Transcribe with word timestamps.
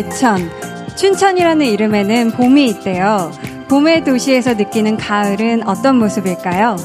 내천. 0.00 0.50
춘천이라는 0.96 1.66
이름에는 1.66 2.30
봄이 2.32 2.66
있대요. 2.68 3.30
봄의 3.68 4.04
도시에서 4.04 4.54
느끼는 4.54 4.96
가을은 4.96 5.68
어떤 5.68 5.98
모습일까요? 5.98 6.76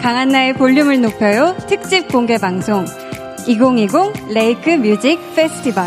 강한나의 0.00 0.54
볼륨을 0.54 1.00
높여요. 1.00 1.56
특집 1.68 2.08
공개 2.08 2.38
방송. 2.38 2.84
2020 3.46 4.34
레이크 4.34 4.70
뮤직 4.70 5.18
페스티벌. 5.36 5.84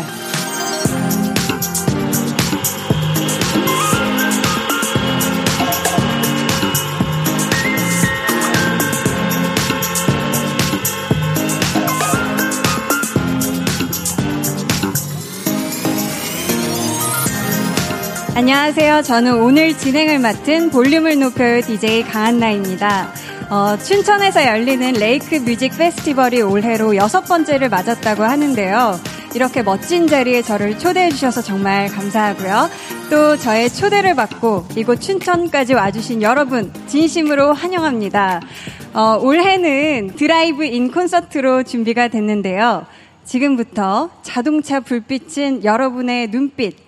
안녕하세요. 18.54 19.02
저는 19.02 19.42
오늘 19.42 19.76
진행을 19.76 20.20
맡은 20.20 20.70
볼륨을 20.70 21.18
높여요 21.18 21.60
DJ 21.60 22.04
강한나입니다. 22.04 23.12
어, 23.50 23.76
춘천에서 23.76 24.46
열리는 24.46 24.92
Lake 24.92 25.34
Music 25.40 25.76
Festival이 25.76 26.40
올해로 26.40 26.94
여섯 26.94 27.22
번째를 27.22 27.68
맞았다고 27.68 28.22
하는데요. 28.22 29.00
이렇게 29.34 29.64
멋진 29.64 30.06
자리에 30.06 30.42
저를 30.42 30.78
초대해 30.78 31.10
주셔서 31.10 31.42
정말 31.42 31.88
감사하고요. 31.88 32.70
또 33.10 33.36
저의 33.36 33.68
초대를 33.68 34.14
받고 34.14 34.68
이곳 34.76 35.00
춘천까지 35.00 35.74
와주신 35.74 36.22
여러분 36.22 36.72
진심으로 36.86 37.54
환영합니다. 37.54 38.40
어, 38.94 39.18
올해는 39.20 40.14
드라이브 40.14 40.64
인 40.64 40.92
콘서트로 40.92 41.64
준비가 41.64 42.06
됐는데요. 42.06 42.86
지금부터 43.24 44.10
자동차 44.22 44.78
불빛은 44.78 45.64
여러분의 45.64 46.30
눈빛, 46.30 46.83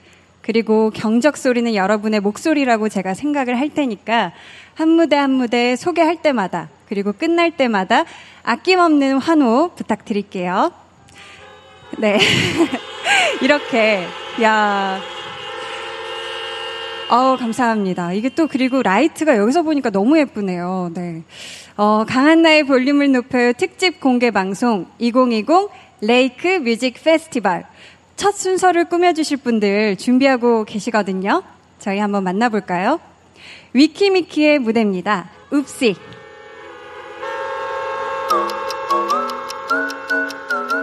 그리고 0.46 0.90
경적 0.90 1.36
소리는 1.36 1.74
여러분의 1.74 2.20
목소리라고 2.20 2.88
제가 2.88 3.14
생각을 3.14 3.58
할 3.58 3.68
테니까 3.68 4.30
한 4.74 4.88
무대 4.90 5.16
한 5.16 5.32
무대 5.32 5.74
소개할 5.74 6.22
때마다 6.22 6.68
그리고 6.88 7.12
끝날 7.12 7.50
때마다 7.50 8.04
아낌없는 8.44 9.18
환호 9.18 9.72
부탁드릴게요. 9.74 10.70
네. 11.98 12.18
이렇게, 13.42 14.04
야. 14.40 15.00
어우, 17.10 17.36
감사합니다. 17.38 18.12
이게 18.12 18.28
또 18.28 18.46
그리고 18.46 18.82
라이트가 18.82 19.36
여기서 19.36 19.62
보니까 19.62 19.90
너무 19.90 20.16
예쁘네요. 20.18 20.92
네. 20.94 21.22
어, 21.76 22.04
강한나의 22.06 22.64
볼륨을 22.64 23.10
높여요 23.10 23.52
특집 23.52 24.00
공개 24.00 24.30
방송 24.30 24.86
2020 25.00 25.46
레이크 26.02 26.46
뮤직 26.60 27.02
페스티벌. 27.02 27.64
첫 28.16 28.34
순서를 28.34 28.86
꾸며주실 28.86 29.36
분들 29.38 29.96
준비하고 29.96 30.64
계시거든요. 30.64 31.42
저희 31.78 31.98
한번 31.98 32.24
만나볼까요? 32.24 32.98
위키미키의 33.74 34.58
무대입니다. 34.58 35.28
읍시. 35.52 35.96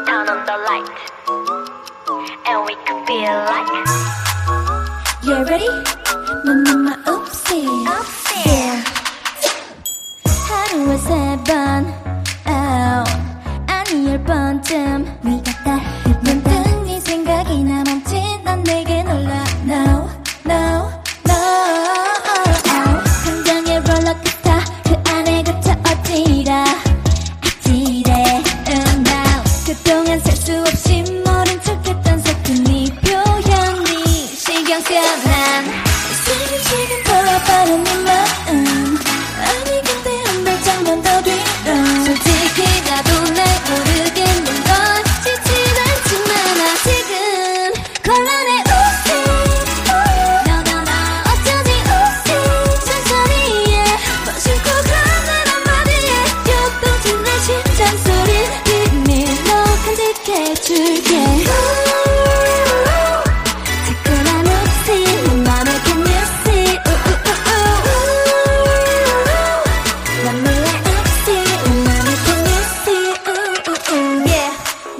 Turn 0.05 0.29
on 0.29 0.45
the 0.45 0.57
light, 0.61 0.91
and 2.47 2.59
we 2.67 2.75
can 2.85 3.03
feel 3.05 3.33
like. 3.50 3.67
You 5.25 5.35
ready? 5.47 5.69
마마마 6.45 6.95
oopsie. 7.09 7.65
Oopsie. 7.65 8.45
Yeah. 8.45 8.83
하루에 10.47 10.97
세 10.97 11.09
번, 11.47 11.85
oh. 12.47 13.03
아니 13.67 14.07
열 14.07 14.23
번쯤 14.23 15.05
네가 15.23 15.51
딱문 15.63 16.02
내게 18.63 19.03
놀라. 19.03 19.44
No, 19.66 20.02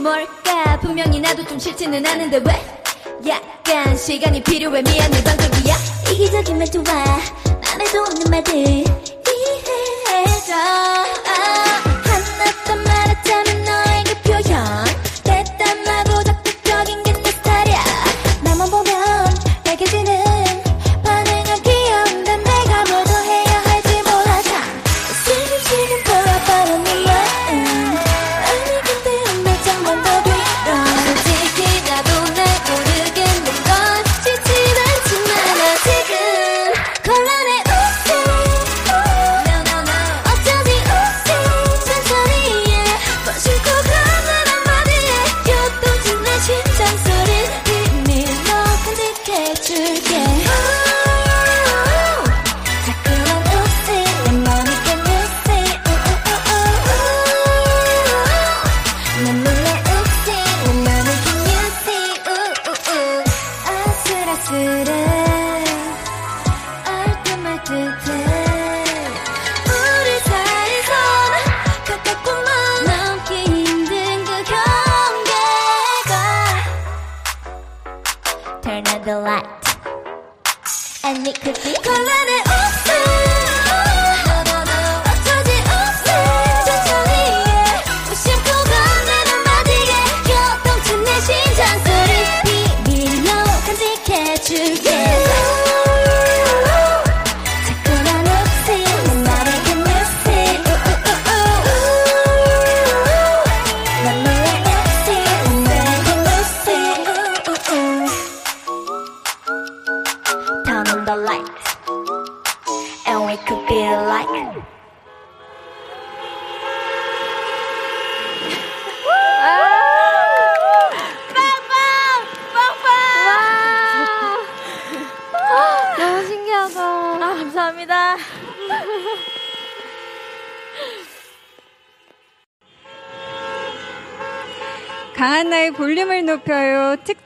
뭘까? 0.04 0.78
분명히 0.82 1.22
나도 1.22 1.46
좀 1.46 1.58
싫지는 1.58 2.06
않은데 2.06 2.42
왜? 2.46 2.62
약간 3.26 3.96
시간이 3.96 4.44
필요해. 4.44 4.82
미안해 4.82 5.24
방법이야. 5.24 5.76
이기적인 6.12 6.58
말투와 6.58 6.84
맘에도 7.64 8.02
없는 8.02 8.30
말들 8.30 8.54
이해해줘 8.54 8.84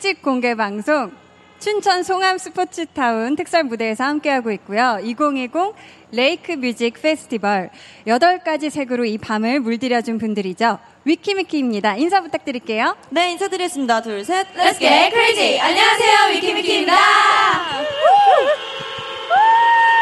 특집 0.08 0.22
공개 0.22 0.56
방송 0.56 1.12
춘천 1.60 2.02
송암 2.02 2.38
스포츠타운 2.38 3.36
특설 3.36 3.66
무대에서 3.66 4.06
함께하고 4.06 4.54
있고요. 4.54 5.00
2020 5.04 5.52
레이크 6.14 6.54
뮤직 6.54 6.94
페스티벌 7.02 7.70
8가지 8.06 8.70
색으로 8.70 9.04
이 9.04 9.18
밤을 9.18 9.60
물들여준 9.60 10.18
분들이죠. 10.18 10.80
위키미키입니다. 11.04 11.98
인사 11.98 12.22
부탁드릴게요. 12.22 12.96
네, 13.10 13.34
인사드리겠습니다. 13.34 14.02
둘, 14.02 14.24
셋. 14.24 14.48
Let's 14.56 14.80
get 14.80 15.12
crazy! 15.12 15.60
안녕하세요, 15.60 16.36
위키미키입니다. 16.36 16.96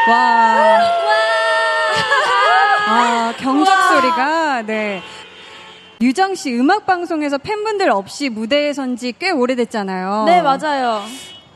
와. 0.08 1.06
아, 2.88 3.34
경적 3.38 3.74
소리가, 3.88 4.62
네. 4.62 5.02
유정 6.00 6.34
씨 6.34 6.54
음악 6.58 6.84
방송에서 6.86 7.38
팬분들 7.38 7.90
없이 7.90 8.28
무대에 8.28 8.72
선지 8.72 9.14
꽤 9.18 9.30
오래됐잖아요. 9.30 10.24
네, 10.26 10.42
맞아요. 10.42 11.02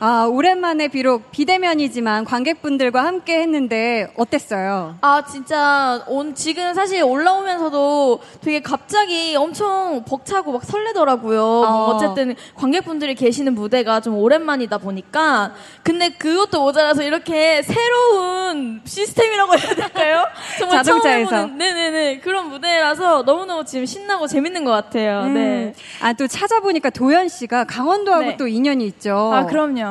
아, 0.03 0.25
오랜만에 0.25 0.89
비록 0.89 1.31
비대면이지만 1.31 2.25
관객분들과 2.25 3.05
함께 3.05 3.43
했는데 3.43 4.11
어땠어요? 4.17 4.97
아, 5.03 5.23
진짜, 5.31 6.03
온, 6.07 6.35
지금 6.35 6.73
사실 6.73 7.03
올라오면서도 7.03 8.21
되게 8.41 8.61
갑자기 8.61 9.37
엄청 9.37 10.03
벅차고 10.09 10.53
막 10.53 10.65
설레더라고요. 10.65 11.43
어. 11.43 11.91
어쨌든 11.93 12.35
관객분들이 12.55 13.15
계시는 13.15 13.55
무대가 13.55 14.01
좀 14.01 14.17
오랜만이다 14.17 14.79
보니까. 14.79 15.53
근데 15.83 16.09
그것도 16.09 16.63
모자라서 16.63 17.03
이렇게 17.03 17.61
새로운 17.61 18.81
시스템이라고 18.85 19.53
해야 19.59 19.75
될까요? 19.75 20.25
정말 20.59 20.83
자동차에서. 20.83 21.47
네네네. 21.49 22.21
그런 22.21 22.49
무대라서 22.49 23.23
너무너무 23.25 23.67
지금 23.67 23.85
신나고 23.85 24.27
재밌는 24.27 24.65
것 24.65 24.71
같아요. 24.71 25.25
네. 25.25 25.41
음. 25.41 25.75
아, 26.01 26.15
또 26.15 26.27
찾아보니까 26.27 26.89
도현 26.89 27.29
씨가 27.29 27.65
강원도하고 27.65 28.25
네. 28.25 28.37
또 28.39 28.49
인연이 28.49 28.87
있죠. 28.87 29.31
아, 29.35 29.45
그럼요. 29.45 29.90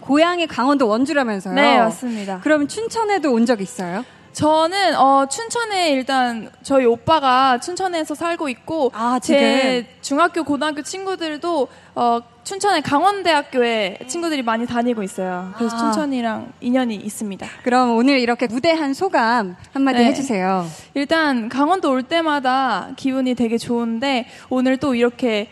고향이 0.00 0.46
강원도 0.46 0.86
원주라면서요? 0.88 1.54
네, 1.54 1.78
맞습니다. 1.78 2.40
그럼 2.40 2.68
춘천에도 2.68 3.32
온 3.32 3.46
적 3.46 3.60
있어요? 3.60 4.04
저는 4.32 4.96
어 4.96 5.26
춘천에 5.30 5.90
일단 5.92 6.50
저희 6.62 6.84
오빠가 6.86 7.60
춘천에서 7.60 8.16
살고 8.16 8.48
있고 8.48 8.90
아, 8.92 9.20
제 9.22 9.86
중학교 10.02 10.42
고등학교 10.42 10.82
친구들도 10.82 11.68
어 11.94 12.20
춘천의 12.42 12.82
강원대학교에 12.82 13.98
친구들이 14.08 14.42
많이 14.42 14.66
다니고 14.66 15.04
있어요. 15.04 15.52
그래서 15.56 15.76
아. 15.76 15.78
춘천이랑 15.78 16.52
인연이 16.60 16.96
있습니다. 16.96 17.46
그럼 17.62 17.96
오늘 17.96 18.18
이렇게 18.18 18.48
무대한 18.48 18.92
소감 18.92 19.54
한마디 19.72 19.98
네. 20.00 20.06
해주세요. 20.06 20.66
일단 20.94 21.48
강원도 21.48 21.90
올 21.92 22.02
때마다 22.02 22.88
기분이 22.96 23.36
되게 23.36 23.56
좋은데 23.56 24.26
오늘 24.50 24.76
또 24.78 24.96
이렇게 24.96 25.48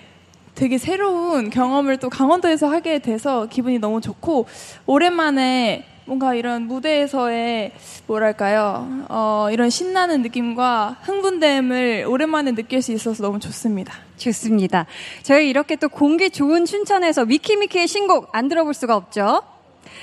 되게 0.55 0.79
새로운 0.79 1.51
경험을 1.51 1.97
또 1.97 2.11
강원도에서 2.11 2.69
하게 2.69 2.99
돼서 2.99 3.47
기분이 3.47 3.79
너무 3.79 4.01
좋고 4.01 4.47
오랜만에 4.87 5.87
뭔가 6.05 6.35
이런 6.35 6.63
무대에서의 6.63 7.73
뭐랄까요 8.07 9.07
어, 9.09 9.49
이런 9.53 9.71
신나는 9.71 10.23
느낌과 10.23 10.99
흥분됨을 11.03 12.07
오랜만에 12.09 12.53
느낄 12.53 12.83
수 12.83 12.93
있어서 12.93 13.23
너무 13.23 13.39
좋습니다. 13.39 13.95
좋습니다. 14.17 14.87
저희 15.23 15.49
이렇게 15.49 15.77
또 15.77 15.89
공기 15.89 16.31
좋은 16.31 16.65
춘천에서 16.65 17.23
위키미키의 17.23 17.87
신곡 17.87 18.31
안 18.33 18.49
들어볼 18.49 18.75
수가 18.75 18.97
없죠? 18.97 19.43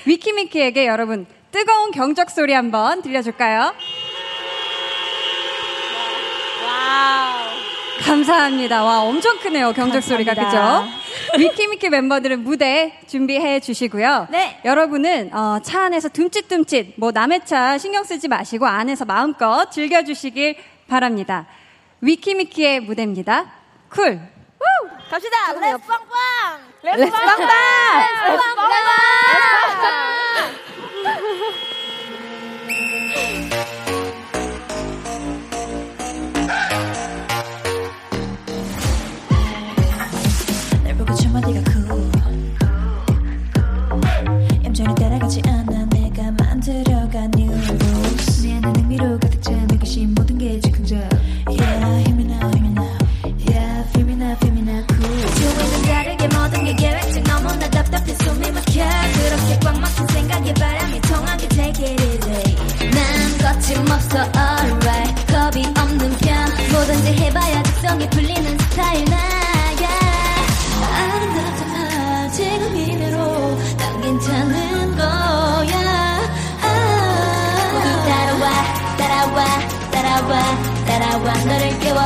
위키미키에게 0.06 0.86
여러분 0.86 1.26
뜨거운 1.52 1.90
경적 1.90 2.30
소리 2.30 2.52
한번 2.54 3.02
들려줄까요? 3.02 3.74
감사합니다. 8.04 8.82
와, 8.82 9.00
엄청 9.02 9.38
크네요. 9.38 9.72
경적 9.72 10.02
소리가. 10.02 10.34
그죠? 10.34 10.84
위키미키 11.38 11.88
멤버들은 11.90 12.42
무대 12.42 12.98
준비해 13.06 13.60
주시고요. 13.60 14.28
네. 14.30 14.60
여러분은 14.64 15.32
어, 15.34 15.58
차 15.62 15.84
안에서 15.84 16.08
둠칫둠칫 16.08 16.94
뭐 16.96 17.12
남의 17.12 17.44
차 17.44 17.78
신경 17.78 18.04
쓰지 18.04 18.28
마시고 18.28 18.66
안에서 18.66 19.04
마음껏 19.04 19.70
즐겨 19.70 20.02
주시길 20.04 20.56
바랍니다. 20.88 21.46
위키미키의 22.00 22.80
무대입니다. 22.80 23.52
Cool. 23.90 24.20
갑시다! 25.10 25.36
Let's 25.60 25.78
빵빵! 25.86 26.08
렛츠 26.82 27.10
빵빵! 27.10 27.46
날 27.46 28.10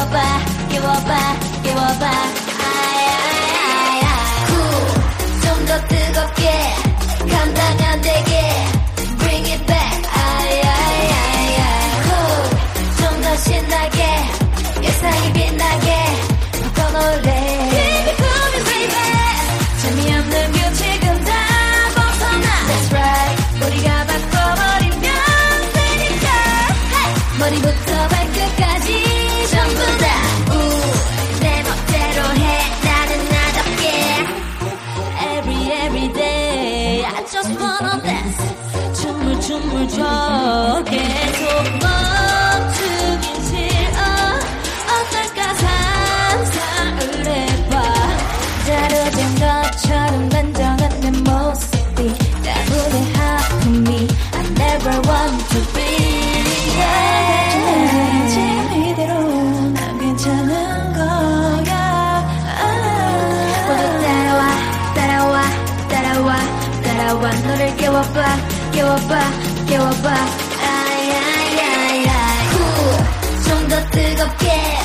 너를 0.04 0.68
깨워봐 0.68 0.68
깨워봐 0.68 1.10
깨워봐. 1.62 2.04
아야야야 2.66 4.06
좀더 5.42 5.80
뜨겁게. 5.88 6.50
감당 7.30 7.80
안 7.80 8.00
되게. 8.02 8.30
Bring 9.18 9.50
it 9.52 9.64
back. 9.66 10.06
아야야야 10.12 11.62
좀더 12.98 13.36
신나게. 13.36 13.98
예상이 14.82 15.32
빛나게 15.32 15.83
따라와 64.04 64.42
따라와 64.94 65.42
따라와 65.88 66.36
따라와. 66.82 67.30
너를 67.46 67.76
깨워봐 67.76 68.36
깨워봐 68.72 69.43
깨워봐. 69.66 70.10
아야야야 70.60 72.12
좀더 73.46 73.90
뜨겁게 73.90 74.83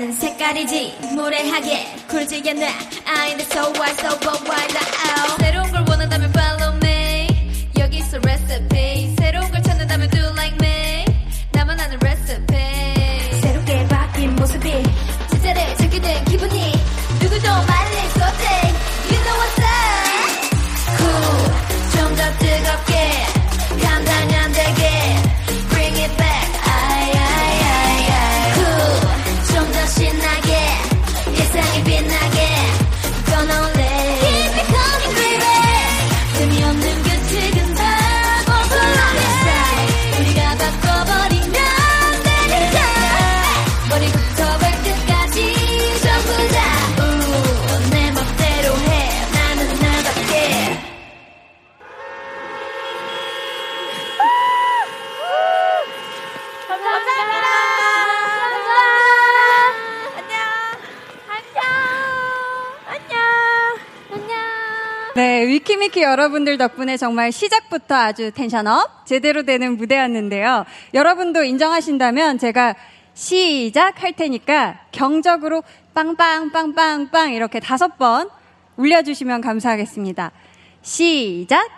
않는 0.00 0.12
색깔이지 0.12 0.96
무례하게 1.14 1.84
굴지게 2.08 2.54
내 2.54 2.68
I 3.04 3.36
know 3.36 3.44
so 3.44 3.70
why 3.76 3.90
so 3.92 4.08
what 4.24 4.42
why 4.48 4.66
the 4.68 4.84
out 5.12 5.36
새로운 5.40 5.70
걸 5.70 5.84
원한다면 5.86 6.32
follow 6.34 6.74
me 6.82 7.28
여기서 7.78 8.16
recipe 8.24 8.89
여러분들 66.10 66.58
덕분에 66.58 66.96
정말 66.96 67.30
시작부터 67.30 67.94
아주 67.94 68.32
텐션업 68.32 69.06
제대로 69.06 69.44
되는 69.44 69.76
무대였는데요. 69.76 70.64
여러분도 70.92 71.44
인정하신다면 71.44 72.38
제가 72.38 72.74
시작할 73.14 74.14
테니까 74.14 74.80
경적으로 74.90 75.62
빵빵빵빵빵 75.94 77.32
이렇게 77.32 77.60
다섯 77.60 77.96
번 77.96 78.28
울려주시면 78.76 79.40
감사하겠습니다. 79.40 80.32
시작! 80.82 81.68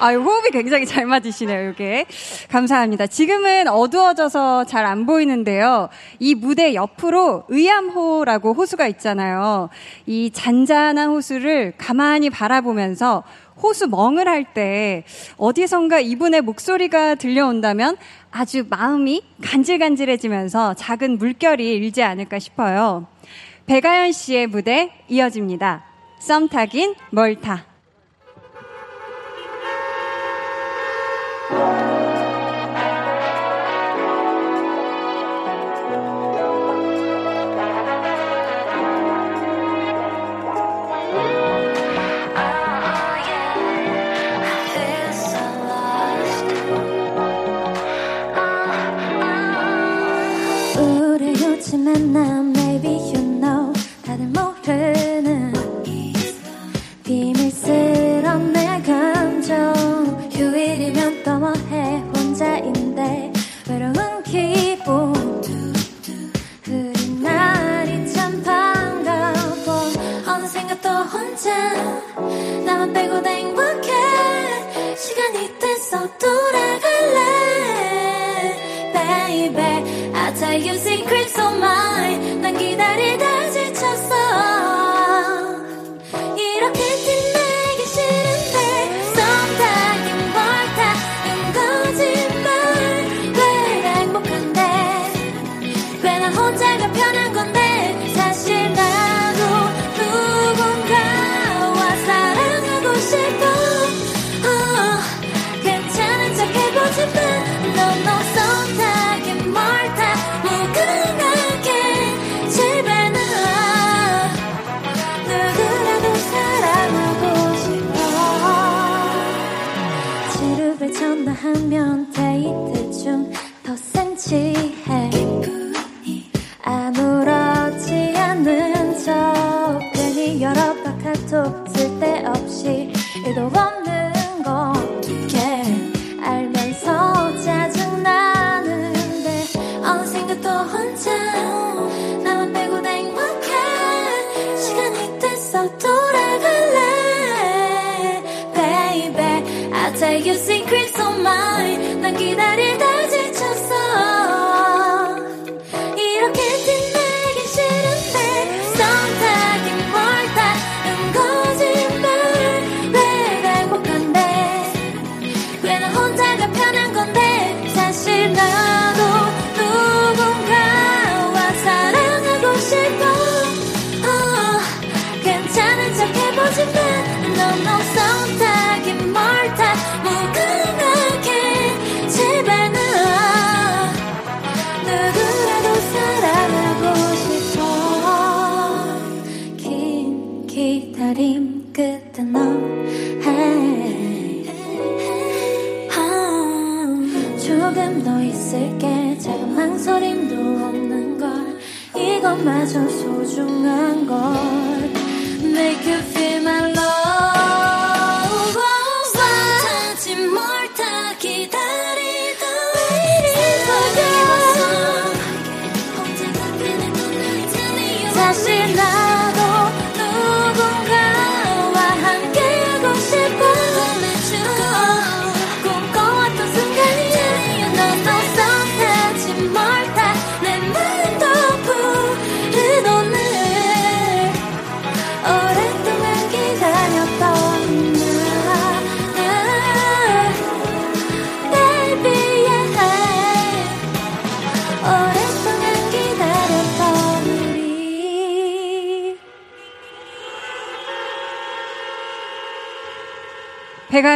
아, 0.00 0.12
호흡이 0.12 0.50
굉장히 0.50 0.86
잘 0.86 1.06
맞으시네요, 1.06 1.70
이게. 1.70 2.04
감사합니다. 2.50 3.06
지금은 3.06 3.68
어두워져서 3.68 4.64
잘 4.66 4.84
안 4.84 5.06
보이는데요. 5.06 5.88
이 6.18 6.34
무대 6.34 6.74
옆으로 6.74 7.44
의암호라고 7.48 8.52
호수가 8.52 8.86
있잖아요. 8.88 9.70
이 10.04 10.30
잔잔한 10.30 11.08
호수를 11.08 11.72
가만히 11.78 12.28
바라보면서 12.28 13.22
호수 13.62 13.86
멍을 13.88 14.28
할 14.28 14.44
때 14.52 15.04
어디선가 15.38 16.00
이분의 16.00 16.42
목소리가 16.42 17.14
들려온다면 17.14 17.96
아주 18.30 18.66
마음이 18.68 19.22
간질간질해지면서 19.42 20.74
작은 20.74 21.16
물결이 21.16 21.72
일지 21.76 22.02
않을까 22.02 22.38
싶어요. 22.38 23.06
배가연 23.64 24.12
씨의 24.12 24.48
무대 24.48 24.90
이어집니다. 25.08 25.82
썸 26.20 26.48
타긴 26.48 26.94
멀타. 27.10 27.73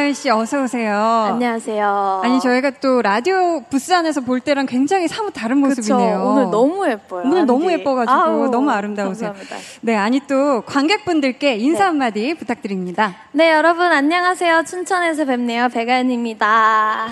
배가연 0.08 0.14
씨 0.14 0.30
어서 0.30 0.62
오세요. 0.62 0.94
안녕하세요. 0.94 2.22
아니 2.24 2.40
저희가 2.40 2.70
또 2.80 3.02
라디오 3.02 3.62
부스 3.68 3.92
안에서 3.92 4.22
볼 4.22 4.40
때랑 4.40 4.66
굉장히 4.66 5.06
사뭇 5.08 5.32
다른 5.32 5.58
모습이네요. 5.58 6.18
그쵸? 6.18 6.30
오늘 6.30 6.50
너무 6.50 6.88
예뻐요. 6.88 7.22
오늘 7.24 7.46
너무. 7.46 7.68
예뻐가지고 7.68 8.18
아우, 8.18 8.48
너무 8.50 8.70
아름다우세요. 8.70 9.32
감사합니다. 9.32 9.56
네, 9.82 9.94
아니 9.94 10.20
또 10.26 10.62
관객분들께 10.62 11.56
인사 11.56 11.80
네. 11.80 11.84
한마디 11.84 12.34
부탁드립니다. 12.34 13.14
네, 13.32 13.52
여러분 13.52 13.92
안녕하세요. 13.92 14.64
춘천에서 14.64 15.26
뵙네요. 15.26 15.68
배가연입니다. 15.68 17.08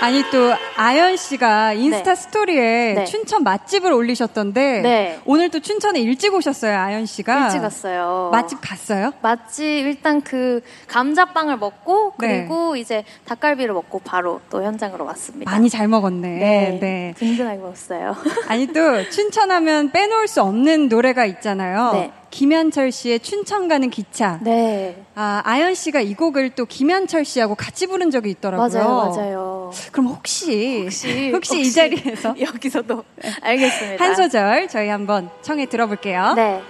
아니 0.00 0.22
또 0.30 0.52
아연 0.76 1.16
씨가 1.16 1.72
인스타 1.72 2.14
네. 2.14 2.14
스토리에 2.14 2.94
네. 2.94 3.04
춘천 3.06 3.42
맛집을 3.42 3.92
올리셨던데 3.92 4.80
네. 4.82 5.20
오늘 5.24 5.48
또 5.48 5.60
춘천에 5.60 6.00
일찍 6.00 6.34
오셨어요, 6.34 6.78
아연 6.78 7.06
씨가. 7.06 7.46
일찍 7.46 7.62
왔어요. 7.62 8.28
맛집 8.30 8.58
갔어요? 8.60 9.12
맛집 9.22 9.64
일단 9.64 10.20
그 10.20 10.60
감자빵을 10.88 11.56
먹고 11.56 12.12
네. 12.18 12.40
그리고 12.40 12.76
이제 12.76 13.04
닭갈비를 13.24 13.72
먹고 13.72 14.00
바로 14.00 14.40
또 14.50 14.62
현장으로 14.62 15.06
왔습니다. 15.06 15.50
많이 15.50 15.70
잘 15.70 15.88
먹었네. 15.88 16.28
네, 16.28 16.78
네. 16.80 17.14
든든하게 17.16 17.58
먹었어요. 17.58 18.14
아니 18.48 18.66
또 18.66 19.08
춘천하면 19.08 19.92
빼놓을 19.92 20.28
수 20.28 20.42
없는 20.42 20.88
노래가 20.88 21.24
있잖아요. 21.24 21.92
네. 21.92 22.12
김현철 22.30 22.92
씨의 22.92 23.20
춘천 23.20 23.66
가는 23.66 23.88
기차. 23.88 24.38
네, 24.42 25.02
아, 25.14 25.40
아연 25.44 25.74
씨가 25.74 26.00
이 26.00 26.12
곡을 26.12 26.50
또 26.50 26.66
김현철 26.66 27.24
씨하고 27.24 27.54
같이 27.54 27.86
부른 27.86 28.10
적이 28.10 28.30
있더라고요. 28.30 28.68
맞아요, 28.68 29.10
맞아요. 29.10 29.70
그럼 29.90 30.08
혹시 30.08 30.65
혹시 30.82 31.30
혹시 31.34 31.60
이 31.60 31.70
자리에서 31.70 32.34
여기서도 32.40 33.04
알겠습니다. 33.42 34.04
한 34.04 34.14
소절 34.14 34.68
저희 34.68 34.88
한번 34.88 35.30
청해 35.42 35.66
들어볼게요. 35.66 36.34
네. 36.34 36.62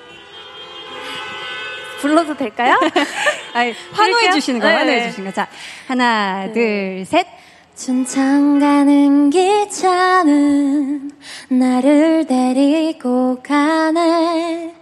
불러도 2.01 2.37
될까요? 2.37 2.79
아니, 3.55 3.75
환호해? 3.93 4.31
주시는 4.33 4.61
거, 4.61 4.69
네, 4.69 4.75
환호해 4.75 4.97
네. 5.01 5.09
주시는 5.09 5.31
거. 5.31 5.35
자, 5.35 5.49
하나, 5.89 6.53
둘, 6.53 7.05
셋. 7.07 7.27
춘천 7.75 8.59
가는 8.59 9.29
기차는 9.29 11.11
나를 11.51 12.27
데리고 12.27 13.43
가네 13.43 14.75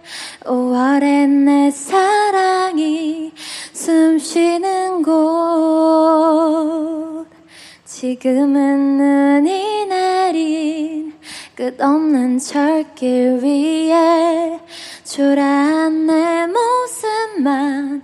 5월엔 0.45 1.29
내 1.43 1.71
사랑이 1.71 3.33
숨 3.73 4.17
쉬는 4.17 5.01
곳 5.03 5.15
지금은 8.05 8.97
눈이 8.97 9.87
내린 9.87 11.11
끝없는 11.55 12.37
철길 12.37 13.39
위에 13.41 14.59
초라한 15.03 16.05
내 16.05 16.45
모습만 16.45 18.03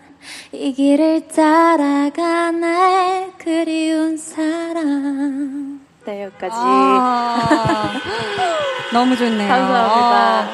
이 0.54 0.74
길을 0.74 1.28
따라가네 1.28 3.34
그리운 3.38 4.18
사람 4.18 5.82
네 6.06 6.24
여기까지 6.24 6.56
아, 6.58 7.92
너무 8.92 9.16
좋네요. 9.16 9.48
감사합니다. 9.48 10.40
아, 10.40 10.50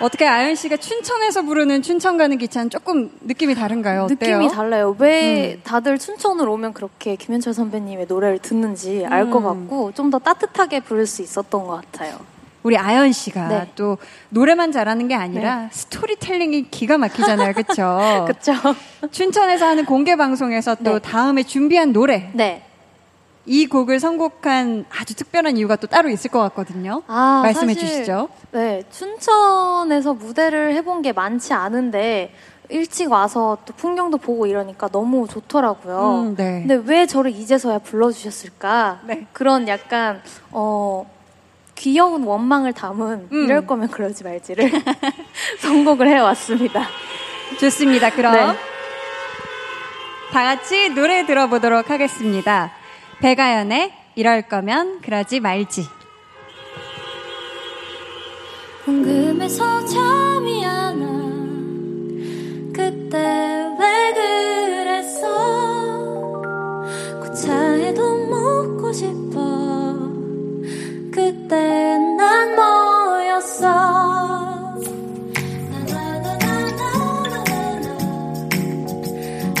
어떻게 0.00 0.26
아연 0.26 0.54
씨가 0.54 0.76
춘천에서 0.76 1.42
부르는 1.42 1.82
춘천 1.82 2.16
가는 2.18 2.36
기차는 2.36 2.70
조금 2.70 3.10
느낌이 3.22 3.54
다른가요? 3.54 4.04
어때요? 4.10 4.38
느낌이 4.38 4.54
달라요. 4.54 4.94
왜 4.98 5.54
음. 5.54 5.60
다들 5.64 5.98
춘천을 5.98 6.48
오면 6.48 6.72
그렇게 6.74 7.16
김현철 7.16 7.54
선배님의 7.54 8.06
노래를 8.08 8.38
듣는지 8.38 9.06
알것 9.08 9.42
음. 9.42 9.44
같고 9.44 9.92
좀 9.92 10.06
더 10.06 10.20
따뜻하게 10.20 10.80
부를 10.80 11.04
수 11.04 11.20
있었던 11.22 11.64
것 11.66 11.82
같아요. 11.82 12.16
우리 12.62 12.76
아연 12.76 13.10
씨가 13.12 13.48
네. 13.48 13.70
또 13.74 13.98
노래만 14.28 14.70
잘하는 14.70 15.08
게 15.08 15.14
아니라 15.16 15.68
스토리텔링이 15.72 16.70
기가 16.70 16.96
막히잖아요. 16.98 17.52
그렇죠? 17.54 18.24
그쵸? 18.28 18.52
춘천에서 19.10 19.66
하는 19.66 19.84
공개 19.84 20.14
방송에서 20.16 20.76
또 20.76 20.94
네. 20.94 20.98
다음에 21.00 21.42
준비한 21.42 21.92
노래 21.92 22.30
네. 22.34 22.65
이 23.46 23.66
곡을 23.66 24.00
선곡한 24.00 24.86
아주 24.90 25.14
특별한 25.14 25.56
이유가 25.56 25.76
또 25.76 25.86
따로 25.86 26.08
있을 26.08 26.30
것 26.30 26.40
같거든요. 26.40 27.02
아, 27.06 27.42
말씀해 27.44 27.74
사실, 27.74 27.88
주시죠. 27.88 28.28
네, 28.50 28.82
춘천에서 28.90 30.14
무대를 30.14 30.74
해본 30.74 31.02
게 31.02 31.12
많지 31.12 31.52
않은데 31.52 32.34
일찍 32.68 33.12
와서 33.12 33.58
또 33.64 33.72
풍경도 33.74 34.18
보고 34.18 34.46
이러니까 34.46 34.88
너무 34.88 35.28
좋더라고요. 35.28 36.22
음, 36.22 36.34
네. 36.36 36.64
근데 36.66 36.74
왜 36.90 37.06
저를 37.06 37.30
이제서야 37.30 37.78
불러주셨을까? 37.78 39.02
네. 39.04 39.26
그런 39.32 39.68
약간 39.68 40.20
어 40.50 41.08
귀여운 41.76 42.24
원망을 42.24 42.72
담은 42.72 43.28
음. 43.30 43.44
이럴 43.44 43.66
거면 43.66 43.88
그러지 43.88 44.24
말지를 44.24 44.72
선곡을 45.60 46.08
해왔습니다. 46.08 46.88
좋습니다. 47.60 48.10
그럼 48.10 48.32
네. 48.32 48.58
다 50.32 50.42
같이 50.42 50.88
노래 50.88 51.24
들어보도록 51.24 51.90
하겠습니다. 51.90 52.72
배가연의 53.20 53.92
이럴 54.14 54.42
거면 54.42 55.00
그러지 55.00 55.40
말지. 55.40 55.86
궁금해서 58.84 59.84
잠이 59.86 60.64
안 60.64 61.00
와. 61.00 61.06
그때 62.72 63.18
왜 63.80 64.12
그랬어? 64.14 65.26
고차에도 67.20 68.26
묻고 68.26 68.92
싶어. 68.92 69.96
그때 71.12 71.98
난 72.16 72.54
뭐였어? 72.54 73.66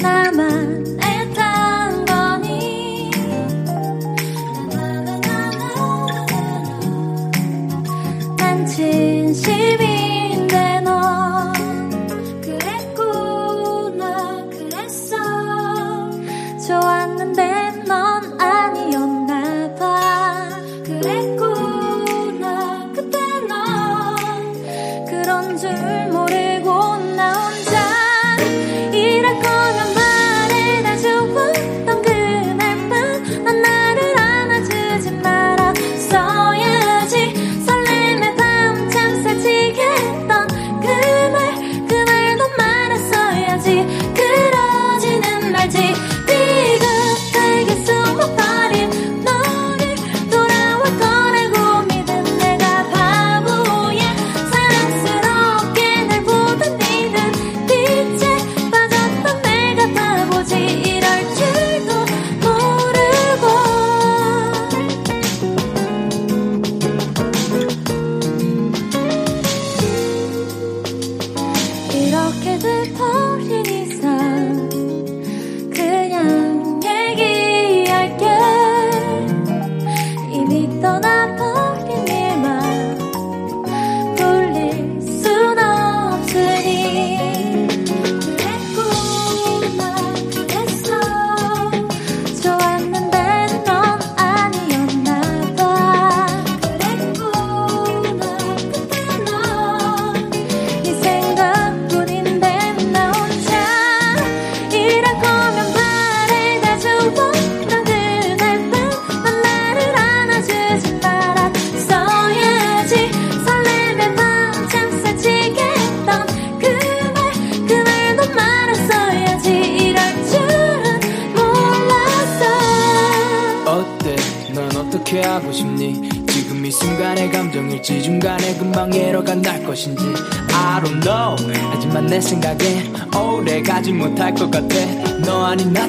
나만 0.02 0.95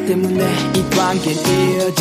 때문에 0.08 0.42
이 0.74 0.90
관계 0.96 1.32
이어지 1.32 1.97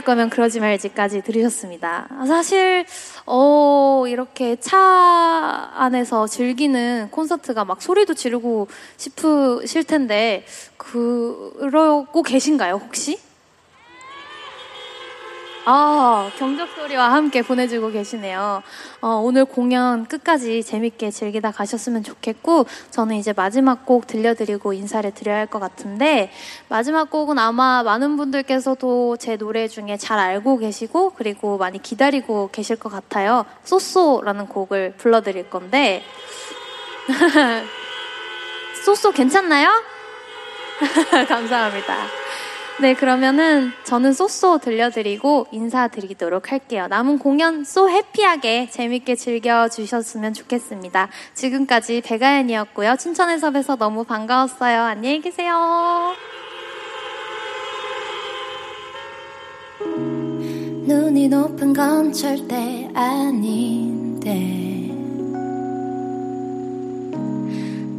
이럴 0.00 0.04
거면 0.04 0.30
그러지 0.30 0.60
말지까지 0.60 1.20
들으셨습니다. 1.22 2.06
아, 2.08 2.24
사실 2.24 2.86
어 3.26 4.04
이렇게 4.08 4.56
차 4.56 5.70
안에서 5.74 6.26
즐기는 6.26 7.08
콘서트가 7.10 7.66
막 7.66 7.82
소리도 7.82 8.14
지르고 8.14 8.68
싶으실 8.96 9.84
텐데 9.84 10.46
그러고 10.78 12.22
계신가요, 12.22 12.76
혹시? 12.76 13.20
아, 15.66 15.99
경적 16.36 16.68
소리와 16.76 17.12
함께 17.12 17.42
보내주고 17.42 17.90
계시네요. 17.90 18.62
어, 19.00 19.08
오늘 19.22 19.44
공연 19.44 20.06
끝까지 20.06 20.62
재밌게 20.62 21.10
즐기다 21.10 21.52
가셨으면 21.52 22.02
좋겠고, 22.02 22.66
저는 22.90 23.16
이제 23.16 23.32
마지막 23.34 23.86
곡 23.86 24.06
들려드리고 24.06 24.72
인사를 24.72 25.10
드려야 25.12 25.38
할 25.38 25.46
것 25.46 25.58
같은데, 25.58 26.30
마지막 26.68 27.10
곡은 27.10 27.38
아마 27.38 27.82
많은 27.82 28.16
분들께서도 28.16 29.16
제 29.16 29.36
노래 29.36 29.66
중에 29.68 29.96
잘 29.96 30.18
알고 30.18 30.58
계시고, 30.58 31.14
그리고 31.16 31.58
많이 31.58 31.80
기다리고 31.82 32.50
계실 32.52 32.76
것 32.76 32.90
같아요. 32.90 33.46
쏘쏘라는 33.64 34.46
곡을 34.46 34.94
불러드릴 34.96 35.50
건데, 35.50 36.02
쏘쏘 38.84 39.12
괜찮나요? 39.12 39.68
감사합니다. 41.28 41.96
네, 42.80 42.94
그러면은 42.94 43.72
저는 43.84 44.14
쏘쏘 44.14 44.56
들려드리고 44.58 45.48
인사드리도록 45.52 46.50
할게요. 46.50 46.86
남은 46.88 47.18
공연 47.18 47.62
쏘 47.62 47.90
해피하게 47.90 48.70
재밌게 48.70 49.16
즐겨주셨으면 49.16 50.32
좋겠습니다. 50.32 51.10
지금까지 51.34 52.00
배가연이었고요. 52.00 52.96
춘천에서 52.96 53.50
뵈서 53.50 53.76
너무 53.76 54.04
반가웠어요. 54.04 54.80
안녕히 54.80 55.20
계세요. 55.20 56.14
눈이 60.86 61.28
높은 61.28 61.74
건 61.74 62.10
절대 62.14 62.90
아닌데 62.94 64.30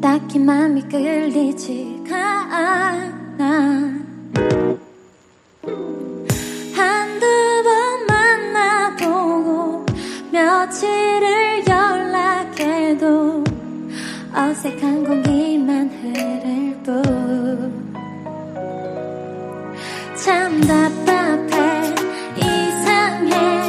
딱히 0.01 0.39
맘이 0.39 0.81
끌리지가 0.89 2.17
않아 3.37 4.10
어색한 14.33 15.03
공기만 15.03 15.89
흐를 15.89 16.77
뿐. 16.83 17.01
참 20.15 20.61
답답해 20.61 21.95
이상해 22.37 23.60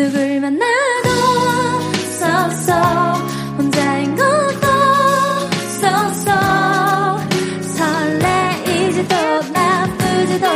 누굴 0.00 0.40
만나도 0.40 1.10
쏘쏘 2.18 2.72
혼자인 3.58 4.16
것도 4.16 4.66
쏘쏘 5.78 6.30
설레이지도 7.60 9.14
나쁘지도 9.52 10.46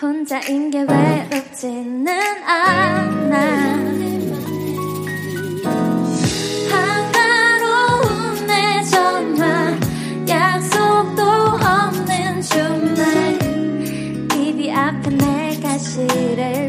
혼자인 0.00 0.70
게 0.70 0.82
외롭지는 0.82 2.08
않아. 2.44 3.36
한가로운 6.70 8.46
내 8.46 8.82
전화 8.84 9.74
약속도 10.28 11.22
없는 11.22 12.42
주말. 12.42 13.38
입이 14.36 14.70
아픈 14.70 15.16
내가 15.16 15.78
싫을 15.78 16.63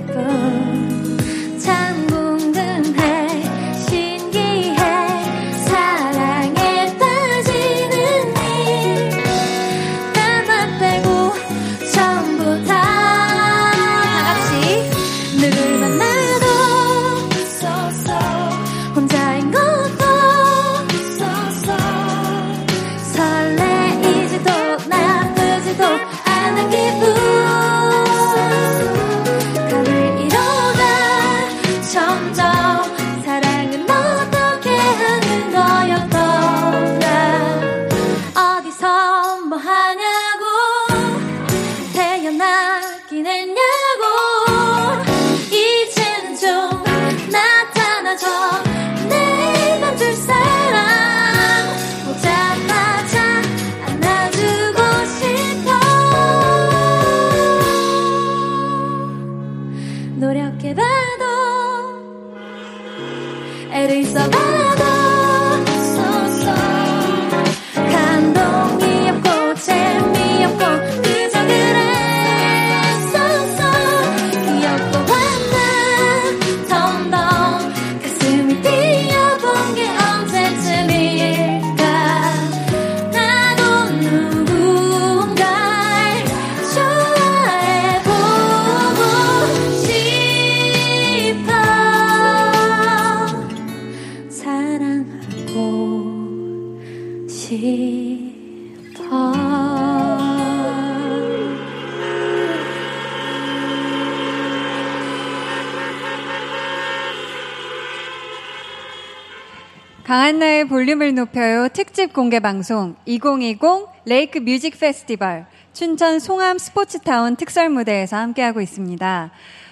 볼륨을 110.86 111.15
높여요 111.15 111.67
특집 111.69 112.13
공개 112.13 112.39
방송 112.39 112.95
2020 113.08 113.60
레이크 114.06 114.38
뮤직 114.38 114.80
페스티벌 114.80 115.48
춘천 115.74 116.19
송암 116.19 116.60
스포츠타운 116.60 117.36
특설 117.38 117.69
무대에서 117.69 118.17
함께하고 118.17 118.62
있습니다. 118.62 119.32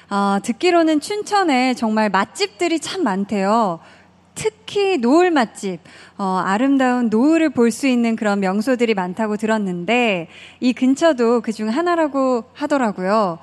어, 0.10 0.38
듣기로는 0.41 1.02
춘천에 1.02 1.76
정말 1.76 2.10
맛집들이 2.10 2.80
참 2.80 3.04
많대요. 3.04 3.80
특히 4.34 4.97
노을 4.97 5.30
맛집, 5.30 5.82
어, 6.17 6.41
아름다운 6.43 7.10
노을을 7.10 7.52
볼 7.52 7.69
수 7.69 7.86
있는 7.86 8.15
그런 8.15 8.39
명소들이 8.39 8.95
많다고 8.95 9.38
들었는데 9.38 10.30
이 10.62 10.73
근처도 10.73 11.41
그중 11.41 11.69
하나라고 11.69 12.45
하더라고요. 12.54 13.38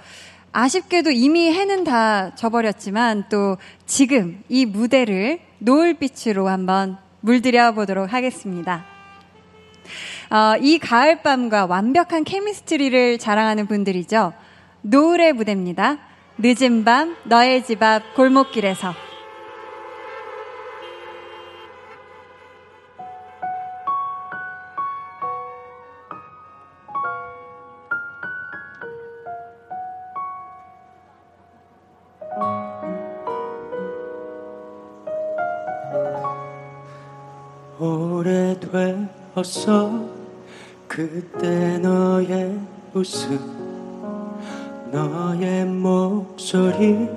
아쉽게도 0.51 1.13
이미 1.13 1.53
해는 1.53 1.85
다 1.85 2.35
져버렸지만 2.35 3.27
또 3.29 3.59
지금 3.87 4.43
이 4.49 4.67
무대를 4.67 5.39
노을빛으로 5.61 6.49
한번 6.49 6.99
물들여 7.21 7.73
보도록 7.73 8.13
하겠습니다. 8.13 8.85
어, 10.31 10.57
이 10.61 10.79
가을밤과 10.79 11.67
완벽한 11.67 12.25
케미스트리를 12.25 13.19
자랑하는 13.19 13.67
분들이죠. 13.67 14.33
노을의 14.83 15.33
무대입니다. 15.33 15.99
늦은 16.39 16.85
밤 16.85 17.17
너의 17.25 17.65
집 17.65 17.83
앞 17.83 18.15
골목길에서 18.15 19.10
오래되었어 39.41 40.09
그때 40.87 41.79
너의 41.79 42.59
웃음 42.93 43.39
너의 44.93 45.65
목소리 45.65 47.09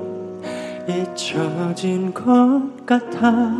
잊혀진 0.88 2.14
것 2.14 2.86
같아 2.86 3.53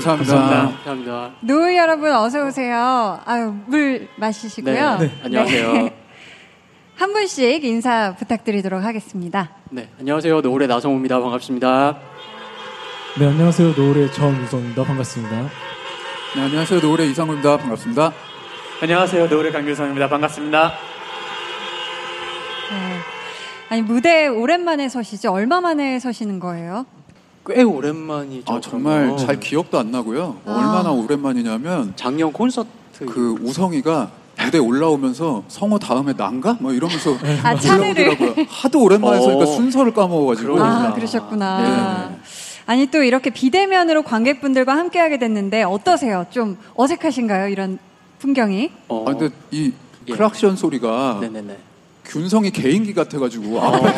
감사합니다. 0.00 0.70
감사합니다. 0.84 1.30
노을 1.40 1.76
여러분 1.76 2.12
어서 2.12 2.44
오세요. 2.46 3.18
아유 3.24 3.54
물 3.66 4.08
마시시고요. 4.16 4.98
네, 4.98 5.06
네. 5.06 5.12
안녕하세요. 5.24 5.90
한 6.96 7.12
분씩 7.12 7.64
인사 7.64 8.14
부탁드리도록 8.18 8.82
하겠습니다. 8.82 9.50
네, 9.70 9.88
안녕하세요. 9.98 10.40
노을의 10.40 10.68
나성호입니다. 10.68 11.20
반갑습니다. 11.20 11.98
네, 13.18 13.26
안녕하세요. 13.26 13.72
노을의 13.76 14.12
정우성입니다. 14.12 14.84
반갑습니다. 14.84 15.42
네, 16.36 16.42
안녕하세요. 16.42 16.80
노을의 16.80 17.10
이상우입니다. 17.10 17.56
반갑습니다. 17.56 18.12
안녕하세요. 18.82 19.26
노을의 19.28 19.52
강규성입니다. 19.52 20.08
반갑습니다. 20.08 20.72
네. 22.70 22.98
아니 23.70 23.82
무대에 23.82 24.28
오랜만에 24.28 24.88
서시죠? 24.88 25.32
얼마 25.32 25.60
만에 25.60 25.98
서시는 25.98 26.40
거예요? 26.40 26.84
꽤 27.46 27.62
오랜만이죠. 27.62 28.52
아, 28.52 28.60
정말 28.60 29.00
그러면. 29.06 29.18
잘 29.18 29.40
기억도 29.40 29.78
안 29.78 29.90
나고요. 29.90 30.36
아. 30.44 30.52
얼마나 30.52 30.90
오랜만이냐면 30.90 31.92
작년 31.96 32.32
콘서트 32.32 32.68
그 33.06 33.36
우성이가 33.40 34.10
무대 34.44 34.58
올라오면서 34.58 35.44
성호 35.48 35.78
다음에 35.78 36.12
난가? 36.16 36.58
뭐 36.60 36.72
이러면서 36.72 37.16
아, 37.42 37.54
차례를. 37.56 38.08
올라오더라고요. 38.08 38.46
하도 38.48 38.82
오랜만에 38.82 39.20
서니까 39.20 39.42
어. 39.42 39.46
순서를 39.46 39.92
까먹어가지고. 39.94 40.62
아, 40.62 40.92
그러셨구나. 40.92 42.10
네. 42.10 42.16
아니, 42.66 42.86
또 42.88 43.02
이렇게 43.02 43.30
비대면으로 43.30 44.02
관객분들과 44.02 44.76
함께하게 44.76 45.18
됐는데 45.18 45.62
어떠세요? 45.62 46.26
좀 46.30 46.58
어색하신가요? 46.74 47.48
이런 47.48 47.78
풍경이? 48.18 48.70
어, 48.88 49.04
아, 49.08 49.14
근데 49.14 49.34
이 49.50 49.72
예. 50.08 50.12
클락션 50.12 50.56
소리가 50.56 51.18
네네네. 51.20 51.56
균성이 52.06 52.50
개인기 52.50 52.94
같아가지고 52.94 53.60
앞에 53.60 53.88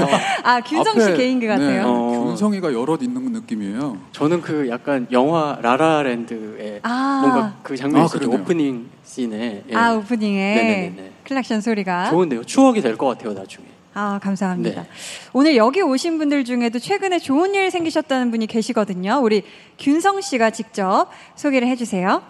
아, 0.43 0.61
균성 0.61 0.99
씨 0.99 1.07
앞에, 1.09 1.17
개인기 1.17 1.47
같아요. 1.47 1.69
네, 1.71 1.81
어. 1.85 2.25
균성이가 2.25 2.73
여럿 2.73 3.03
있는 3.03 3.33
느낌이에요. 3.33 3.99
저는 4.13 4.41
그 4.41 4.69
약간 4.69 5.07
영화 5.13 5.59
라라랜드의 5.61 6.81
아. 6.83 7.21
뭔가 7.23 7.57
그 7.63 7.77
장면이 7.77 8.05
아. 8.05 8.09
그러네요. 8.09 8.41
오프닝 8.41 8.89
씬에. 9.05 9.65
예. 9.71 9.75
아, 9.77 9.95
오프닝에 9.95 10.55
네네네네. 10.55 11.13
클락션 11.25 11.61
소리가. 11.61 12.11
좋은데요. 12.11 12.45
추억이 12.45 12.81
될 12.81 12.97
것 12.97 13.07
같아요, 13.07 13.35
나중에. 13.35 13.67
아, 13.95 14.19
감사합니다. 14.23 14.83
네. 14.83 14.89
오늘 15.33 15.57
여기 15.57 15.83
오신 15.83 16.19
분들 16.19 16.45
중에도 16.45 16.79
최근에 16.79 17.19
좋은 17.19 17.55
일 17.55 17.71
생기셨다는 17.71 18.31
분이 18.31 18.47
계시거든요. 18.47 19.21
우리 19.23 19.43
균성 19.79 20.21
씨가 20.21 20.51
직접 20.51 21.09
소개를 21.37 21.69
해주세요. 21.69 22.23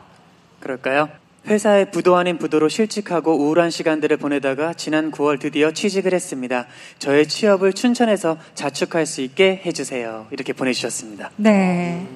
그럴까요? 0.60 1.08
회사의 1.48 1.90
부도 1.90 2.16
아닌 2.16 2.37
부도로 2.37 2.68
실직하고 2.68 3.34
우울한 3.37 3.70
시간들을 3.70 4.18
보내다가 4.18 4.74
지난 4.74 5.11
9월 5.11 5.40
드디어 5.40 5.70
취직을 5.72 6.12
했습니다. 6.12 6.66
저의 6.98 7.26
취업을 7.26 7.72
춘천에서 7.72 8.37
자축할 8.54 9.06
수 9.06 9.22
있게 9.22 9.62
해주세요. 9.64 10.26
이렇게 10.30 10.52
보내주셨습니다. 10.52 11.30
네. 11.37 12.06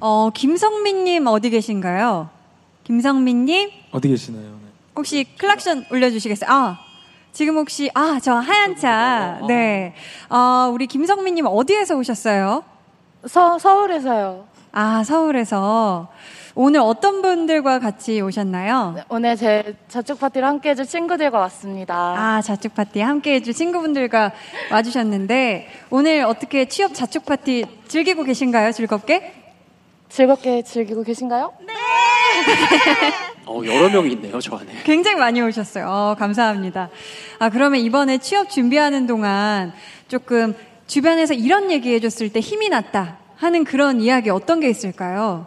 어, 0.00 0.30
김성민님 0.34 1.26
어디 1.28 1.50
계신가요? 1.50 2.30
김성민님 2.84 3.70
어디 3.92 4.08
계시나요? 4.08 4.42
네. 4.42 4.68
혹시 4.96 5.24
클락션 5.38 5.86
올려주시겠어요? 5.90 6.50
아, 6.50 6.78
지금 7.32 7.56
혹시 7.56 7.90
아 7.94 8.18
저 8.20 8.34
하얀 8.34 8.76
차. 8.76 9.40
네. 9.46 9.94
어, 10.30 10.70
우리 10.72 10.86
김성민님 10.88 11.46
어디에서 11.46 11.96
오셨어요? 11.96 12.64
서, 13.26 13.58
서울에서요. 13.58 14.46
아 14.72 15.02
서울에서 15.04 16.08
오늘 16.60 16.80
어떤 16.80 17.22
분들과 17.22 17.78
같이 17.78 18.20
오셨나요? 18.20 18.96
오늘 19.10 19.36
제 19.36 19.76
자축 19.86 20.18
파티를 20.18 20.48
함께 20.48 20.70
해줄 20.70 20.86
친구들과 20.86 21.38
왔습니다. 21.38 21.94
아, 21.94 22.42
자축 22.42 22.74
파티 22.74 22.98
함께 22.98 23.34
해줄 23.34 23.54
친구분들과 23.54 24.32
와주셨는데, 24.72 25.68
오늘 25.90 26.24
어떻게 26.24 26.64
취업 26.64 26.94
자축 26.94 27.26
파티 27.26 27.64
즐기고 27.86 28.24
계신가요? 28.24 28.72
즐겁게? 28.72 29.34
즐겁게 30.08 30.62
즐기고 30.62 31.04
계신가요? 31.04 31.52
네! 31.60 31.74
어, 33.46 33.62
여러 33.64 33.88
명이 33.88 34.14
있네요, 34.14 34.40
저 34.40 34.56
안에. 34.56 34.82
굉장히 34.82 35.16
많이 35.16 35.40
오셨어요. 35.40 35.86
어, 35.86 36.16
감사합니다. 36.18 36.90
아, 37.38 37.50
그러면 37.50 37.78
이번에 37.78 38.18
취업 38.18 38.50
준비하는 38.50 39.06
동안 39.06 39.72
조금 40.08 40.56
주변에서 40.88 41.34
이런 41.34 41.70
얘기 41.70 41.94
해줬을 41.94 42.32
때 42.32 42.40
힘이 42.40 42.68
났다 42.68 43.18
하는 43.36 43.62
그런 43.62 44.00
이야기 44.00 44.30
어떤 44.30 44.58
게 44.58 44.68
있을까요? 44.68 45.46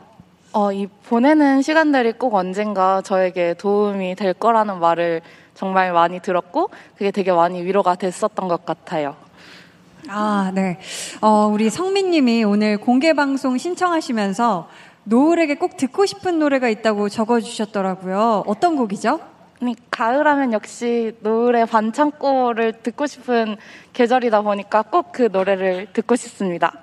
어, 0.54 0.72
이 0.74 0.88
보내는 1.08 1.62
시간들이 1.62 2.14
꼭 2.14 2.36
언젠가 2.36 3.02
저에게 3.02 3.54
도움이 3.54 4.16
될 4.16 4.34
거라는 4.34 4.80
말을 4.80 5.22
정말 5.56 5.94
많이 5.94 6.20
들었고, 6.20 6.70
그게 6.98 7.12
되게 7.12 7.32
많이 7.32 7.64
위로가 7.64 7.96
됐었던 7.96 8.48
것 8.48 8.66
같아요. 8.66 9.16
아, 10.10 10.52
네. 10.54 10.78
어, 11.22 11.48
우리 11.52 11.70
성민님이 11.70 12.44
오늘 12.44 12.78
공개 12.78 13.14
방송 13.14 13.58
신청하시면서 13.58 14.68
노을에게 15.06 15.56
꼭 15.56 15.78
듣고 15.78 16.06
싶은 16.06 16.40
노래가 16.40 16.68
있다고 16.68 17.08
적어주셨더라고요. 17.08 18.44
어떤 18.46 18.76
곡이죠? 18.76 19.20
아니, 19.62 19.76
가을하면 19.90 20.54
역시 20.54 21.16
노을의 21.22 21.68
반창고를 21.68 22.74
듣고 22.82 23.06
싶은 23.06 23.56
계절이다 23.94 24.42
보니까 24.42 24.82
꼭 24.82 25.12
그 25.14 25.30
노래를 25.32 25.88
듣고 25.93 26.16
싶습니다. 26.16 26.74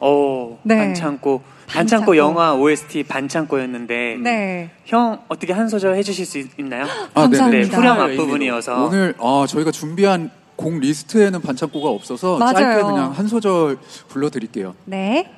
오, 0.00 0.58
네. 0.62 0.76
반창고. 0.76 1.42
반창고. 1.72 2.16
영화 2.16 2.54
OST 2.54 3.04
반창고였는데 3.04 4.18
네. 4.22 4.70
형 4.84 5.20
어떻게 5.28 5.52
한 5.52 5.68
소절 5.68 5.96
해주실 5.96 6.26
수 6.26 6.38
있- 6.38 6.58
있나요? 6.58 6.84
아, 7.14 7.28
네네. 7.28 7.38
감사합니다. 7.38 7.68
네, 7.68 7.76
후렴 7.76 8.00
앞부분이어서 8.00 8.84
오늘 8.84 9.14
아, 9.18 9.46
저희가 9.48 9.70
준비한 9.70 10.30
곡 10.56 10.78
리스트에는 10.78 11.40
반창고가 11.40 11.88
없어서 11.88 12.36
맞아요. 12.38 12.52
짧게 12.54 12.82
그냥 12.82 13.12
한 13.12 13.26
소절 13.28 13.78
불러드릴게요. 14.08 14.74
네. 14.84 15.30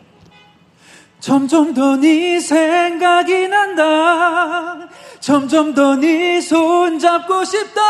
점점 1.32 1.72
더 1.72 1.96
네 1.96 2.40
생각이 2.40 3.46
난다. 3.46 4.88
점점 5.20 5.72
더 5.72 5.94
네 5.94 6.38
손 6.40 6.98
잡고 6.98 7.44
싶다. 7.44 7.80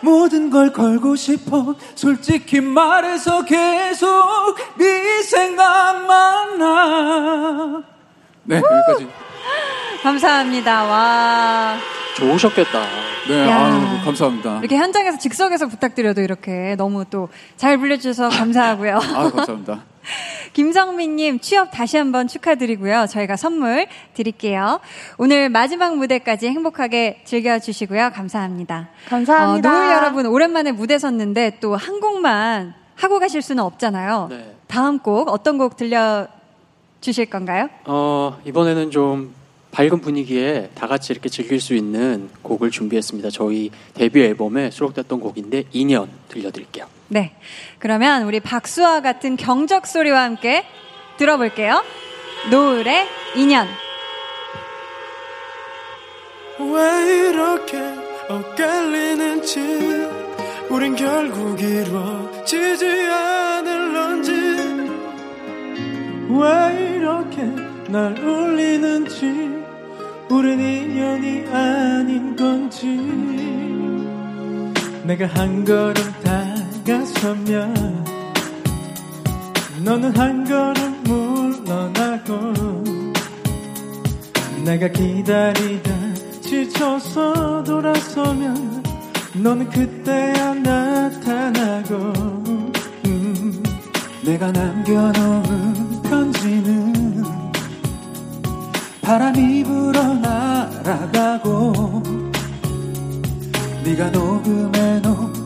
모든 0.00 0.48
걸 0.48 0.72
걸고 0.72 1.16
싶어. 1.16 1.74
솔직히 1.96 2.60
말해서 2.60 3.44
계속 3.44 4.06
네 4.76 5.22
생각만 5.24 6.58
나. 6.58 7.82
네, 8.44 8.56
여기까지. 8.58 9.08
감사합니다. 10.04 10.84
와. 10.84 11.76
좋으셨겠다. 12.16 12.80
네, 13.28 13.48
야. 13.48 13.56
아유, 13.66 14.04
감사합니다. 14.04 14.58
이렇게 14.60 14.76
현장에서 14.76 15.18
즉석에서 15.18 15.66
부탁드려도 15.66 16.20
이렇게 16.20 16.76
너무 16.78 17.04
또 17.06 17.28
잘 17.56 17.76
불려주셔서 17.76 18.28
감사하고요. 18.38 18.98
아, 19.16 19.30
감사합니다. 19.32 19.80
김성민님 20.52 21.40
취업 21.40 21.70
다시 21.70 21.96
한번 21.96 22.26
축하드리고요. 22.28 23.06
저희가 23.08 23.36
선물 23.36 23.86
드릴게요. 24.14 24.80
오늘 25.18 25.48
마지막 25.48 25.96
무대까지 25.96 26.48
행복하게 26.48 27.22
즐겨주시고요. 27.24 28.10
감사합니다. 28.14 28.88
감사합니다. 29.08 29.70
어, 29.70 29.72
노을 29.80 29.92
여러분 29.92 30.26
오랜만에 30.26 30.72
무대 30.72 30.98
섰는데 30.98 31.58
또 31.60 31.76
한 31.76 32.00
곡만 32.00 32.74
하고 32.96 33.20
가실 33.20 33.40
수는 33.42 33.62
없잖아요. 33.62 34.26
네. 34.30 34.54
다음 34.66 34.98
곡 34.98 35.28
어떤 35.28 35.58
곡 35.58 35.76
들려 35.76 36.26
주실 37.00 37.26
건가요? 37.26 37.68
어, 37.84 38.38
이번에는 38.44 38.90
좀 38.90 39.32
밝은 39.70 40.00
분위기에 40.00 40.70
다 40.74 40.88
같이 40.88 41.12
이렇게 41.12 41.28
즐길 41.28 41.60
수 41.60 41.74
있는 41.74 42.28
곡을 42.42 42.70
준비했습니다. 42.72 43.30
저희 43.30 43.70
데뷔 43.94 44.22
앨범에 44.22 44.70
수록됐던 44.72 45.20
곡인데 45.20 45.64
2년 45.74 46.08
들려드릴게요. 46.28 46.86
네. 47.08 47.32
그러면 47.78 48.24
우리 48.24 48.40
박수와 48.40 49.00
같은 49.00 49.36
경적 49.36 49.86
소리와 49.86 50.22
함께 50.22 50.64
들어볼게요. 51.16 51.82
노을의 52.50 53.06
인연. 53.36 53.66
왜 56.58 57.28
이렇게 57.28 57.78
엇갈리는지 58.28 59.60
우린 60.68 60.94
결국 60.96 61.60
이루어지지 61.60 62.86
않을런지 62.86 64.32
왜 66.28 66.96
이렇게 66.96 67.42
날 67.88 68.18
울리는지 68.18 69.24
우린 70.28 70.60
인연이 70.60 71.46
아닌 71.50 72.36
건지 72.36 72.86
내가 75.04 75.26
한 75.26 75.64
걸음 75.64 75.94
다 76.22 76.47
가서면 76.88 78.02
너는 79.84 80.16
한 80.16 80.42
걸음 80.42 81.04
물러나고 81.04 82.54
내가 84.64 84.88
기다리다 84.88 85.90
지쳐서 86.40 87.62
돌아서면 87.62 88.82
너는 89.34 89.68
그때야 89.68 90.54
나타나고. 90.54 91.94
음, 93.04 93.62
내가 94.24 94.50
남겨놓은 94.50 96.02
편지는 96.04 97.22
바람이 99.02 99.62
불어 99.64 100.02
날아가고. 100.14 102.02
네가 103.84 104.10
녹음해놓은 104.10 105.37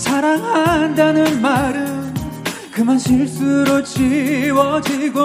사랑한다는 0.00 1.42
말은 1.42 2.14
그만 2.72 2.98
실수로 2.98 3.82
지워지고 3.84 5.20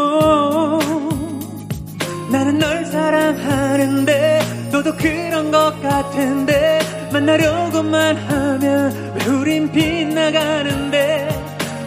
나는 2.30 2.60
널 2.60 2.86
사랑하는데 2.86 4.42
너도 4.74 4.94
그런 4.98 5.50
것 5.50 5.82
같은데 5.82 6.80
만나려고만 7.14 8.18
하면 8.18 9.16
왜 9.18 9.26
우린 9.28 9.72
빗나가는데 9.72 11.30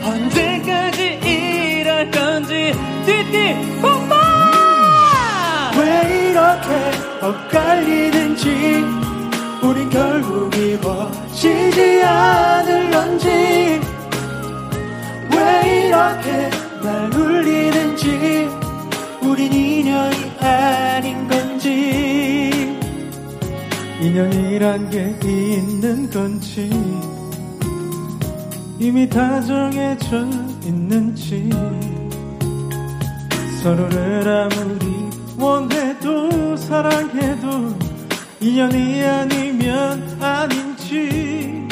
언제까지 0.03 1.21
이럴 1.23 2.11
건지 2.11 2.73
띠띠 3.05 3.81
뽀뽀! 3.83 4.15
왜 5.79 6.31
이렇게 6.31 6.69
엇갈리는지 7.21 9.08
우린 9.63 9.91
결국 9.91 10.55
이루어지지 10.57 12.03
않을런지 12.03 13.29
왜 15.35 15.87
이렇게 15.87 16.51
날 16.83 17.13
울리는지 17.13 18.49
우린 19.23 19.53
인연이 19.53 20.17
아닌 20.41 21.29
건지 21.29 22.79
인연이란 24.01 24.91
게 24.91 25.17
있는 25.23 26.09
건지 26.11 26.71
이미 28.79 29.09
다 29.09 29.41
정해져 29.41 30.25
있는지 30.65 31.51
서로를 33.63 34.29
아무리 34.29 35.09
원해도 35.37 36.57
사랑해도 36.57 37.88
인연이 38.41 39.03
아니면 39.03 40.17
아닌지. 40.21 41.67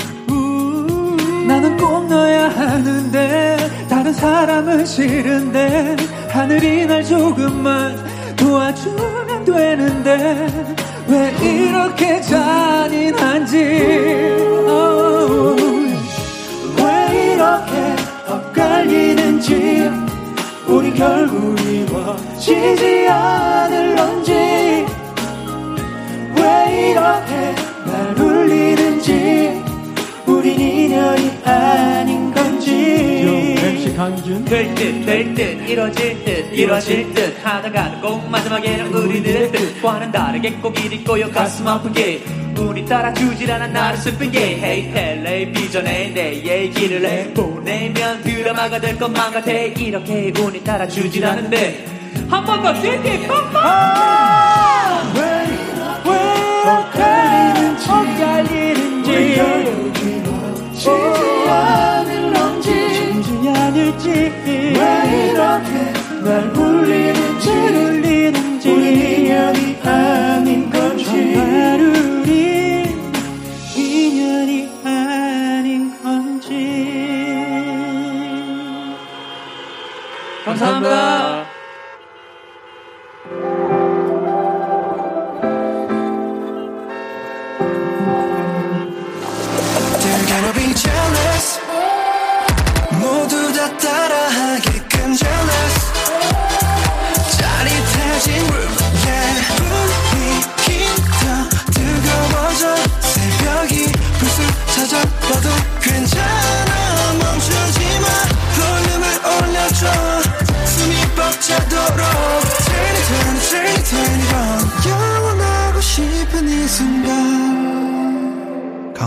나는 1.47 1.77
꼭 1.77 2.09
너야 2.09 2.49
하는데 2.49 3.57
다른 3.89 4.13
사람은 4.13 4.85
싫은데 4.85 5.97
하늘이 6.29 6.87
날 6.87 7.05
조금만 7.05 7.97
도와주면 8.35 9.45
되는데 9.45 10.75
왜 11.07 11.37
이렇게 11.41 12.21
잔인한지. 12.21 13.57
oh. 14.69 15.57
왜 16.79 17.33
이렇게 17.35 17.97
엇갈리는지. 18.29 19.89
우리 20.67 20.93
결국 20.95 21.61
이루어지지 21.61 23.07
않을런지 23.09 24.85
왜 26.47 26.91
이렇게 26.91 27.55
날 27.85 28.15
울리는지 28.21 29.63
우린 30.27 30.61
인연이 30.61 31.31
아닌 31.45 32.33
건지. 32.33 33.57
MC 33.59 33.97
강준. 33.97 34.45
될듯 34.45 35.05
될듯 35.05 35.69
이뤄질 35.69 36.25
듯 36.25 36.53
이뤄질 36.53 37.15
듯. 37.15 37.45
하다가는 37.45 38.01
꼭 38.01 38.31
마지막에는 38.31 38.95
우리들의 38.95 39.51
뜻과는 39.51 40.13
다르게 40.13 40.53
꼭 40.63 40.79
이리 40.85 41.03
꼬여 41.03 41.31
가슴 41.31 41.67
아프게 41.67 42.23
운이 42.57 42.87
따라주질 42.87 43.51
않아 43.51 43.67
나를 43.67 43.99
슬프게 43.99 44.39
Hey 44.39 44.93
텔레비전에 44.93 46.13
내 46.15 46.43
얘기를 46.45 47.05
해. 47.05 47.35
보내면 47.35 48.23
드라마가 48.23 48.81
될 48.81 48.97
것만 48.97 49.33
같아. 49.33 49.51
이렇게 49.51 50.33
운이 50.39 50.63
따라주질 50.63 51.27
않은데. 51.27 51.85
한 52.31 52.45
번더 52.45 52.81
찔게 52.81 53.27
엇갈 53.29 54.26
날 66.27 66.43
울리는지 66.57 67.51
울리는지 67.51 68.69
우리 68.69 69.15
인연이 69.15 69.81
아닌 69.81 70.69
건지 70.69 71.05
정말 71.05 71.81
우리 71.81 72.85
인연이 73.77 74.69
아닌 74.85 76.03
건지 76.03 76.51
감사합니다. 80.45 81.26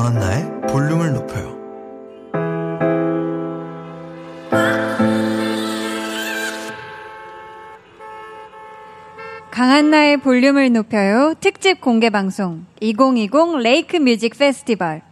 강한나의 0.09 0.61
볼륨을 0.67 1.13
높여요. 1.13 1.59
강한나의 9.51 10.17
볼륨을 10.17 10.73
높여요. 10.73 11.35
특집 11.39 11.79
공개 11.79 12.09
방송 12.09 12.65
2020 12.79 13.59
레이크 13.61 13.97
뮤직 13.97 14.35
페스티벌. 14.35 15.03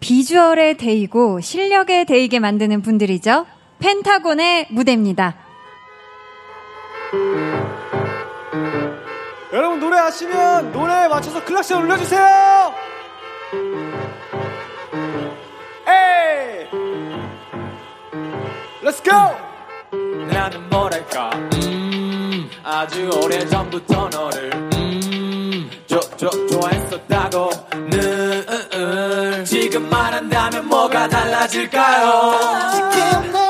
비주얼의 0.00 0.76
데이고 0.76 1.40
실력의 1.40 2.06
데이게 2.06 2.40
만드는 2.40 2.82
분들이죠. 2.82 3.46
펜타곤의 3.78 4.66
무대입니다. 4.70 5.36
여러분 9.52 9.78
노래 9.78 9.98
아시면 9.98 10.72
노래에 10.72 11.06
맞춰서 11.06 11.44
클락션 11.44 11.84
올려주세요. 11.84 12.92
Let's 18.82 19.00
go. 19.02 19.52
나는 20.32 20.68
뭐랄까? 20.70 21.30
음, 21.54 22.50
아주 22.64 23.08
오래전부터 23.22 24.08
너를 24.08 24.50
음, 24.74 25.70
조, 25.86 26.00
조, 26.16 26.28
좋아했었다고 26.48 27.50
늘 27.90 29.44
지금 29.44 29.88
말한다면 29.88 30.66
뭐가 30.66 31.08
달라질까요? 31.08 32.06
맘을 32.92 33.41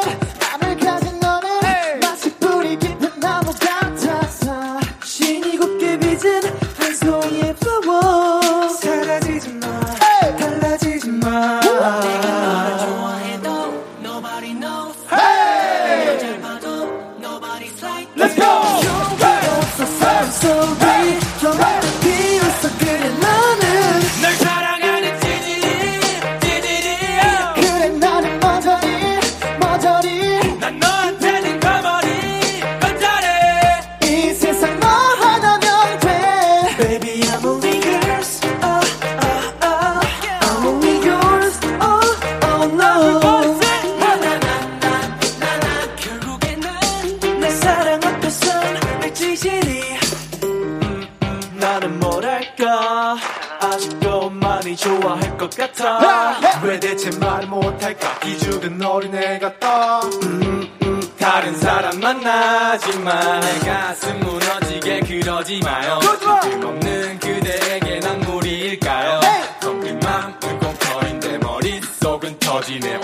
같아. 55.57 56.39
왜 56.63 56.79
대체 56.81 57.11
말 57.19 57.47
못할까? 57.47 58.19
기죽은 58.21 58.83
어린애 58.83 59.39
같다 59.39 60.01
음, 60.01 60.69
음, 60.83 61.01
다른 61.19 61.57
사람 61.57 61.99
만나지만 62.01 63.41
내 63.41 63.59
가슴 63.61 64.19
무너지게 64.21 65.01
그러지 65.01 65.61
마요. 65.65 65.99
뜬금없는 66.43 67.19
그대에게 67.19 68.01
난 68.01 68.21
무리일까요? 68.21 69.21
텅빈 69.61 69.99
맘은 70.01 70.59
꽁텅인데 70.59 71.39
머릿속은 71.39 72.39
터지네 72.39 72.99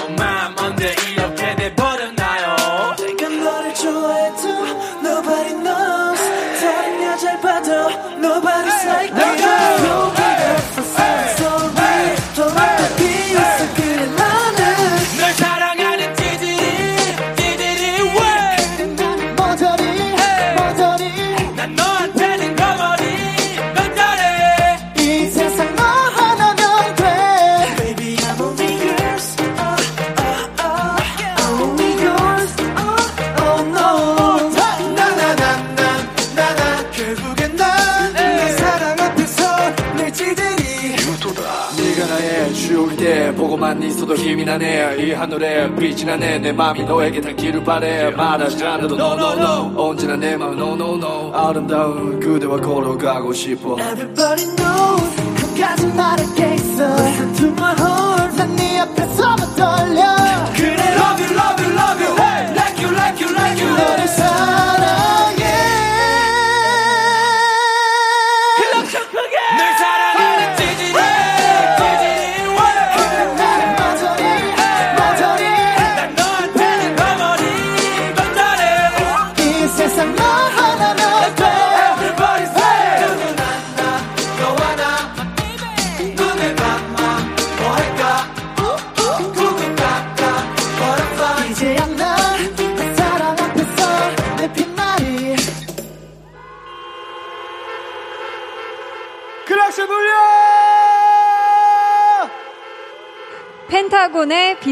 있어도 44.08 44.16
힘이 44.16 44.44
나네. 44.44 44.96
이 44.98 45.12
하늘에 45.12 45.74
빛이 45.76 46.04
나네. 46.04 46.38
내 46.38 46.50
맘이 46.50 46.82
너에게 46.84 47.20
닿기를 47.20 47.62
바래. 47.62 48.10
말하지 48.10 48.64
않아도 48.64 48.94
no 48.96 49.12
no 49.12 49.32
no 49.34 49.88
언제나 49.88 50.16
내 50.16 50.34
맘은 50.36 50.54
no 50.58 50.72
no 50.72 50.94
no. 50.96 51.34
아름다운 51.34 52.18
그대와 52.18 52.58
걸어가고 52.58 53.32
싶어. 53.34 53.76
Everybody 53.78 54.46
knows 54.56 55.16
한 55.36 55.60
가지 55.60 55.86
말할 55.88 56.34
게 56.34 56.54
있어 56.54 56.84
Listen 56.84 57.32
to 57.34 57.48
my 57.48 57.74
heart 57.78 58.36
난네 58.38 58.78
앞에서만 58.80 59.54
떨려 59.56 60.02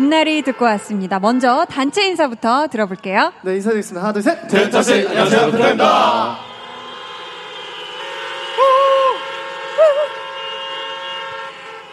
빛나리 0.07 0.43
듣고 0.43 0.65
왔습니다. 0.67 1.19
먼저 1.19 1.67
단체 1.69 2.07
인사부터 2.07 2.69
들어볼게요. 2.69 3.33
네, 3.43 3.57
인사드리겠습니다. 3.57 4.03
하나, 4.07 4.13
둘, 4.13 4.23
셋. 4.23 4.47
델타씨, 4.47 4.93
안녕하세요, 5.09 5.51
펜타입니다. 5.51 6.39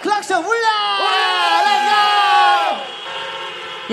클락션 0.04 0.46
울려 0.46 0.64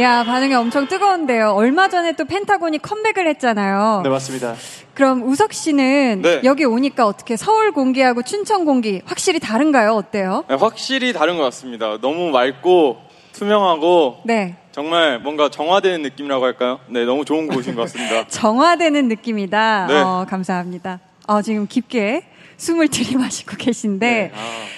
야, 0.01 0.25
반응이 0.25 0.55
엄청 0.55 0.87
뜨거운데요. 0.87 1.53
얼마 1.53 1.89
전에 1.89 2.13
또 2.13 2.27
펜타곤이 2.27 2.79
컴백을 2.79 3.27
했잖아요. 3.27 4.03
네, 4.05 4.11
맞습니다. 4.11 4.55
그럼 4.93 5.23
우석 5.27 5.55
씨는 5.55 6.21
네. 6.23 6.41
여기 6.45 6.67
오니까 6.67 7.07
어떻게 7.07 7.37
서울 7.39 7.73
공기하고 7.73 8.23
춘천 8.23 8.67
공기 8.67 9.01
확실히 9.07 9.41
다른가요? 9.41 9.93
어때요? 9.93 10.45
네, 10.49 10.57
확실히 10.57 11.15
다른 11.15 11.39
것 11.39 11.43
같습니다. 11.45 11.99
너무 12.03 12.31
맑고 12.31 13.10
투명하고 13.33 14.21
네. 14.25 14.57
정말 14.73 15.19
뭔가 15.19 15.51
정화되는 15.51 16.03
느낌이라고 16.03 16.45
할까요? 16.45 16.81
네, 16.89 17.05
너무 17.05 17.25
좋은 17.25 17.49
곳인 17.49 17.75
것 17.75 17.83
같습니다. 17.83 18.27
정화되는 18.29 19.09
느낌이다. 19.09 19.87
네. 19.89 20.01
어, 20.01 20.27
감사합니다. 20.29 21.01
어, 21.27 21.43
지금 21.43 21.67
깊게 21.67 22.25
숨을 22.57 22.89
들이마시고 22.89 23.57
계신데, 23.57 24.33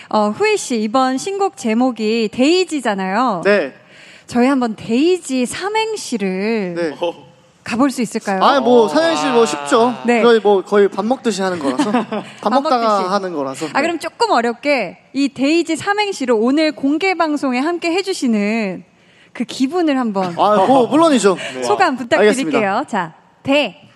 어, 0.09 0.29
후이 0.29 0.57
씨, 0.57 0.81
이번 0.81 1.19
신곡 1.19 1.57
제목이 1.57 2.31
데이지잖아요. 2.33 3.43
네. 3.45 3.75
저희 4.27 4.47
한번 4.47 4.77
데이지 4.77 5.47
삼행시를 5.47 6.95
가볼 7.65 7.91
수 7.91 8.03
있을까요? 8.03 8.43
아, 8.43 8.61
뭐, 8.61 8.89
사연씨 8.89 9.27
뭐 9.29 9.47
쉽죠. 9.47 9.95
네. 10.05 10.23
거의 10.23 10.41
뭐, 10.41 10.63
거의 10.63 10.89
밥 10.89 11.05
먹듯이 11.05 11.43
하는 11.43 11.59
거라서. 11.59 11.91
밥 12.43 12.51
먹다가 12.53 12.89
먹듯이. 12.97 13.09
하는 13.11 13.33
거라서. 13.35 13.67
아, 13.73 13.81
그럼 13.83 13.99
조금 13.99 14.31
어렵게 14.31 14.99
이 15.13 15.29
데이지 15.29 15.77
삼행시로 15.77 16.37
오늘 16.37 16.73
공개 16.73 17.15
방송에 17.15 17.61
함께 17.61 17.93
해주시는 17.93 18.85
그 19.33 19.45
기분을 19.45 19.99
한번 19.99 20.35
아, 20.39 20.57
뭐, 20.67 20.87
물론이죠. 20.89 21.37
소감 21.63 21.97
부탁드릴게요. 21.97 22.29
알겠습니다. 22.49 22.85
자, 22.87 23.15
대. 23.43 23.89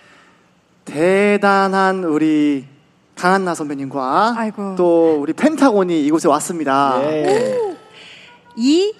대단한 0.85 2.05
우리 2.05 2.65
강한나 3.15 3.53
선배님과 3.53 4.35
아이고. 4.37 4.75
또 4.77 5.17
우리 5.19 5.33
펜타곤이 5.33 6.01
이곳에 6.05 6.27
왔습니다. 6.29 6.99
이 8.55 8.93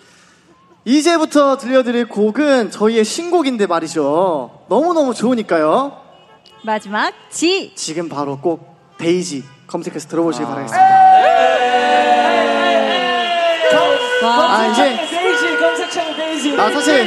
이제부터 0.91 1.57
들려드릴 1.57 2.07
곡은 2.07 2.71
저희의 2.71 3.03
신곡인데 3.03 3.67
말이죠. 3.67 4.61
너무너무 4.69 5.13
좋으니까요. 5.13 5.97
마지막 6.63 7.13
지. 7.29 7.73
지금 7.75 8.07
바로 8.07 8.39
꼭 8.39 8.95
데이지 8.97 9.43
검색해서 9.67 10.07
들어보시기 10.07 10.45
바라겠습니다. 10.45 10.87
아, 14.23 14.67
이제 14.71 14.95
데이지 15.09 15.57
검색창 15.57 16.15
데이지 16.15 16.57
아, 16.57 16.71
사실 16.71 17.05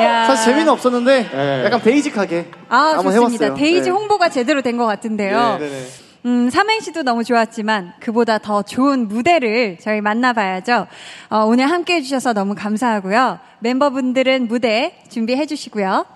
야. 0.00 0.24
사실 0.26 0.46
재미는 0.52 0.72
없었는데 0.72 1.62
약간 1.66 1.80
basic하게 1.82 2.50
아, 2.70 2.76
한번 2.96 3.12
좋습니다. 3.14 3.44
해봤어요. 3.46 3.54
데이지 3.62 3.82
네. 3.82 3.90
홍보가 3.90 4.30
제대로 4.30 4.62
된 4.62 4.78
것 4.78 4.86
같은데요. 4.86 5.58
네, 5.60 5.68
네, 5.68 5.68
네. 5.68 5.86
음, 6.26 6.48
삼행시도 6.48 7.02
너무 7.02 7.22
좋았지만 7.22 7.94
그보다 8.00 8.38
더 8.38 8.62
좋은 8.62 9.08
무대를 9.08 9.76
저희 9.78 10.00
만나봐야죠. 10.00 10.86
어, 11.28 11.38
오늘 11.44 11.70
함께 11.70 11.96
해주셔서 11.96 12.32
너무 12.32 12.54
감사하고요. 12.54 13.38
멤버분들은 13.58 14.48
무대 14.48 15.02
준비해 15.10 15.44
주시고요. 15.44 16.06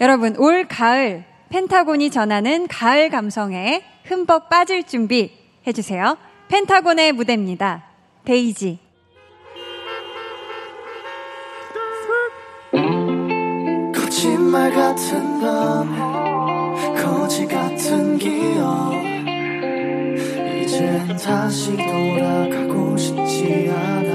여러분, 0.00 0.36
올 0.36 0.68
가을 0.68 1.24
펜타곤이 1.48 2.10
전하는 2.10 2.66
가을 2.68 3.08
감성에 3.08 3.82
흠뻑 4.04 4.50
빠질 4.50 4.84
준비 4.84 5.32
해주세요. 5.66 6.18
펜타곤의 6.48 7.12
무대입니다. 7.12 7.84
데이지. 8.26 8.78
거짓말 13.94 14.70
같은 14.72 15.40
밤 15.40 16.94
거지 16.94 17.46
같은 17.46 18.18
기억 18.18 19.13
이젠 20.74 21.16
다시 21.16 21.76
돌아가고 21.76 22.96
싶지 22.96 23.70
않아. 23.70 24.10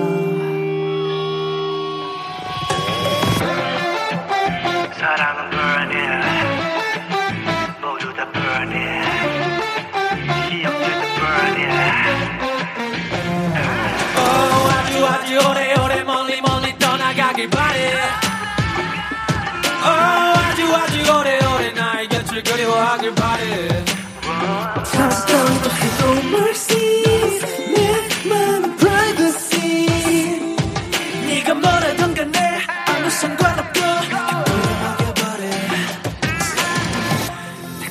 사랑은 4.92 5.50
burning 5.52 6.26
모두 7.80 8.14
다 8.14 8.30
burning 8.34 9.08
기억들도 10.50 11.08
burning 11.16 11.80
Oh, 14.18 14.70
아주 14.76 15.08
아주 15.08 15.50
오래 15.50 15.74
오래 15.80 16.04
멀리 16.04 16.42
멀리 16.42 16.78
떠나가길 16.78 17.50
바래. 17.52 17.94
Oh, 19.82 20.40
아주 20.44 20.76
아주 20.76 21.18
오래 21.18 21.40
오래 21.56 21.72
나의 21.72 22.10
곁을 22.10 22.44
그리워하길 22.44 23.16
바래 23.16 23.99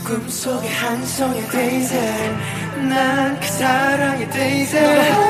꿈속에 0.08 0.68
한 0.68 1.04
송이 1.04 1.48
daisy 1.50 2.36
난그 2.88 3.46
사랑의 3.46 4.30
하 5.12 5.27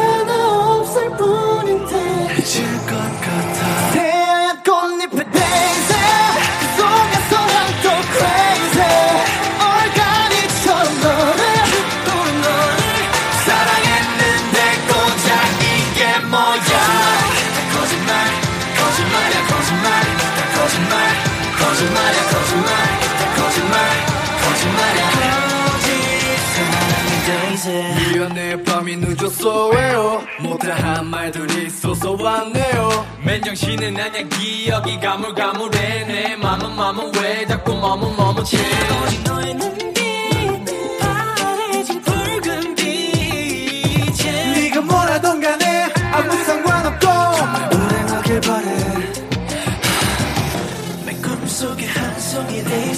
밤이 28.88 28.96
늦었어 28.96 29.68
왜요? 29.68 30.22
못다한 30.40 31.06
말들이 31.10 31.66
있어서 31.66 32.12
왔네요. 32.12 33.06
맨정신은 33.22 33.94
아냐 34.00 34.22
기억이 34.22 34.98
가물가물해. 34.98 36.04
내 36.06 36.36
맘은 36.36 36.74
맘은 36.74 37.12
왜 37.16 37.46
자꾸 37.46 37.74
머뭇 37.74 38.16
머뭇해? 38.16 38.56
오직 39.04 39.22
너의 39.24 39.54
눈빛 39.56 40.00
파래진 41.00 42.00
붉은 42.00 42.74
빛에. 42.76 44.52
네가 44.54 44.80
뭐라던 44.80 45.38
간에 45.38 45.92
아무 46.10 46.32
상관없고. 46.44 47.06
정말 47.36 47.68
불행하길 47.68 48.40
바래. 48.40 48.68
내 51.04 51.12
꿈속에 51.20 51.86
한 51.86 52.18
송이 52.18 52.64
데이 52.64 52.94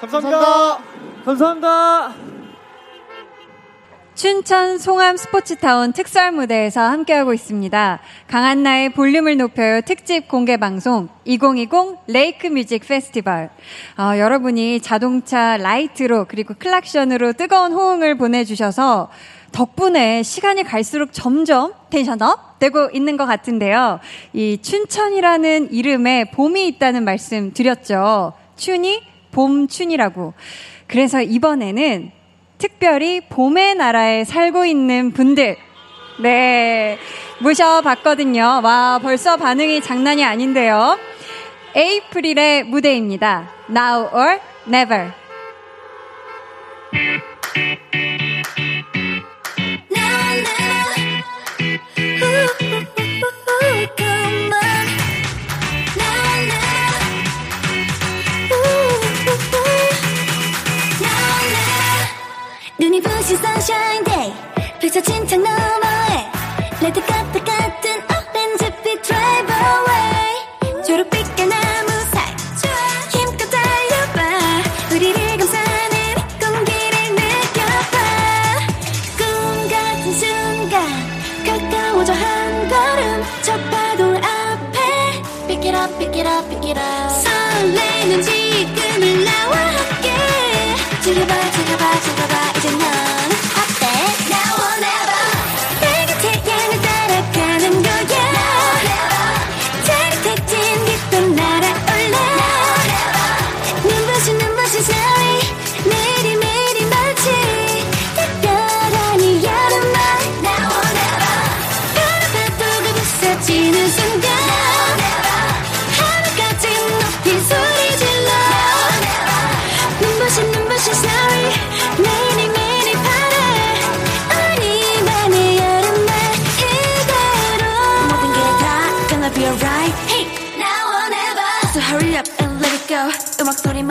감사합니다. 0.00 0.38
감사합니다. 0.40 0.84
감사합니다. 1.24 2.14
춘천 4.14 4.78
송암 4.78 5.18
스포츠타운 5.18 5.92
특설 5.92 6.32
무대에서 6.32 6.80
함께하고 6.80 7.34
있습니다. 7.34 8.00
강한나의 8.28 8.90
볼륨을 8.94 9.36
높여요 9.36 9.82
특집 9.82 10.28
공개 10.28 10.56
방송 10.56 11.08
2020 11.26 11.98
레이크 12.06 12.46
뮤직 12.46 12.86
페스티벌. 12.86 13.50
어, 13.98 14.18
여러분이 14.18 14.80
자동차 14.80 15.58
라이트로 15.58 16.26
그리고 16.28 16.54
클락션으로 16.58 17.34
뜨거운 17.34 17.72
호응을 17.72 18.16
보내주셔서 18.16 19.10
덕분에 19.52 20.22
시간이 20.22 20.62
갈수록 20.64 21.12
점점 21.12 21.74
tension 21.90 22.43
up 22.43 22.58
되고 22.58 22.88
있는 22.92 23.16
것 23.16 23.26
같은데요. 23.26 24.00
이 24.32 24.58
춘천이라는 24.62 25.72
이름에 25.72 26.30
봄이 26.30 26.66
있다는 26.68 27.04
말씀 27.04 27.52
드렸죠. 27.52 28.32
춘이 28.56 29.15
봄춘이라고. 29.36 30.32
그래서 30.86 31.20
이번에는 31.20 32.10
특별히 32.56 33.20
봄의 33.28 33.74
나라에 33.74 34.24
살고 34.24 34.64
있는 34.64 35.12
분들, 35.12 35.56
네, 36.22 36.96
모셔봤거든요. 37.40 38.62
와, 38.64 38.98
벌써 39.02 39.36
반응이 39.36 39.82
장난이 39.82 40.24
아닌데요. 40.24 40.98
에이프릴의 41.74 42.64
무대입니다. 42.64 43.50
Now 43.68 44.08
or 44.14 44.40
Never. 44.66 45.12
눈이 62.96 63.00
부신 63.02 63.36
sunshine 63.36 64.04
day 64.04 64.32
펼쳐진 64.80 65.26
창 65.26 65.42
너머 65.42 65.95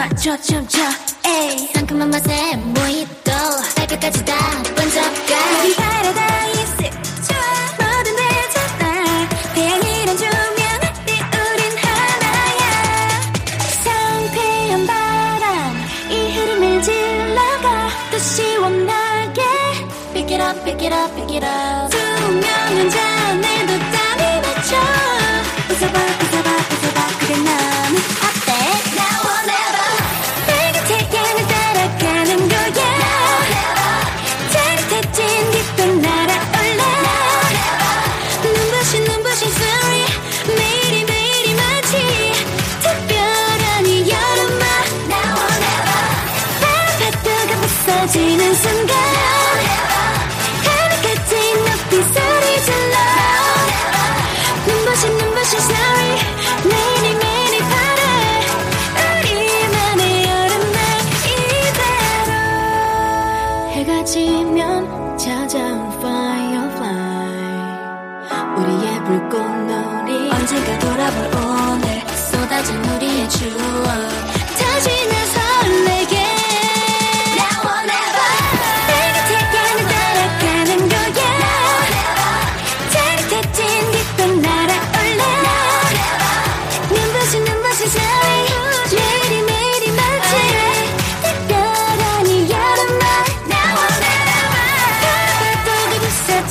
맞춰 0.07 0.37
춤춰 0.37 0.79
에이. 1.25 1.71
상큼한 1.73 2.11
맛의 2.11 2.57
모히또. 2.57 3.31
발끝까지 3.75 4.23
다 4.23 4.35
번쩍가 4.75 5.33
우리 5.63 5.75
paradise 5.75 6.91
좋아. 7.27 7.41
뭐든 7.79 8.15
되잖아 8.15 9.27
태양이란 9.55 10.15
조명 10.15 10.63
아래 10.83 11.49
우린 11.49 11.77
하나야. 11.79 13.21
상쾌한 13.83 14.85
바람 14.85 15.85
이 16.11 16.37
흐름을 16.37 16.81
질러가. 16.83 17.89
또 18.11 18.19
시원하게. 18.19 19.41
Pick 20.13 20.35
it 20.37 20.43
up 20.43 20.63
pick 20.65 20.85
it 20.85 20.93
up 20.93 21.15
pick 21.15 21.35
it 21.35 21.43
up. 21.43 21.89
투명한 21.89 22.89
잔에도 22.91 23.73
땀이 23.79 24.41
맺혀. 24.41 24.77
웃어봐 25.71 25.99
웃어봐 25.99 26.49
웃어봐 26.51 27.14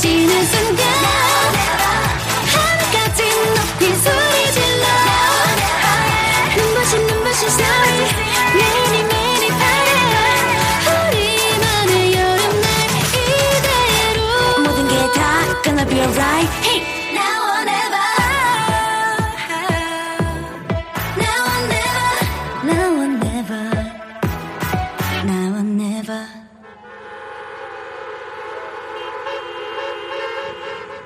부서지는 0.05 0.45
순간 0.45 1.04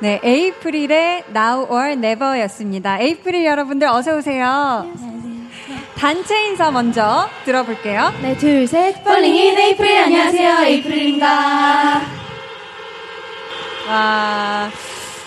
네, 0.08 0.20
에이프릴의 0.24 1.24
Now 1.36 1.66
or 1.70 1.88
Never였습니다. 1.90 2.98
에이프릴 2.98 3.44
여러분들 3.44 3.86
어서 3.88 4.16
오세요. 4.16 4.90
단체 5.98 6.46
인사 6.46 6.70
먼저 6.70 7.28
들어볼게요. 7.44 8.14
네, 8.22 8.34
둘, 8.38 8.66
셋. 8.66 9.04
폴링인 9.04 9.58
에이프릴. 9.58 9.98
안녕하세요. 9.98 10.64
에이프릴입니다. 10.64 12.00
와. 13.86 14.70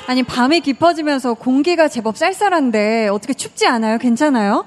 아니, 0.07 0.23
밤이 0.23 0.61
깊어지면서 0.61 1.35
공기가 1.35 1.87
제법 1.87 2.17
쌀쌀한데 2.17 3.09
어떻게 3.09 3.33
춥지 3.35 3.67
않아요? 3.67 3.99
괜찮아요? 3.99 4.65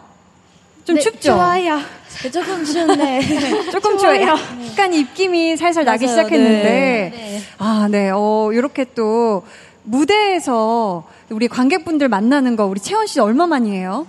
좀 0.85 0.95
네, 0.95 1.03
춥죠? 1.03 1.33
좋아요. 1.33 1.81
네, 2.23 2.31
조금 2.31 2.65
추운데. 2.65 3.21
조금 3.73 3.99
좋아요. 3.99 4.37
추워요. 4.37 4.69
약간 4.71 4.95
입김이 4.95 5.57
살살 5.57 5.85
나기 5.85 6.05
맞아요. 6.07 6.17
시작했는데. 6.19 6.62
네. 6.62 7.43
아, 7.59 7.89
네. 7.91 8.11
어, 8.15 8.51
이렇게 8.53 8.85
또 8.95 9.43
무대에서 9.85 11.05
우리 11.30 11.49
관객분들 11.49 12.09
만나는 12.09 12.57
거 12.57 12.66
우리 12.66 12.80
채원 12.80 13.07
씨 13.07 13.20
얼마만이에요? 13.20 14.07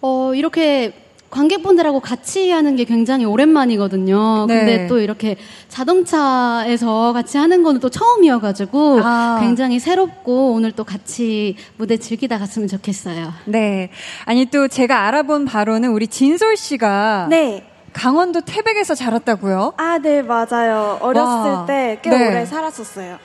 어, 0.00 0.32
이렇게 0.34 0.94
관객분들하고 1.30 2.00
같이 2.00 2.50
하는 2.50 2.76
게 2.76 2.84
굉장히 2.84 3.24
오랜만이거든요. 3.24 4.46
네. 4.46 4.58
근데 4.58 4.86
또 4.86 5.00
이렇게 5.00 5.36
자동차에서 5.68 7.12
같이 7.12 7.36
하는 7.36 7.62
거는 7.62 7.80
또 7.80 7.90
처음이어가지고 7.90 9.00
아. 9.02 9.38
굉장히 9.40 9.78
새롭고 9.78 10.52
오늘 10.52 10.72
또 10.72 10.84
같이 10.84 11.56
무대 11.76 11.96
즐기다 11.96 12.38
갔으면 12.38 12.68
좋겠어요. 12.68 13.32
네. 13.46 13.90
아니 14.24 14.46
또 14.46 14.68
제가 14.68 15.06
알아본 15.06 15.44
바로는 15.46 15.90
우리 15.90 16.06
진솔 16.06 16.56
씨가 16.56 17.26
네. 17.28 17.64
강원도 17.92 18.42
태백에서 18.42 18.94
자랐다고요? 18.94 19.74
아, 19.78 19.98
네, 19.98 20.22
맞아요. 20.22 20.98
어렸을 21.00 21.26
와. 21.26 21.66
때꽤 21.66 22.10
네. 22.10 22.28
오래 22.28 22.44
살았었어요. 22.46 23.18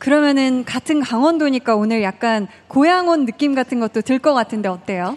그러면은 0.00 0.64
같은 0.64 1.00
강원도니까 1.00 1.76
오늘 1.76 2.02
약간 2.02 2.48
고향 2.68 3.08
온 3.08 3.26
느낌 3.26 3.54
같은 3.54 3.80
것도 3.80 4.00
들 4.00 4.18
것 4.18 4.32
같은데 4.34 4.68
어때요? 4.68 5.16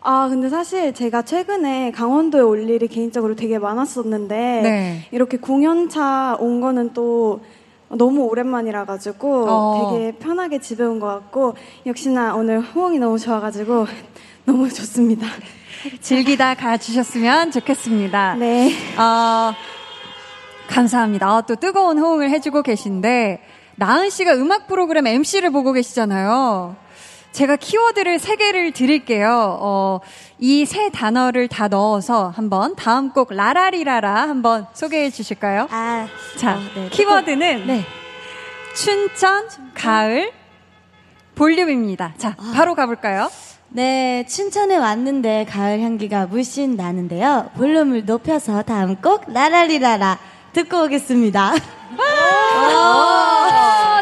아, 0.00 0.28
근데 0.28 0.48
사실 0.50 0.92
제가 0.92 1.22
최근에 1.22 1.92
강원도에 1.92 2.40
올 2.42 2.68
일이 2.68 2.88
개인적으로 2.88 3.36
되게 3.36 3.58
많았었는데, 3.58 4.36
네. 4.62 5.08
이렇게 5.12 5.38
공연차 5.38 6.36
온 6.40 6.60
거는 6.60 6.92
또 6.94 7.40
너무 7.88 8.24
오랜만이라 8.24 8.84
가지고 8.86 9.46
어. 9.48 9.92
되게 9.96 10.12
편하게 10.18 10.58
집에 10.58 10.82
온 10.84 10.98
것 11.00 11.06
같고, 11.06 11.54
역시나 11.86 12.34
오늘 12.34 12.60
호응이 12.60 12.98
너무 12.98 13.18
좋아가지고 13.18 13.86
너무 14.44 14.68
좋습니다. 14.68 15.26
즐기다 16.00 16.54
가주셨으면 16.56 17.50
좋겠습니다. 17.52 18.34
네. 18.34 18.72
어, 18.98 19.52
감사합니다. 20.68 21.28
아, 21.28 21.40
또 21.42 21.54
뜨거운 21.56 21.98
호응을 21.98 22.30
해주고 22.30 22.62
계신데, 22.62 23.40
나은 23.76 24.10
씨가 24.10 24.34
음악 24.34 24.66
프로그램 24.66 25.06
MC를 25.06 25.50
보고 25.50 25.72
계시잖아요. 25.72 26.76
제가 27.32 27.56
키워드를 27.56 28.20
세 28.20 28.36
개를 28.36 28.70
드릴게요. 28.72 29.58
어, 29.60 30.00
이 30.38 30.64
세 30.66 30.88
단어를 30.90 31.48
다 31.48 31.66
넣어서 31.66 32.28
한번 32.28 32.76
다음 32.76 33.10
곡 33.10 33.32
라라리라라 33.34 34.22
한번 34.28 34.66
소개해 34.72 35.10
주실까요? 35.10 35.66
아, 35.70 36.06
자, 36.36 36.58
네. 36.76 36.88
키워드는 36.90 37.66
네. 37.66 37.84
춘천, 38.76 39.48
가을, 39.74 40.30
볼륨입니다. 41.34 42.14
자, 42.18 42.36
바로 42.54 42.74
가볼까요? 42.76 43.28
네, 43.70 44.24
춘천에 44.28 44.76
왔는데 44.76 45.46
가을 45.48 45.80
향기가 45.80 46.26
물씬 46.26 46.76
나는데요. 46.76 47.50
볼륨을 47.56 48.04
높여서 48.04 48.62
다음 48.62 48.94
곡 48.96 49.24
라라리라라 49.32 50.18
듣고 50.54 50.84
오겠습니다. 50.84 51.52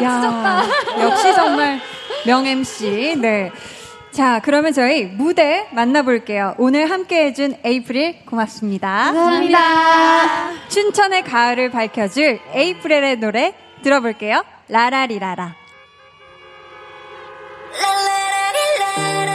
야, 0.03 0.63
역시 1.01 1.33
정말 1.33 1.81
명 2.25 2.45
MC. 2.45 3.17
네. 3.19 3.51
자, 4.11 4.39
그러면 4.43 4.71
저희 4.73 5.05
무대 5.05 5.67
만나볼게요. 5.71 6.55
오늘 6.59 6.89
함께 6.89 7.25
해준 7.25 7.57
에이프릴 7.63 8.25
고맙습니다. 8.27 9.05
감사합니다. 9.05 10.69
춘천의 10.69 11.23
가을을 11.23 11.71
밝혀줄 11.71 12.39
에이프릴의 12.53 13.17
노래 13.17 13.55
들어볼게요. 13.81 14.43
라라리라라. 14.69 15.55
눈을 17.73 19.32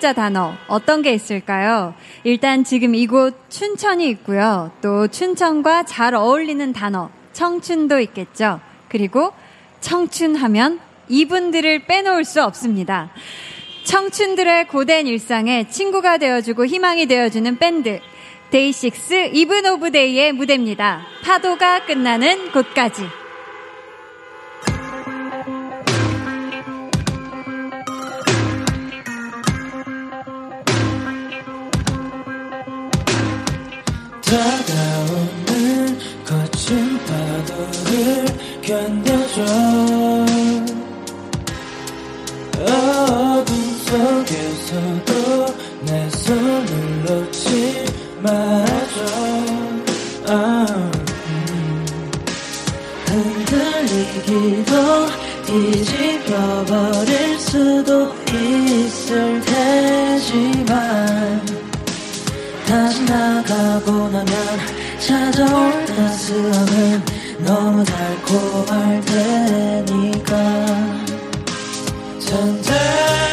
글자 0.00 0.14
단어 0.14 0.54
어떤 0.66 1.02
게 1.02 1.12
있을까요? 1.12 1.92
일단 2.24 2.64
지금 2.64 2.94
이곳 2.94 3.34
춘천이 3.50 4.08
있고요. 4.08 4.72
또 4.80 5.08
춘천과 5.08 5.82
잘 5.82 6.14
어울리는 6.14 6.72
단어 6.72 7.10
청춘도 7.34 8.00
있겠죠. 8.00 8.60
그리고 8.88 9.34
청춘하면 9.82 10.80
이분들을 11.10 11.84
빼놓을 11.84 12.24
수 12.24 12.42
없습니다. 12.42 13.10
청춘들의 13.84 14.68
고된 14.68 15.06
일상에 15.06 15.68
친구가 15.68 16.16
되어주고 16.16 16.64
희망이 16.64 17.04
되어주는 17.04 17.58
밴드 17.58 18.00
데이식스 18.52 19.32
이븐 19.34 19.66
오브 19.66 19.90
데이의 19.90 20.32
무대입니다. 20.32 21.02
파도가 21.22 21.84
끝나는 21.84 22.52
곳까지. 22.52 23.19
견뎌줘 38.70 39.42
어둠 42.60 43.48
속에서도 43.84 45.10
내 45.86 46.08
손을 46.10 47.04
놓지 47.04 47.84
말아줘 48.22 48.98
어, 50.28 50.32
음. 51.26 51.84
흔들리기도 53.06 54.72
뒤집어버릴 55.46 57.40
수도 57.40 58.14
있을 58.28 59.40
테지만 59.40 60.70
다시 62.68 63.02
나가고 63.02 63.90
나면 64.10 64.30
찾아올 65.00 65.84
따스함은 65.86 67.09
너무 67.50 67.84
달콤할 67.84 69.00
테니까. 69.00 70.36
전달 72.20 73.29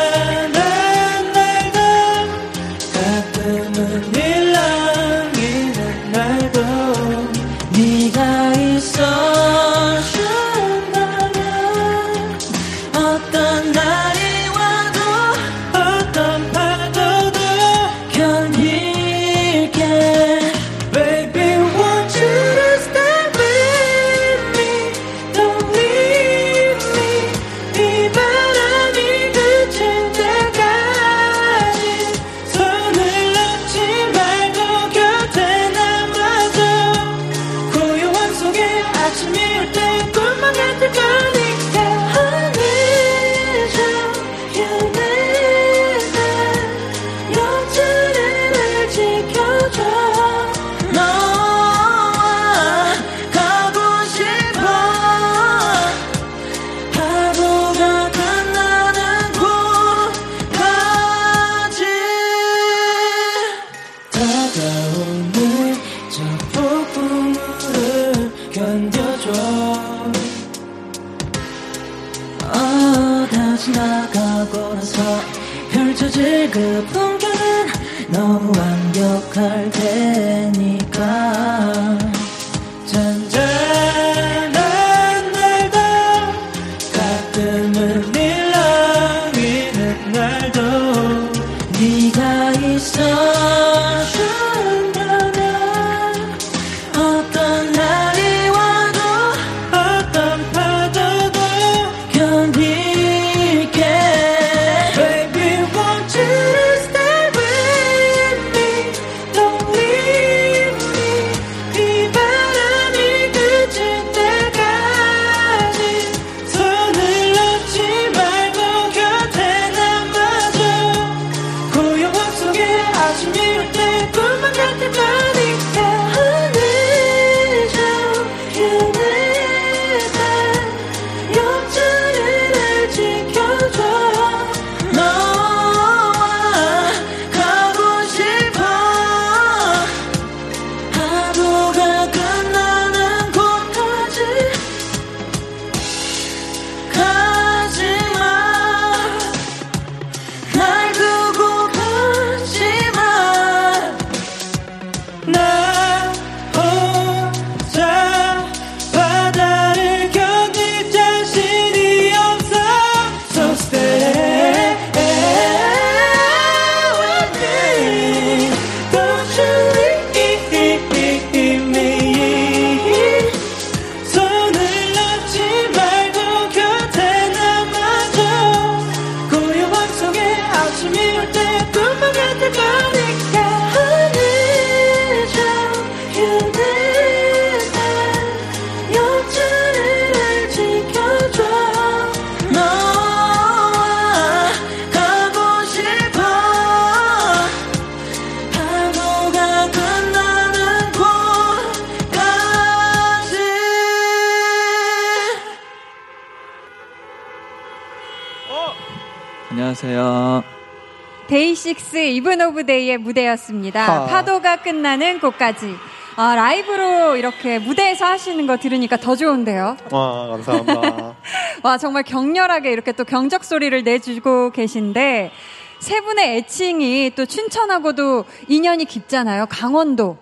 식스 211.88 211.98
이븐 211.98 212.42
오브 212.42 212.66
데이의 212.66 212.98
무대였습니다. 212.98 213.86
아. 214.04 214.06
파도가 214.06 214.58
끝나는 214.58 215.20
곳까지. 215.20 215.74
아, 216.18 216.36
라이브로 216.36 217.16
이렇게 217.16 217.60
무대에서 217.60 218.06
하시는 218.06 218.46
거 218.48 218.58
들으니까 218.58 218.98
더 218.98 219.16
좋은데요. 219.16 219.78
와, 219.92 220.28
감사합니다. 220.28 221.16
와, 221.64 221.78
정말 221.78 222.04
격렬하게 222.04 222.72
이렇게 222.72 222.92
또 222.92 223.04
경적 223.04 223.44
소리를 223.44 223.84
내주고 223.84 224.52
계신데 224.52 225.32
세 225.80 226.02
분의 226.02 226.38
애칭이 226.38 227.12
또 227.16 227.26
춘천하고도 227.26 228.26
인연이 228.48 228.86
깊잖아요. 228.86 229.46
강원도. 229.50 230.18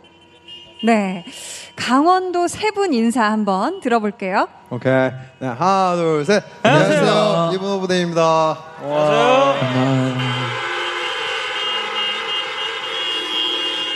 네. 0.84 1.26
강원도 1.76 2.48
세 2.48 2.72
분 2.72 2.94
인사 2.94 3.24
한번 3.24 3.80
들어볼게요. 3.80 4.48
오케이. 4.70 4.92
네, 5.40 5.48
하나, 5.48 5.96
둘, 5.96 6.24
셋. 6.26 6.44
안녕하세요. 6.64 7.52
이븐 7.56 7.72
오브 7.72 7.96
데이입니다. 7.96 8.58
안녕하세요. 8.82 9.56
안녕하세요. 9.62 10.35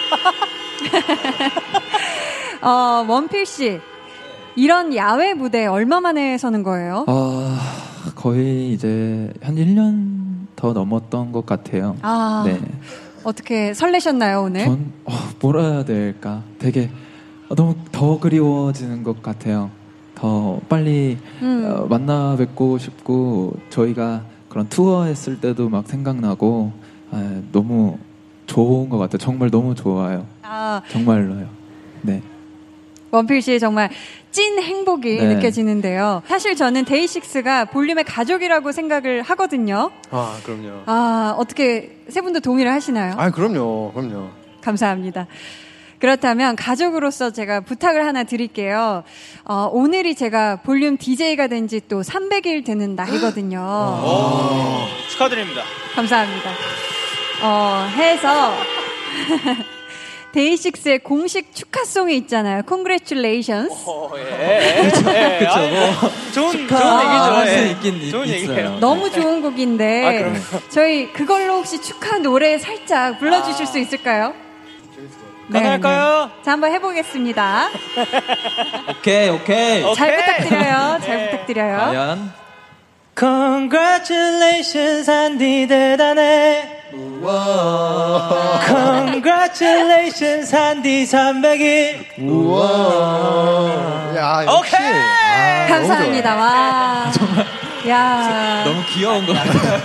어, 2.62 3.06
원필 3.08 3.46
씨. 3.46 3.80
이런 4.56 4.96
야외 4.96 5.34
무대 5.34 5.66
얼마 5.66 6.02
만에 6.02 6.38
서는 6.38 6.64
거예요? 6.64 7.06
아, 7.08 7.60
거의 8.16 8.74
이제 8.74 9.32
한 9.42 9.56
1년 9.56 10.48
더 10.56 10.74
넘었던 10.74 11.32
것 11.32 11.46
같아요. 11.46 11.96
아. 12.02 12.44
네. 12.46 12.60
어떻게 13.24 13.74
설레셨나요, 13.74 14.44
오늘? 14.44 14.66
전, 14.66 14.92
어, 15.06 15.12
뭐라 15.40 15.64
해야 15.64 15.86
될까? 15.86 16.44
되게 16.58 16.90
어, 17.50 17.56
너무 17.56 17.76
더 17.92 18.20
그리워지는 18.20 19.04
것 19.04 19.22
같아요. 19.22 19.70
더 20.16 20.60
빨리 20.68 21.18
음. 21.42 21.66
어, 21.66 21.86
만나 21.88 22.36
뵙고 22.38 22.78
싶고, 22.78 23.56
저희가 23.70 24.24
그런 24.50 24.68
투어 24.68 25.06
했을 25.06 25.40
때도 25.40 25.70
막 25.70 25.88
생각나고, 25.88 26.72
아, 27.12 27.42
너무 27.52 27.98
좋은 28.50 28.90
것 28.90 28.98
같아요. 28.98 29.20
정말 29.20 29.50
너무 29.52 29.76
좋아요. 29.76 30.26
아, 30.42 30.82
정말로요. 30.90 31.48
네. 32.02 32.22
원필 33.12 33.42
씨의 33.42 33.60
정말 33.60 33.90
찐 34.32 34.62
행복이 34.62 35.18
네. 35.18 35.36
느껴지는데요. 35.36 36.22
사실 36.28 36.56
저는 36.56 36.86
데이식스가 36.86 37.66
볼륨의 37.66 38.04
가족이라고 38.04 38.72
생각을 38.72 39.22
하거든요. 39.24 39.92
아, 40.12 40.38
그럼요. 40.44 40.82
아, 40.86 41.36
어떻게 41.38 41.98
세 42.10 42.22
분도 42.22 42.40
동의를 42.40 42.72
하시나요? 42.72 43.14
아, 43.18 43.30
그럼요. 43.32 43.92
그럼요. 43.94 44.30
감사합니다. 44.62 45.28
그렇다면 46.00 46.56
가족으로서 46.56 47.32
제가 47.32 47.62
부탁을 47.62 48.06
하나 48.06 48.24
드릴게요. 48.24 49.04
어, 49.44 49.70
오늘이 49.72 50.16
제가 50.16 50.58
볼륨 50.58 50.98
DJ가 50.98 51.48
된 51.48 51.68
지 51.68 51.82
또 51.90 52.02
300일 52.02 52.64
되는 52.66 52.96
날이거든요. 52.96 53.60
오, 53.60 55.10
축하드립니다. 55.10 55.64
감사합니다. 55.96 56.50
어, 57.42 57.88
해서 57.96 58.54
데이식스의 60.32 61.00
공식 61.00 61.56
축하송이 61.56 62.16
있잖아요. 62.18 62.62
Congratulations. 62.68 63.74
예, 64.16 64.22
예, 64.22 64.86
예. 64.86 65.40
그쵸, 65.40 65.52
아니, 65.52 65.70
뭐. 65.72 66.12
좋은, 66.34 66.52
축하- 66.52 66.78
좋은 66.78 67.00
얘기죠. 67.00 67.24
할수 67.34 67.54
예. 67.58 67.70
있긴 67.72 68.12
좋은 68.12 68.28
있- 68.28 68.34
얘기예요. 68.34 68.54
있어요. 68.60 68.80
너무 68.80 69.10
좋은 69.12 69.42
곡인데 69.42 70.36
아. 70.36 70.60
저희 70.70 71.12
그걸로 71.14 71.56
혹시 71.56 71.82
축하 71.82 72.20
노래 72.20 72.60
살짝 72.60 73.18
불러주실 73.20 73.66
수 73.66 73.80
있을까요? 73.80 74.34
가능할까요? 75.52 76.30
네. 76.36 76.42
자 76.44 76.52
한번 76.52 76.72
해보겠습니다. 76.74 77.70
오케이, 79.00 79.30
오케이. 79.30 79.96
잘 79.96 80.16
부탁드려요. 80.16 81.00
잘 81.04 81.32
부탁드려요. 81.32 81.78
과연? 81.78 82.34
Congratulations 83.20 85.12
한디 85.12 85.68
대단해 85.68 86.80
Congratulations 88.66 90.56
한디 90.56 91.04
300일 91.04 92.18
우와. 92.18 94.14
야, 94.16 94.46
역시. 94.46 94.74
오케이! 94.74 94.88
아, 94.94 95.68
감사합니다. 95.68 96.36
와. 96.36 97.12
야. 97.90 98.64
너무 98.64 98.82
귀여운 98.88 99.26
것 99.26 99.34
같아요. 99.34 99.82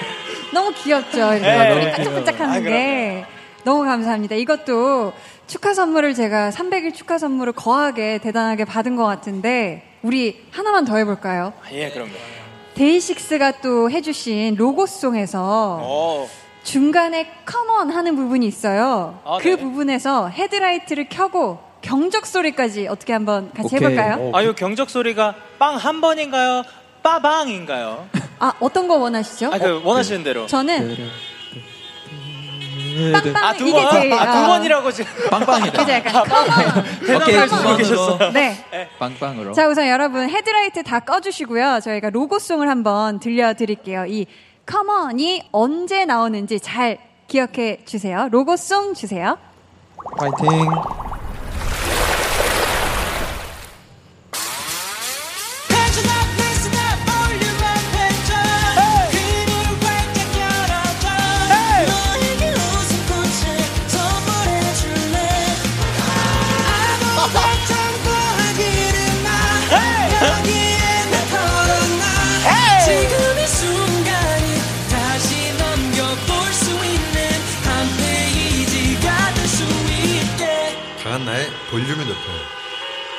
너무 0.54 0.72
귀엽죠. 0.72 1.18
이렇게 1.34 1.40
네, 1.40 1.68
눈이 1.74 1.84
너무 1.84 1.94
반짝반짝 1.94 2.40
하는 2.40 2.62
귀여워요. 2.62 2.74
게 2.74 3.24
너무 3.64 3.84
감사합니다. 3.84 4.34
이것도 4.34 5.12
축하 5.46 5.74
선물을 5.74 6.14
제가 6.14 6.48
300일 6.48 6.94
축하 6.94 7.18
선물을 7.18 7.52
거하게 7.52 8.16
대단하게 8.16 8.64
받은 8.64 8.96
것 8.96 9.04
같은데 9.04 9.82
우리 10.00 10.42
하나만 10.52 10.86
더 10.86 10.96
해볼까요? 10.96 11.52
예, 11.72 11.90
그럼요. 11.90 12.12
데이식스가 12.78 13.60
또 13.60 13.90
해주신 13.90 14.54
로고송에서 14.56 15.80
오. 15.82 16.28
중간에 16.62 17.26
come 17.44 17.75
on 17.75 17.90
하는 17.90 18.14
부분이 18.14 18.46
있어요. 18.46 19.18
아, 19.24 19.38
그 19.40 19.48
네. 19.48 19.56
부분에서 19.56 20.28
헤드라이트를 20.28 21.08
켜고 21.08 21.58
경적 21.82 22.24
소리까지 22.24 22.86
어떻게 22.86 23.12
한번 23.12 23.50
같이 23.52 23.74
해볼까요? 23.74 24.30
아, 24.32 24.44
요 24.44 24.54
경적 24.54 24.90
소리가 24.90 25.34
빵 25.58 25.76
한 25.76 26.00
번인가요? 26.00 26.62
빠방인가요? 27.02 28.08
아 28.38 28.52
어떤 28.60 28.86
거 28.86 28.96
원하시죠? 28.96 29.50
아, 29.52 29.58
그 29.58 29.80
원하시는 29.82 30.22
대로. 30.22 30.46
저는 30.46 30.88
네, 30.88 31.06
빵빵 33.12 33.36
아, 33.36 33.52
두 33.54 33.66
이게 33.68 33.82
번? 33.82 33.90
제일 33.92 34.12
아, 34.12 34.32
두 34.32 34.38
어. 34.44 34.46
번이라고 34.48 34.92
지금. 34.92 35.12
빵빵이다. 35.30 35.78
그죠 35.78 35.92
약간. 35.92 36.24
대답할 37.06 37.48
수 37.48 37.76
계셨어요. 37.76 38.32
네. 38.32 38.88
빵빵으로. 38.98 39.52
자, 39.52 39.68
우선 39.68 39.88
여러분 39.88 40.28
헤드라이트 40.28 40.82
다 40.82 41.00
꺼주시고요. 41.00 41.80
저희가 41.82 42.10
로고송을 42.10 42.68
한번 42.68 43.20
들려드릴게요. 43.20 44.06
이 44.06 44.26
come 44.66 45.13
on이 45.13 45.48
언제 45.52 46.04
나오는지 46.04 46.60
잘 46.60 46.98
기억해 47.26 47.84
주세요. 47.84 48.28
로고송 48.30 48.94
주세요. 48.94 49.38
파이팅. 50.18 50.70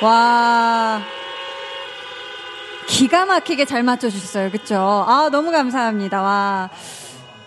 와. 0.02 1.02
기가 2.88 3.26
막히게 3.26 3.66
잘 3.66 3.82
맞춰주셨어요. 3.82 4.50
그쵸? 4.50 4.76
아, 4.76 5.28
너무 5.30 5.50
감사합니다. 5.52 6.22
와. 6.22 6.70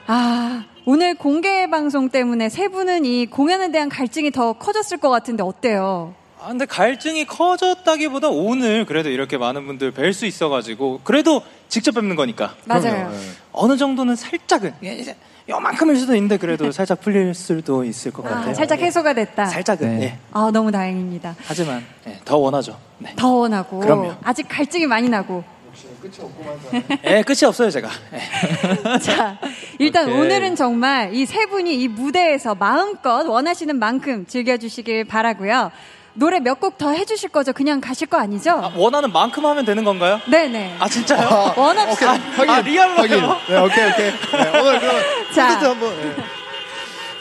아, 0.08 0.64
오늘 0.86 1.16
공개 1.16 1.70
방송 1.70 2.10
때문에 2.10 2.49
세 2.49 2.68
분은 2.68 3.06
이 3.06 3.26
공연에 3.26 3.72
대한 3.72 3.89
갈증이 3.89 4.32
더 4.32 4.54
커졌을 4.54 4.97
것 4.97 5.10
같은데 5.10 5.43
어때요? 5.43 6.14
아, 6.39 6.49
근데 6.49 6.66
갈증이 6.66 7.26
커졌다기보다 7.26 8.30
오늘 8.30 8.86
그래도 8.86 9.10
이렇게 9.10 9.38
많은 9.38 9.66
분들 9.66 9.93
뵐 9.93 10.14
수 10.14 10.26
있어가지고 10.26 11.01
그래도 11.04 11.41
직접 11.70 11.95
뵙는 11.95 12.16
거니까. 12.16 12.54
맞아요. 12.66 13.12
어느 13.51 13.78
정도는 13.78 14.16
살짝은 14.16 14.76
예, 14.84 15.16
요만큼일 15.50 15.98
수도 15.98 16.16
있는데 16.16 16.38
그래도 16.38 16.72
살짝 16.74 17.02
풀릴 17.02 17.34
수도 17.34 17.84
있을 17.84 18.12
것 18.12 18.24
같아요. 18.24 18.52
아, 18.52 18.54
살짝 18.54 18.80
해소가 18.80 19.14
됐다. 19.14 19.46
살짝은. 19.46 20.02
예. 20.02 20.18
아, 20.32 20.50
너무 20.54 20.72
다행입니다. 20.72 21.36
하지만 21.46 21.84
예, 22.08 22.20
더 22.24 22.38
원하죠. 22.38 22.78
네. 23.00 23.14
더 23.16 23.30
원하고. 23.30 23.80
그럼요. 23.80 24.14
아직 24.24 24.48
갈증이 24.48 24.88
많이 24.88 25.10
나고. 25.10 25.44
예, 27.06 27.24
끝이 27.24 27.39
없어요 27.46 27.70
제가. 27.72 27.89
예. 28.14 29.00
자, 29.00 29.39
일단 29.80 30.08
오케이. 30.08 30.20
오늘은 30.22 30.56
정말 30.56 31.14
이 31.14 31.26
세 31.26 31.46
분이 31.48 31.76
이 31.82 31.88
무대에서 31.88 32.54
마음껏 32.56 33.24
원하시는 33.28 33.78
만큼 33.78 34.26
즐겨주시길 34.28 35.06
바라고요. 35.06 35.72
노래 36.16 36.39
몇 36.39 36.59
곡 36.59 36.78
더 36.78 36.91
해주실 36.91 37.30
거죠? 37.30 37.53
그냥 37.53 37.82
가실 37.82 38.07
거 38.07 38.18
아니죠? 38.18 38.72
원하는 38.76 39.11
만큼 39.11 39.45
하면 39.45 39.66
되는 39.66 39.84
건가요? 39.84 40.20
네네. 40.28 40.78
아 40.80 40.88
진짜요? 40.88 41.53
원 41.57 41.78
없이. 41.80 42.05
아, 42.05 42.11
아, 42.47 42.61
리얼로요? 42.61 42.97
확인. 42.97 43.20
네, 43.47 43.57
오케이, 43.59 43.89
오케이. 43.91 44.11
네, 44.11 44.59
오늘 44.59 44.80
그럼 44.80 44.95
자. 45.34 45.47
콘서트 45.47 45.66
한번. 45.66 46.01
네. 46.01 46.16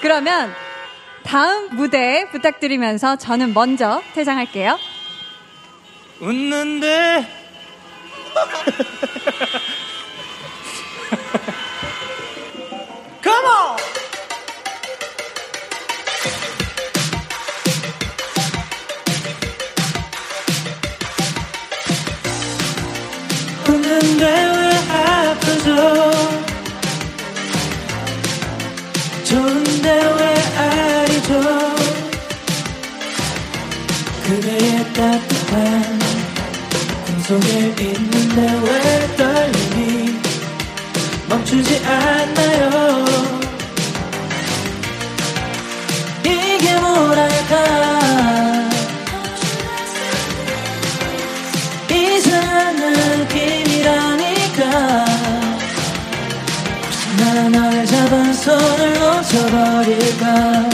그러면 0.03 0.53
다음 1.25 1.69
무대 1.77 2.27
부탁드리면서 2.33 3.17
저는 3.17 3.55
먼저 3.55 4.03
퇴장할게요. 4.15 4.79
웃는데 6.21 7.27
Come 13.23 13.47
on! 13.47 13.77
웃는데 23.93 24.25
왜 24.25 24.95
아프죠 24.95 25.69
좋은데 29.25 29.91
왜 29.91 30.35
아니죠? 30.59 31.31
그대의 34.25 34.93
따뜻한 34.93 35.99
꿈속에 37.07 37.49
있는데 37.79 38.39
왜 38.63 39.17
떨림이 39.17 40.19
멈추지 41.29 41.83
않나요? 41.85 43.05
이게 46.25 46.77
뭐랄까 46.81 48.12
나 57.35 57.49
너를 57.49 57.87
잡은 57.87 58.33
손을 58.35 58.93
놓쳐버릴까? 58.99 60.69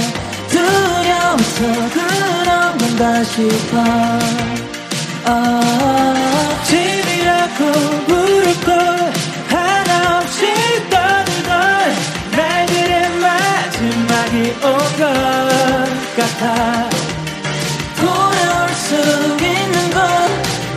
두려워서 0.49 1.89
그런 1.95 2.79
건가 2.79 3.23
싶어 3.25 3.79
아, 5.25 6.61
집이라고 6.65 7.65
부를 8.07 8.61
걸 8.65 9.13
하나 9.49 10.19
없이 10.19 10.47
떠들던 10.91 11.95
날들의 12.37 13.11
마지막이 13.21 14.37
온 14.65 14.79
것 14.99 15.05
같아. 16.17 16.89
돌아올 18.01 18.69
수 18.71 18.97
있는 19.45 19.91
것 19.91 19.99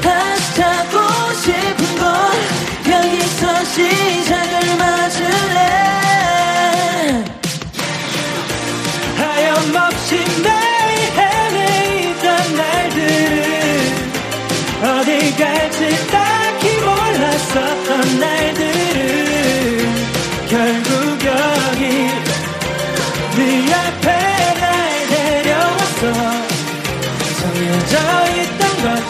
다시 0.01 0.55
찾고 0.55 0.99
싶은 1.41 1.97
것 1.97 2.05
여기서 2.91 3.65
시작 3.65 4.40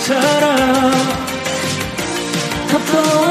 것처럼 0.02 0.92
겁도 2.72 3.31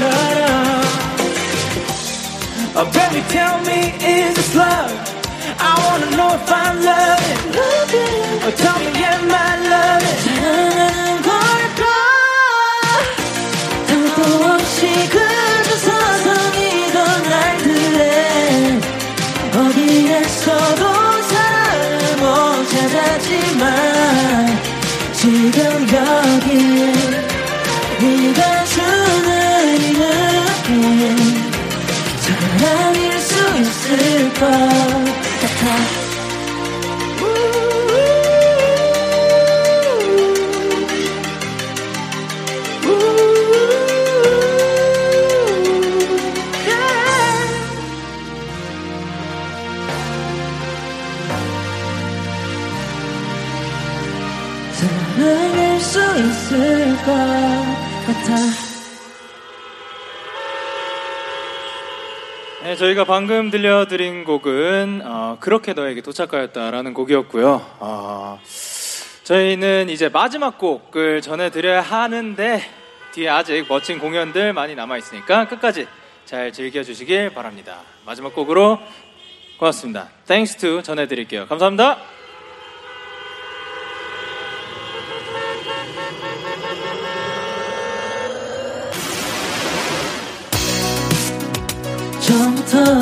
shut. 0.00 0.38
Oh, 2.78 2.86
baby, 2.96 3.20
tell 3.28 3.56
me, 3.68 3.78
is 4.16 4.34
this 4.36 4.54
love? 4.54 4.92
I 5.68 5.72
wanna 5.84 6.16
know 6.16 6.30
if 6.40 6.52
I'm 6.62 6.76
loving. 6.88 7.40
Love 7.58 7.92
oh, 8.46 8.52
tell 8.56 8.78
me. 8.84 8.99
있 34.40 34.69
저희가 62.80 63.04
방금 63.04 63.50
들려드린 63.50 64.24
곡은 64.24 65.02
어, 65.04 65.36
그렇게 65.38 65.74
너에게 65.74 66.00
도착하였다라는 66.00 66.94
곡이었고요. 66.94 67.76
어, 67.78 68.40
저희는 69.24 69.90
이제 69.90 70.08
마지막 70.08 70.56
곡을 70.56 71.20
전해드려야 71.20 71.82
하는데 71.82 72.62
뒤에 73.12 73.28
아직 73.28 73.66
멋진 73.68 73.98
공연들 73.98 74.54
많이 74.54 74.74
남아 74.74 74.96
있으니까 74.96 75.46
끝까지 75.46 75.88
잘 76.24 76.54
즐겨주시길 76.54 77.34
바랍니다. 77.34 77.80
마지막 78.06 78.34
곡으로 78.34 78.78
고맙습니다. 79.58 80.08
Thanks 80.26 80.56
to 80.56 80.80
전해드릴게요. 80.82 81.48
감사합니다. 81.48 81.98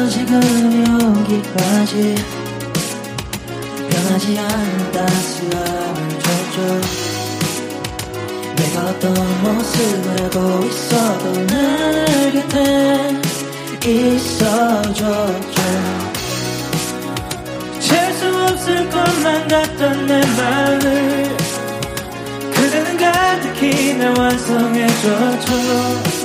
지금 0.08 0.40
여기까지. 0.86 2.14
변하지 3.90 4.38
않는 4.38 4.92
따스함을 4.92 5.98
줬죠. 6.18 6.56
내가 8.56 8.76
어떤 8.90 9.04
모습을 9.42 10.06
하고 10.24 10.36
있어도 10.64 11.24
늘 11.46 12.32
곁에 12.32 12.56
있어줬죠. 13.86 15.58
잴수 17.80 18.20
없을 18.52 18.90
것만 18.90 19.48
같던 19.48 20.06
내 20.06 20.20
마음을 20.20 21.36
그대는 22.52 22.96
가득히 22.98 23.94
나 23.94 24.12
완성해줬죠 24.18 26.17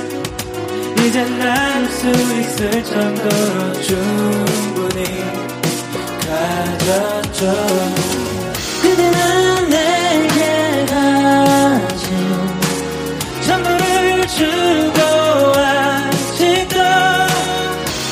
이제 1.06 1.22
나눌 1.22 1.90
수 1.90 2.08
있을 2.08 2.82
정도로 2.82 3.72
충분히 3.82 5.04
가졌죠. 6.26 7.52
그대는 8.80 9.68
내게 9.68 10.86
가진 10.86 12.08
전부를 13.46 14.26
주고 14.28 15.60
아직도 15.60 16.80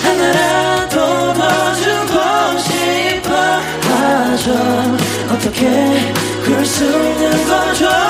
하나라도 0.02 1.32
더 1.32 1.74
주고 1.74 2.58
싶어 2.58 3.34
하죠. 3.88 4.52
어떻게 5.32 6.12
그럴 6.44 6.64
수 6.66 6.84
있는 6.84 7.46
거죠 7.46 8.01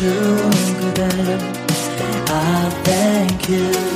알려준 0.00 0.50
그대 0.80 1.04
I 2.32 2.70
thank 2.84 3.50
you 3.50 3.89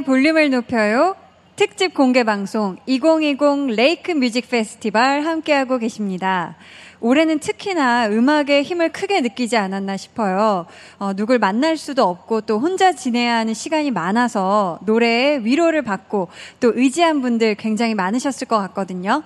볼륨을 0.00 0.50
높여요. 0.50 1.16
특집 1.56 1.92
공개 1.92 2.22
방송 2.22 2.76
2020 2.86 3.74
레이크 3.76 4.12
뮤직 4.12 4.48
페스티벌 4.48 5.24
함께하고 5.24 5.78
계십니다. 5.78 6.56
올해는 7.00 7.38
특히나 7.38 8.08
음악의 8.08 8.62
힘을 8.64 8.90
크게 8.90 9.20
느끼지 9.20 9.56
않았나 9.56 9.96
싶어요. 9.96 10.66
어, 10.98 11.12
누굴 11.14 11.38
만날 11.38 11.76
수도 11.76 12.04
없고 12.04 12.42
또 12.42 12.58
혼자 12.58 12.92
지내야 12.92 13.36
하는 13.36 13.54
시간이 13.54 13.90
많아서 13.90 14.78
노래에 14.82 15.38
위로를 15.38 15.82
받고 15.82 16.28
또 16.60 16.72
의지한 16.74 17.20
분들 17.22 17.54
굉장히 17.56 17.94
많으셨을 17.94 18.46
것 18.46 18.58
같거든요. 18.58 19.22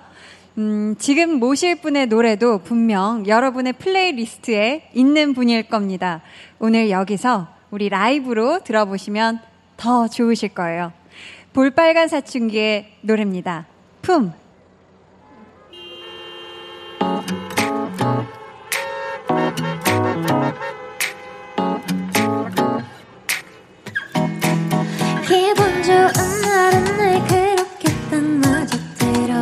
음, 0.59 0.95
지금 0.99 1.39
모실 1.39 1.81
분의 1.81 2.07
노래도 2.07 2.59
분명 2.59 3.25
여러분의 3.25 3.73
playlist에 3.73 4.89
있는 4.93 5.33
분일 5.33 5.63
겁니다. 5.63 6.21
오늘 6.59 6.91
여기서 6.91 7.47
우리 7.71 7.89
라이브로 7.89 8.63
들어보시면 8.63 9.52
더 9.77 10.07
좋으실 10.07 10.49
거예요. 10.49 10.93
볼빨간 11.53 12.07
사춘기의 12.07 12.97
노래입니다. 13.01 13.67
품. 14.01 14.33
기분 25.27 25.83
좋은 25.83 26.41
날은 26.41 26.83
늘 26.97 27.27
그렇게 27.27 27.89
딱 28.09 28.23
맞아 28.23 28.77
들어 28.97 29.41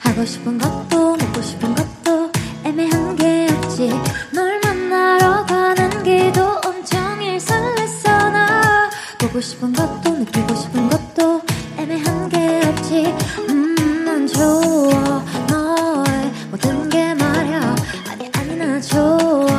하고 0.00 0.24
싶은 0.24 0.58
것도 0.58 1.16
먹고 1.16 1.42
싶은 1.42 1.74
것도 1.74 2.30
애매한 2.64 3.16
게 3.16 3.46
없지 3.50 3.90
보고 9.34 9.40
싶은 9.40 9.72
것도 9.72 10.10
느끼고 10.10 10.54
싶은 10.54 10.88
것도 10.88 11.42
애매한 11.76 12.28
게 12.28 12.60
없지. 12.68 13.12
음난 13.48 14.28
좋아. 14.28 15.24
너의 15.50 16.32
모든 16.52 16.88
게 16.88 17.12
말야. 17.14 17.74
아니 18.10 18.30
아니 18.32 18.54
나 18.54 18.80
좋아 18.80 19.53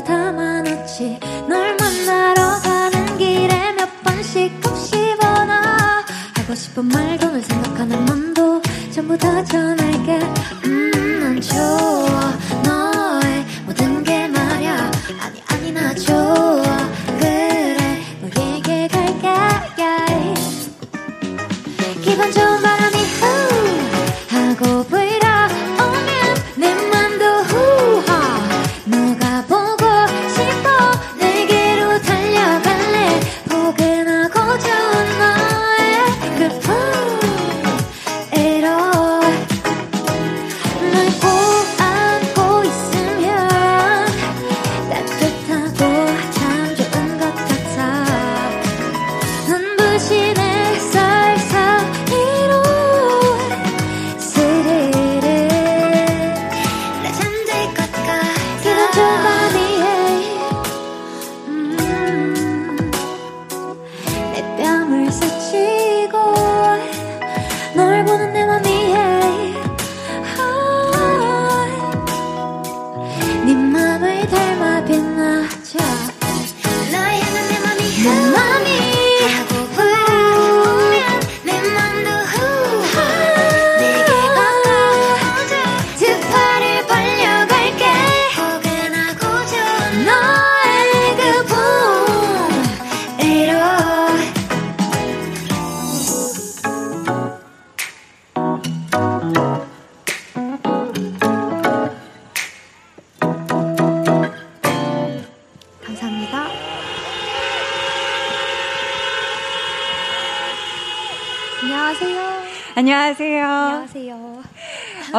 모두 0.00 0.04
담아놓지. 0.04 1.20
널 1.48 1.76
만나러 1.76 2.60
가는 2.60 3.18
길에 3.18 3.72
몇 3.72 4.02
번씩 4.02 4.60
꼭 4.62 4.76
씹어놔. 4.76 6.04
하고 6.36 6.54
싶은 6.54 6.88
말도 6.88 7.30
널 7.30 7.42
생각하는 7.42 8.04
맘도 8.06 8.62
전부 8.90 9.16
다 9.16 9.44
전할게. 9.44 10.18
음난 10.64 11.40
좋아 11.40 12.32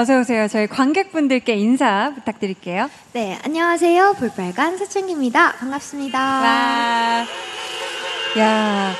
어서 0.01 0.19
오세요. 0.19 0.47
저희 0.47 0.65
관객분들께 0.65 1.53
인사 1.53 2.11
부탁드릴게요. 2.15 2.89
네, 3.13 3.37
안녕하세요. 3.43 4.15
볼빨간 4.17 4.75
사춘기입니다. 4.79 5.51
반갑습니다. 5.57 6.17
와. 6.19 7.25
야, 8.39 8.95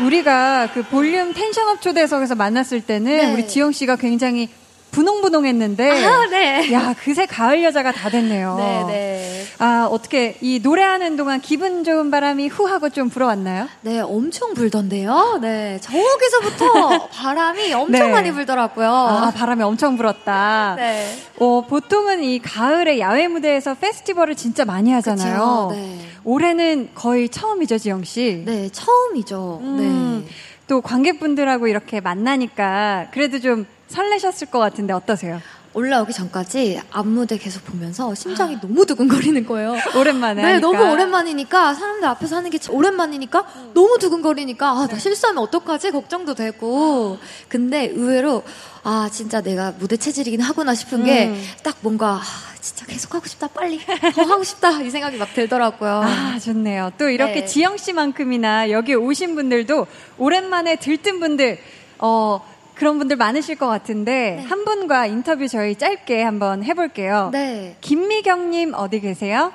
우리가 0.00 0.68
그 0.74 0.82
볼륨 0.82 1.32
텐션업 1.32 1.80
초대석에서 1.80 2.34
만났을 2.34 2.82
때는 2.82 3.16
네. 3.16 3.32
우리 3.32 3.48
지영 3.48 3.72
씨가 3.72 3.96
굉장히 3.96 4.50
분홍분홍했는데, 4.94 6.06
아, 6.06 6.26
네. 6.26 6.72
야 6.72 6.94
그새 7.02 7.26
가을 7.26 7.64
여자가 7.64 7.90
다 7.90 8.08
됐네요. 8.08 8.56
네, 8.56 8.84
네. 8.86 9.44
아 9.58 9.88
어떻게 9.90 10.36
이 10.40 10.60
노래하는 10.62 11.16
동안 11.16 11.40
기분 11.40 11.84
좋은 11.84 12.10
바람이 12.10 12.48
후하고 12.48 12.90
좀 12.90 13.08
불어왔나요? 13.10 13.68
네, 13.82 14.00
엄청 14.00 14.54
불던데요. 14.54 15.38
네, 15.42 15.78
저기서부터 15.80 17.08
바람이 17.10 17.72
엄청 17.72 18.06
네. 18.06 18.12
많이 18.12 18.32
불더라고요. 18.32 18.88
아 18.88 19.32
바람이 19.34 19.62
엄청 19.62 19.96
불었다. 19.96 20.74
네. 20.76 21.16
어, 21.38 21.64
보통은 21.68 22.22
이 22.22 22.38
가을에 22.38 23.00
야외 23.00 23.26
무대에서 23.26 23.74
페스티벌을 23.74 24.36
진짜 24.36 24.64
많이 24.64 24.92
하잖아요. 24.92 25.68
그쵸, 25.70 25.80
네. 25.80 25.98
올해는 26.24 26.90
거의 26.94 27.28
처음이죠, 27.28 27.78
지영 27.78 28.04
씨. 28.04 28.42
네, 28.46 28.68
처음이죠. 28.70 29.58
음, 29.62 30.26
또 30.66 30.80
관객분들하고 30.80 31.66
이렇게 31.68 32.00
만나니까 32.00 33.08
그래도 33.12 33.40
좀 33.40 33.66
설레셨을 33.94 34.48
것 34.48 34.58
같은데 34.58 34.92
어떠세요? 34.92 35.40
올라오기 35.72 36.12
전까지 36.12 36.80
앞무대 36.90 37.36
계속 37.36 37.64
보면서 37.64 38.14
심장이 38.14 38.60
너무 38.60 38.86
두근거리는 38.86 39.44
거예요. 39.44 39.74
오랜만에 39.98 40.42
네, 40.42 40.52
하니까. 40.52 40.60
너무 40.60 40.92
오랜만이니까 40.92 41.74
사람들 41.74 42.08
앞에서 42.08 42.36
하는 42.36 42.50
게참 42.50 42.76
오랜만이니까 42.76 43.44
너무 43.74 43.98
두근거리니까 43.98 44.70
아, 44.70 44.86
나 44.86 44.98
실수하면 44.98 45.42
어떡하지 45.42 45.90
걱정도 45.90 46.34
되고 46.34 47.18
근데 47.48 47.86
의외로 47.86 48.44
아 48.84 49.08
진짜 49.12 49.40
내가 49.40 49.72
무대 49.76 49.96
체질이긴 49.96 50.40
하구나 50.40 50.74
싶은 50.74 51.00
음. 51.00 51.06
게딱 51.06 51.78
뭔가 51.80 52.20
아, 52.22 52.54
진짜 52.60 52.86
계속 52.86 53.12
하고 53.14 53.26
싶다 53.26 53.48
빨리 53.48 53.80
더 54.14 54.22
하고 54.22 54.44
싶다 54.44 54.80
이 54.80 54.90
생각이 54.90 55.16
막 55.16 55.34
들더라고요. 55.34 56.02
아, 56.04 56.38
좋네요. 56.38 56.92
또 56.98 57.08
이렇게 57.08 57.40
네. 57.40 57.46
지영 57.46 57.78
씨만큼이나 57.78 58.70
여기 58.70 58.94
오신 58.94 59.34
분들도 59.34 59.88
오랜만에 60.18 60.76
들뜬 60.76 61.18
분들, 61.18 61.58
어, 61.98 62.53
그런 62.74 62.98
분들 62.98 63.16
많으실 63.16 63.56
것 63.56 63.66
같은데, 63.68 64.44
한 64.48 64.64
분과 64.64 65.06
인터뷰 65.06 65.46
저희 65.48 65.76
짧게 65.76 66.22
한번 66.22 66.64
해볼게요. 66.64 67.30
네. 67.32 67.76
김미경님 67.80 68.74
어디 68.74 69.00
계세요? 69.00 69.52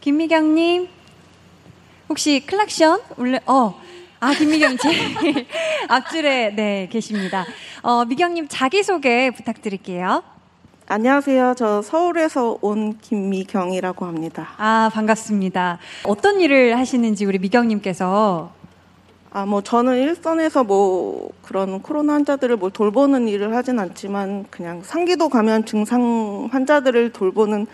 김미경님? 0.00 0.88
혹시 2.08 2.44
클락션? 2.46 3.00
울려, 3.16 3.38
어. 3.46 3.80
아, 4.20 4.32
김미경 4.32 4.76
제일 4.78 5.46
앞줄에, 5.88 6.54
네, 6.56 6.88
계십니다. 6.90 7.44
어, 7.82 8.04
미경님 8.04 8.48
자기소개 8.48 9.30
부탁드릴게요. 9.30 10.22
안녕하세요. 10.86 11.54
저 11.56 11.80
서울에서 11.82 12.58
온 12.60 12.98
김미경이라고 12.98 14.04
합니다. 14.06 14.50
아, 14.58 14.90
반갑습니다. 14.92 15.78
어떤 16.04 16.40
일을 16.40 16.76
하시는지 16.78 17.24
우리 17.24 17.38
미경님께서 17.38 18.50
아, 19.34 19.44
뭐 19.44 19.62
저는 19.62 20.00
일선에서 20.00 20.62
뭐 20.62 21.28
그런 21.42 21.82
코로나 21.82 22.12
환자들을 22.12 22.56
뭘 22.56 22.70
돌보는 22.70 23.26
일을 23.26 23.52
하진 23.56 23.80
않지만 23.80 24.46
그냥 24.48 24.80
상기도 24.84 25.28
감염 25.28 25.64
증상 25.64 26.48
환자들을 26.52 27.10
돌보는 27.10 27.66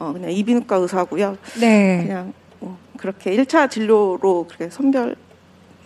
어 0.00 0.12
그냥 0.12 0.32
이비인후과 0.32 0.76
의사고요. 0.76 1.38
네. 1.60 2.02
그냥 2.02 2.32
뭐 2.58 2.76
그렇게 2.96 3.36
1차 3.36 3.70
진료로 3.70 4.46
그렇게 4.48 4.68
선별 4.68 5.14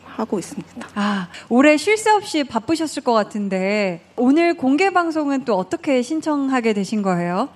하고 0.07 0.39
있습니다. 0.39 0.89
아, 0.95 1.29
올해 1.51 1.77
쉴 1.77 1.99
새 1.99 2.11
없이 2.11 2.43
바쁘셨을 2.43 3.03
것 3.03 3.13
같은데 3.13 4.01
오늘 4.17 4.55
공개 4.55 4.89
방송은 4.89 5.45
또 5.45 5.55
어떻게 5.59 6.01
신청하게 6.01 6.73
되신 6.73 7.03
거예요? 7.03 7.51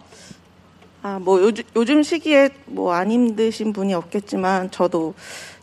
아, 1.01 1.19
뭐 1.19 1.41
요즘, 1.41 1.65
요즘 1.77 2.03
시기에 2.03 2.51
뭐 2.67 2.93
안 2.93 3.11
힘드신 3.11 3.73
분이 3.73 3.95
없겠지만 3.95 4.71
저도 4.71 5.15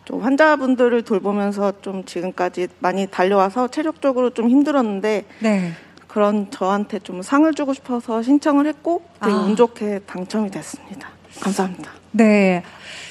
좀 0.06 0.22
환자분들을 0.22 1.02
돌보면서 1.02 1.82
좀 1.82 2.06
지금까지 2.06 2.68
많이 2.80 3.07
달려와서 3.07 3.68
체력적으로 3.68 4.30
좀 4.30 4.49
힘들었는데 4.49 5.26
네. 5.40 5.72
그런 6.07 6.49
저한테 6.49 6.99
좀 6.99 7.22
상을 7.22 7.52
주고 7.53 7.73
싶어서 7.73 8.22
신청을 8.22 8.68
했고 8.68 9.03
되게 9.22 9.34
아. 9.34 9.38
운 9.38 9.56
좋게 9.56 9.99
당첨이 10.06 10.52
됐습니다. 10.52 11.10
감사합니다. 11.41 11.91
네. 12.11 12.64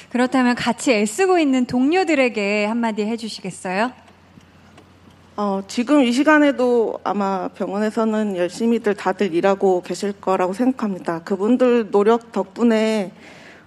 그렇다면 0.09 0.55
같이 0.55 0.91
애쓰고 0.91 1.37
있는 1.37 1.65
동료들에게 1.65 2.65
한마디 2.65 3.03
해주시겠어요? 3.03 3.91
어, 5.37 5.61
지금 5.67 6.01
이 6.01 6.13
시간에도 6.13 6.97
아마 7.03 7.49
병원에서는 7.49 8.37
열심히들 8.37 8.95
다들 8.95 9.33
일하고 9.33 9.81
계실 9.81 10.13
거라고 10.13 10.53
생각합니다. 10.53 11.21
그분들 11.23 11.91
노력 11.91 12.31
덕분에 12.31 13.11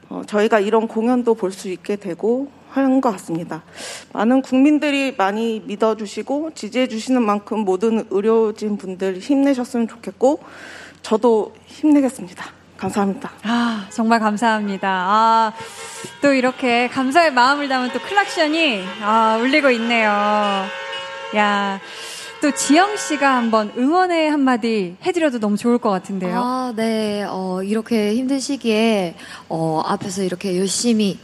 어, 0.08 0.22
저희가 0.26 0.60
이런 0.60 0.88
공연도 0.88 1.34
볼 1.34 1.52
수 1.52 1.68
있게 1.68 1.96
되고 1.96 2.50
하는 2.70 3.00
것 3.00 3.10
같습니다. 3.12 3.62
많은 4.12 4.42
국민들이 4.42 5.14
많이 5.16 5.62
믿어주시고 5.66 6.52
지지해주시는 6.54 7.22
만큼 7.22 7.60
모든 7.60 8.06
의료진 8.10 8.76
분들 8.76 9.18
힘내셨으면 9.18 9.88
좋겠고 9.88 10.40
저도 11.02 11.54
힘내겠습니다. 11.66 12.44
감사합니다. 12.76 13.32
아, 13.42 13.86
정말 13.90 14.20
감사합니다. 14.20 14.88
아, 14.88 15.52
또 16.22 16.32
이렇게 16.32 16.86
감사의 16.88 17.32
마음을 17.32 17.68
담은 17.68 17.90
또 17.92 17.98
클락션이, 17.98 18.84
아, 19.02 19.38
울리고 19.40 19.70
있네요. 19.72 20.08
야, 21.36 21.80
또 22.40 22.52
지영 22.54 22.96
씨가 22.96 23.36
한번 23.36 23.72
응원의 23.76 24.30
한마디 24.30 24.96
해드려도 25.04 25.40
너무 25.40 25.56
좋을 25.56 25.78
것 25.78 25.90
같은데요. 25.90 26.34
아, 26.36 26.72
네. 26.76 27.24
어, 27.28 27.62
이렇게 27.64 28.14
힘든 28.14 28.38
시기에 28.38 29.16
어, 29.48 29.82
앞에서 29.84 30.22
이렇게 30.22 30.56
열심히 30.56 31.18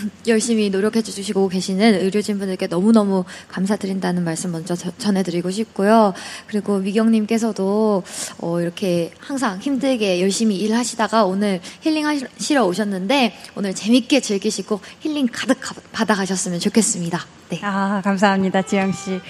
열심히 0.26 0.70
노력해 0.70 1.02
주시고 1.02 1.48
계시는 1.48 2.00
의료진 2.02 2.38
분들께 2.38 2.66
너무너무 2.66 3.24
감사드린다는 3.48 4.24
말씀 4.24 4.52
먼저 4.52 4.74
저- 4.76 4.90
전해드리고 4.98 5.50
싶고요. 5.50 6.12
그리고 6.46 6.78
미경님께서도 6.78 8.02
어, 8.38 8.60
이렇게 8.60 9.12
항상 9.18 9.58
힘들게 9.58 10.20
열심히 10.20 10.56
일하시다가 10.56 11.24
오늘 11.24 11.60
힐링하시러 11.80 12.64
오셨는데 12.64 13.34
오늘 13.54 13.74
재밌게 13.74 14.20
즐기시고 14.20 14.80
힐링 15.00 15.28
가득 15.32 15.58
가- 15.60 15.74
받아가셨으면 15.92 16.60
좋겠습니다. 16.60 17.20
네. 17.48 17.60
아, 17.62 18.00
감사합니다, 18.02 18.62
지영 18.62 18.90
씨. 18.90 19.20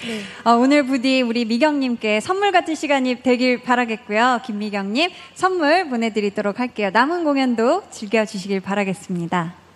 어, 0.43 0.53
오늘 0.53 0.87
부디 0.87 1.21
우리 1.21 1.45
미경님께 1.45 2.19
선물 2.19 2.51
같은 2.51 2.73
시간이 2.73 3.21
되길 3.21 3.61
바라겠고요. 3.61 4.41
김미경님 4.43 5.11
선물 5.35 5.87
보내드리도록 5.89 6.59
할게요. 6.59 6.89
남은 6.91 7.23
공연도 7.23 7.83
즐겨주시길 7.91 8.61
바라겠습니다. 8.61 9.66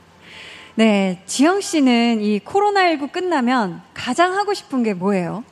네, 0.76 1.22
지영 1.26 1.60
씨는 1.60 2.22
이 2.22 2.40
코로나19 2.40 3.12
끝나면 3.12 3.82
가장 3.94 4.38
하고 4.38 4.54
싶은 4.54 4.84
게 4.84 4.94
뭐예요? 4.94 5.44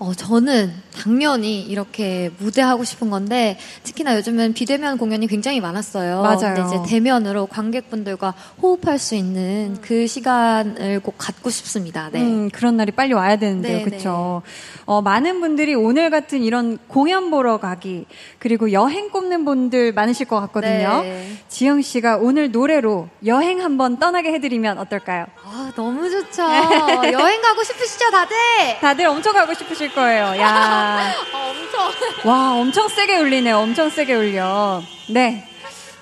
어, 0.00 0.14
저는 0.14 0.72
당연히 0.96 1.60
이렇게 1.60 2.30
무대하고 2.38 2.84
싶은 2.84 3.10
건데, 3.10 3.58
특히나 3.82 4.14
요즘은 4.16 4.52
비대면 4.52 4.96
공연이 4.96 5.26
굉장히 5.26 5.60
많았어요. 5.60 6.22
맞아요. 6.22 6.66
이제 6.66 6.78
대면으로 6.88 7.46
관객분들과 7.46 8.34
호흡할 8.62 9.00
수 9.00 9.16
있는 9.16 9.76
그 9.80 10.06
시간을 10.06 11.00
꼭 11.00 11.16
갖고 11.18 11.50
싶습니다. 11.50 12.10
네. 12.12 12.20
음, 12.20 12.48
그런 12.50 12.76
날이 12.76 12.92
빨리 12.92 13.12
와야 13.12 13.36
되는데요. 13.36 13.78
네, 13.78 13.84
그렇죠. 13.84 14.42
어, 14.84 15.02
많은 15.02 15.40
분들이 15.40 15.74
오늘 15.74 16.10
같은 16.10 16.42
이런 16.42 16.78
공연 16.86 17.30
보러 17.30 17.58
가기 17.58 18.06
그리고 18.38 18.72
여행 18.72 19.10
꼽는 19.10 19.44
분들 19.44 19.92
많으실 19.92 20.26
것 20.26 20.40
같거든요. 20.42 21.02
네. 21.02 21.32
지영 21.48 21.82
씨가 21.82 22.18
오늘 22.18 22.52
노래로 22.52 23.08
여행 23.26 23.60
한번 23.62 23.98
떠나게 23.98 24.32
해드리면 24.34 24.78
어떨까요? 24.78 25.26
아, 25.44 25.72
너무 25.74 26.08
좋죠. 26.08 26.42
여행 26.42 27.42
가고 27.42 27.64
싶으시죠, 27.64 28.10
다들? 28.10 28.36
다들 28.80 29.06
엄청 29.06 29.32
가고 29.32 29.54
싶으실 29.54 29.87
거예요. 29.94 30.38
야, 30.40 31.12
엄청. 31.32 32.30
와, 32.30 32.54
엄청 32.54 32.88
세게 32.88 33.16
울리네요. 33.18 33.58
엄청 33.58 33.90
세게 33.90 34.14
울려. 34.14 34.82
네, 35.10 35.48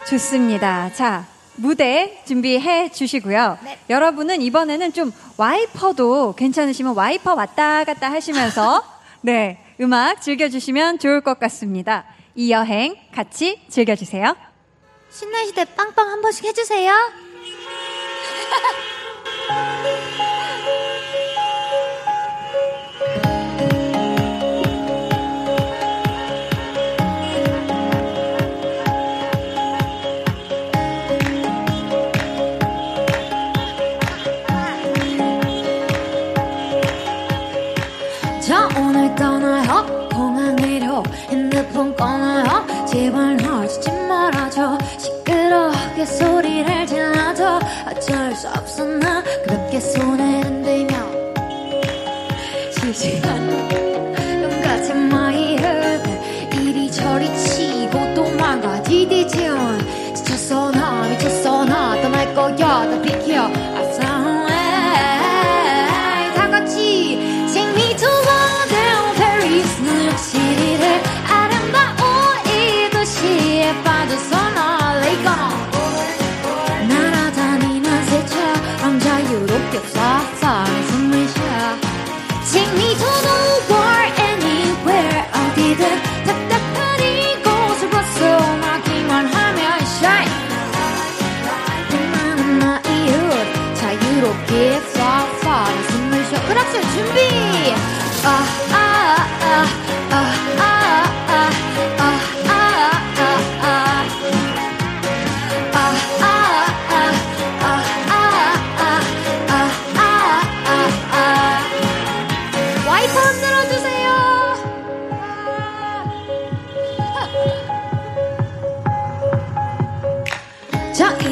좋습니다. 0.09 0.93
자, 0.93 1.27
무대 1.57 2.23
준비해 2.27 2.91
주시고요. 2.91 3.59
여러분은 3.91 4.43
이번에는 4.43 4.93
좀 4.93 5.13
와이퍼도 5.37 6.35
괜찮으시면 6.37 6.95
와이퍼 6.95 7.35
왔다 7.35 7.85
갔다 7.85 8.11
하시면서 8.11 8.83
네, 9.23 9.59
음악 9.81 10.21
즐겨주시면 10.23 10.99
좋을 10.99 11.21
것 11.23 11.39
같습니다. 11.39 12.05
이 12.35 12.51
여행 12.53 12.97
같이 13.15 13.61
즐겨주세요. 13.71 14.37
신나시대 15.11 15.65
빵빵 15.77 16.09
한 16.11 16.21
번씩 16.21 16.45
해주세요. 16.45 16.93
핸드폰 41.57 41.97
꺼놔요 41.97 42.85
제발 42.87 43.39
하지 43.41 43.91
말아줘. 43.91 44.77
시끄럽게 44.99 46.05
소리를 46.05 46.87
질러줘. 46.87 47.61
어쩔 47.89 48.35
수 48.35 48.47
없어 48.49 48.85
나? 48.85 49.23
그렇게 49.23 49.81
손을 49.81 50.45
흔들며. 50.45 50.97
쉬지 52.73 53.23
않는 53.25 54.43
용같은 54.43 55.09
마이를 55.09 56.03
이리저리 56.53 57.35
치고 57.35 58.15
도망가 58.15 58.83
디디지만 58.83 60.15
지쳤어 60.15 60.71
나 60.73 61.09
미쳤어 61.09 61.65
나 61.65 61.99
떠날 62.03 62.35
거야. 62.35 62.57
다 62.57 63.03
비켜 63.03 63.49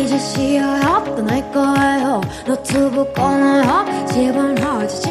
이제 0.05 0.19
쉬어요. 0.19 1.03
떠날 1.17 1.51
거예요. 1.51 2.21
노트북 2.47 3.15
꺼내요. 3.15 4.07
집안 4.07 4.59
하지 4.59 5.04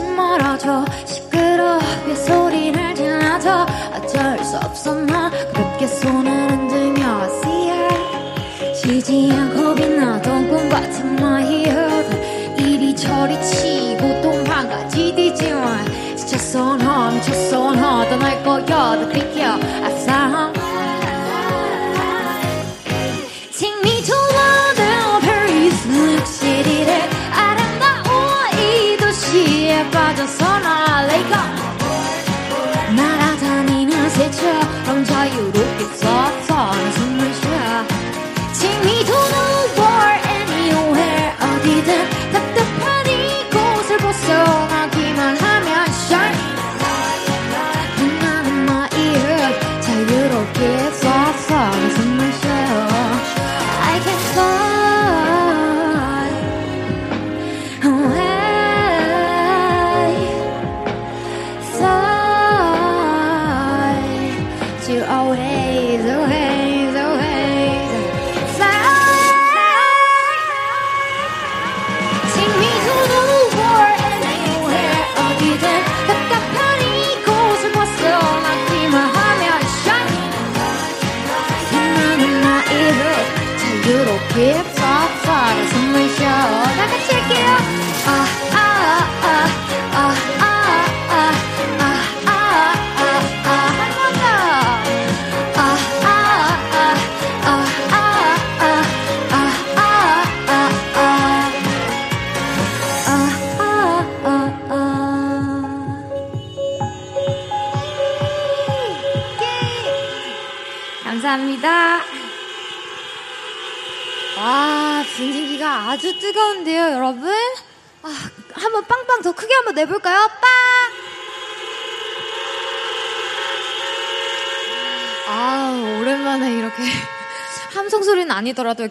soon 6.04 6.33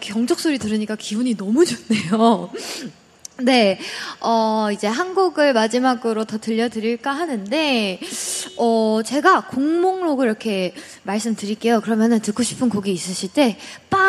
경적 0.03 0.39
소리 0.39 0.57
들으니까 0.59 0.95
기분이 0.95 1.35
너무 1.35 1.65
좋네요. 1.65 2.51
네, 3.41 3.79
어, 4.19 4.67
이제 4.71 4.85
한 4.85 5.15
곡을 5.15 5.53
마지막으로 5.53 6.25
더 6.25 6.37
들려드릴까 6.37 7.11
하는데, 7.11 7.99
어, 8.57 9.01
제가 9.03 9.47
곡 9.47 9.63
목록을 9.63 10.27
이렇게 10.27 10.75
말씀드릴게요. 11.01 11.81
그러면은 11.81 12.19
듣고 12.19 12.43
싶은 12.43 12.69
곡이 12.69 12.91
있으실 12.91 13.33
때, 13.33 13.57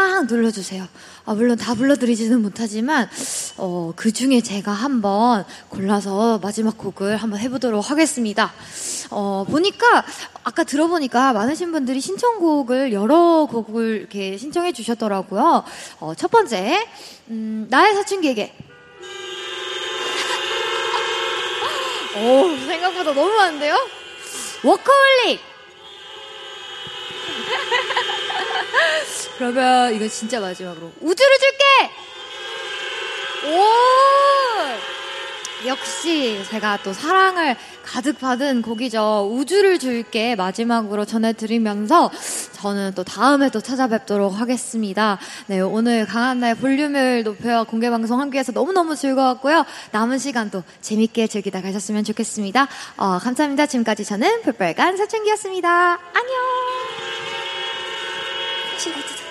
빵! 0.05 0.27
눌러주세요. 0.27 0.87
아, 1.25 1.33
물론 1.33 1.57
다 1.57 1.75
불러드리지는 1.75 2.43
못하지만, 2.43 3.09
어, 3.57 3.95
그 3.97 4.13
중에 4.13 4.43
제가 4.43 4.71
한번 4.71 5.47
골라서 5.71 6.39
마지막 6.43 6.77
곡을 6.77 7.17
한번 7.17 7.41
해보도록 7.41 7.91
하겠습니다. 7.91 8.53
어, 9.11 9.47
보니까, 9.49 10.05
아까 10.43 10.65
들어보니까 10.65 11.33
많으신 11.33 11.73
분들이 11.73 12.01
신청곡을 12.01 12.93
여러 12.93 13.49
곡을 13.51 14.01
이렇게 14.01 14.37
신청해 14.37 14.73
주셨더라고요. 14.73 15.65
어, 16.01 16.15
첫 16.15 16.31
번째, 16.31 16.87
음, 17.31 17.67
나의 17.71 17.95
사춘기에게. 17.95 18.55
오, 22.21 22.57
생각보다 22.67 23.15
너무 23.15 23.33
많은데요? 23.33 23.75
워커홀릭! 24.65 25.41
그러면 29.39 29.95
이거 29.95 30.09
진짜 30.09 30.41
마지막으로 30.41 30.93
우주를 31.01 31.39
줄게! 31.39 31.65
오! 33.47 34.35
역시 35.67 36.43
제가 36.51 36.79
또 36.83 36.93
사랑을 36.93 37.57
가득 37.85 38.19
받은 38.19 38.63
곡이죠. 38.63 39.31
우주를 39.33 39.79
줄게 39.79 40.35
마지막으로 40.37 41.05
전해드리면서 41.05 42.11
저는 42.53 42.93
또 42.95 43.05
다음에 43.05 43.51
또 43.51 43.61
찾아뵙도록 43.61 44.39
하겠습니다. 44.39 45.19
네, 45.47 45.61
오늘 45.61 46.07
강한나의 46.07 46.57
볼륨을 46.57 47.25
높여 47.25 47.65
공개 47.65 47.91
방송 47.91 48.21
함께해서 48.21 48.53
너무너무 48.53 48.97
즐거웠고요. 48.97 49.65
남은 49.93 50.19
시간 50.19 50.51
또 50.51 50.63
재밌게 50.81 51.27
즐기다 51.27 51.63
가셨으면 51.63 52.05
좋겠습니다. 52.05 52.69
어, 52.97 53.19
감사합니다. 53.19 53.67
지금까지 53.67 54.05
저는 54.05 54.43
볼빨간 54.43 54.97
사춘기였습니다. 54.97 55.99
안녕! 56.13 56.64
커피 58.77 59.24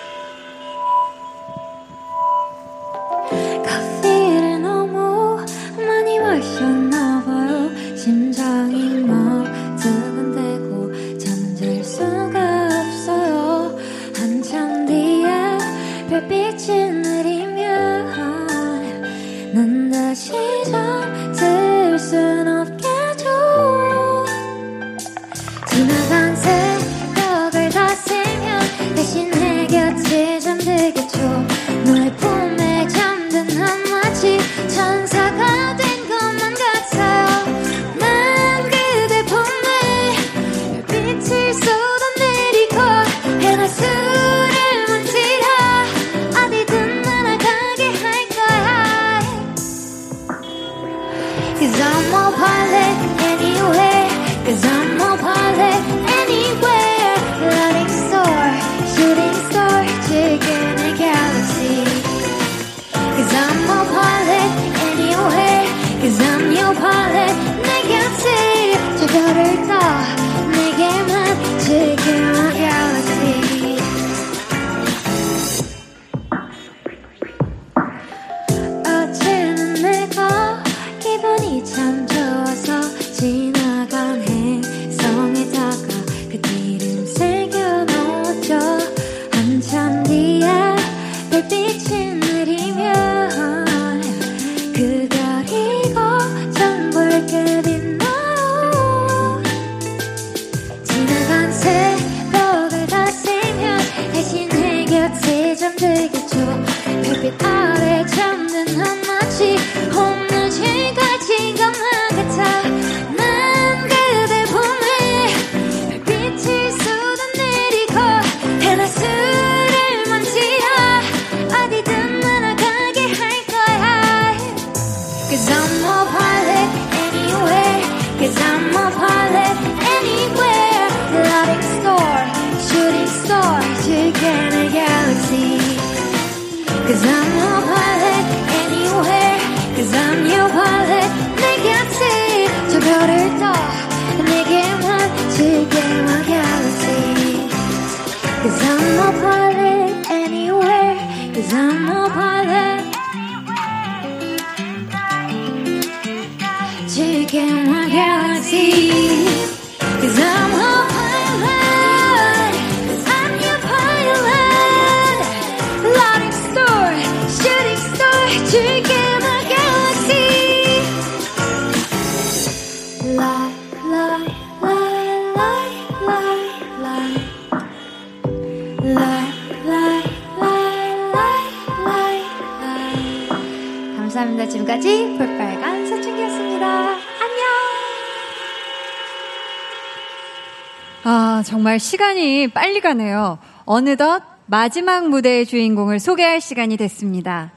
정말 191.74 191.80
시간이 191.80 192.48
빨리 192.48 192.80
가네요. 192.80 193.38
어느덧 193.64 194.22
마지막 194.46 195.08
무대의 195.08 195.44
주인공을 195.44 195.98
소개할 195.98 196.40
시간이 196.40 196.76
됐습니다. 196.76 197.50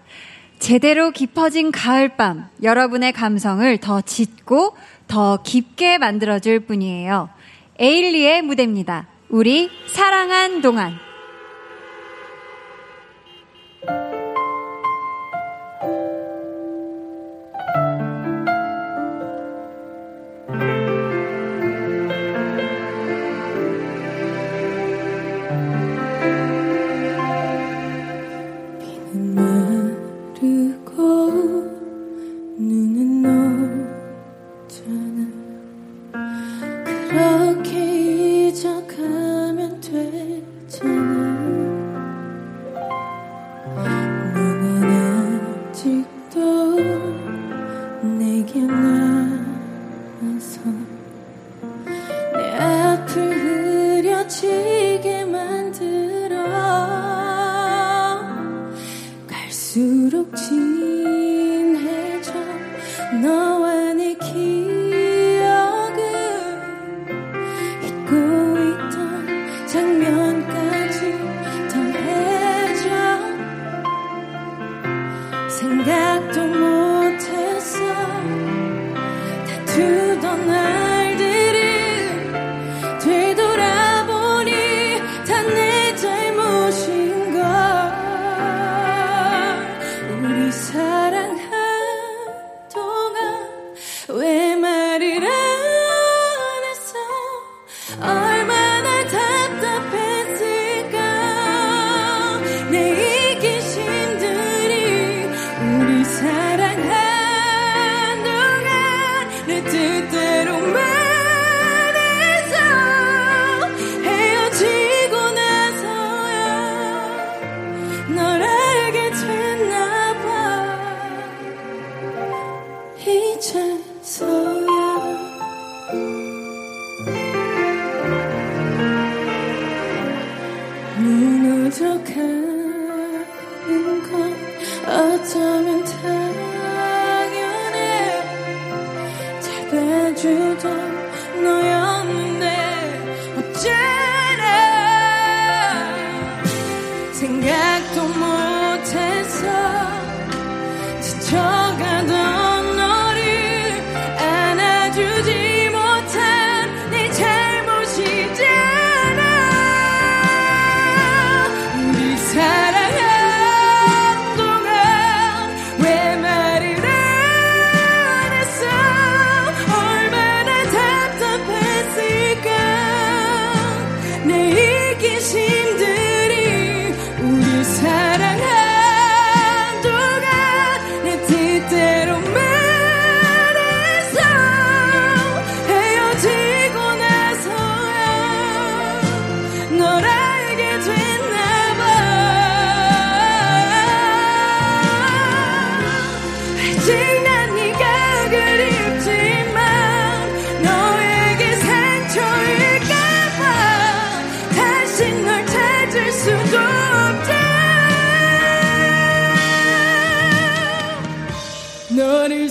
제대로 0.58 1.12
깊어진 1.12 1.72
가을밤, 1.72 2.48
여러분의 2.64 3.14
감성을 3.14 3.78
더 3.78 4.02
짙고 4.02 4.76
더 5.08 5.44
깊게 5.44 6.00
만들어줄 6.00 6.62
뿐이에요. 6.62 7.30
에일리의 7.78 8.42
무대입니다. 8.42 9.06
우리 9.30 9.70
사랑한 9.86 10.62
동안. 10.62 11.07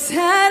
너 0.08 0.45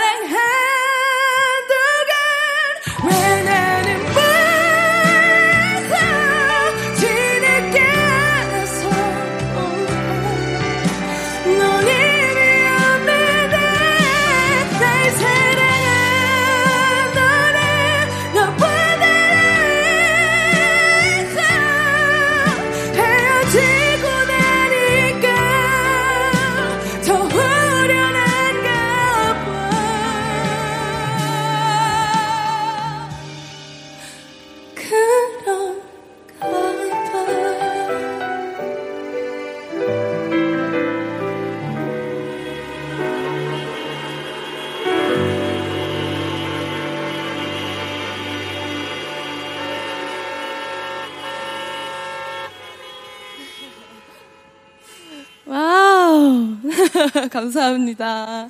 감사합니다. 57.36 58.49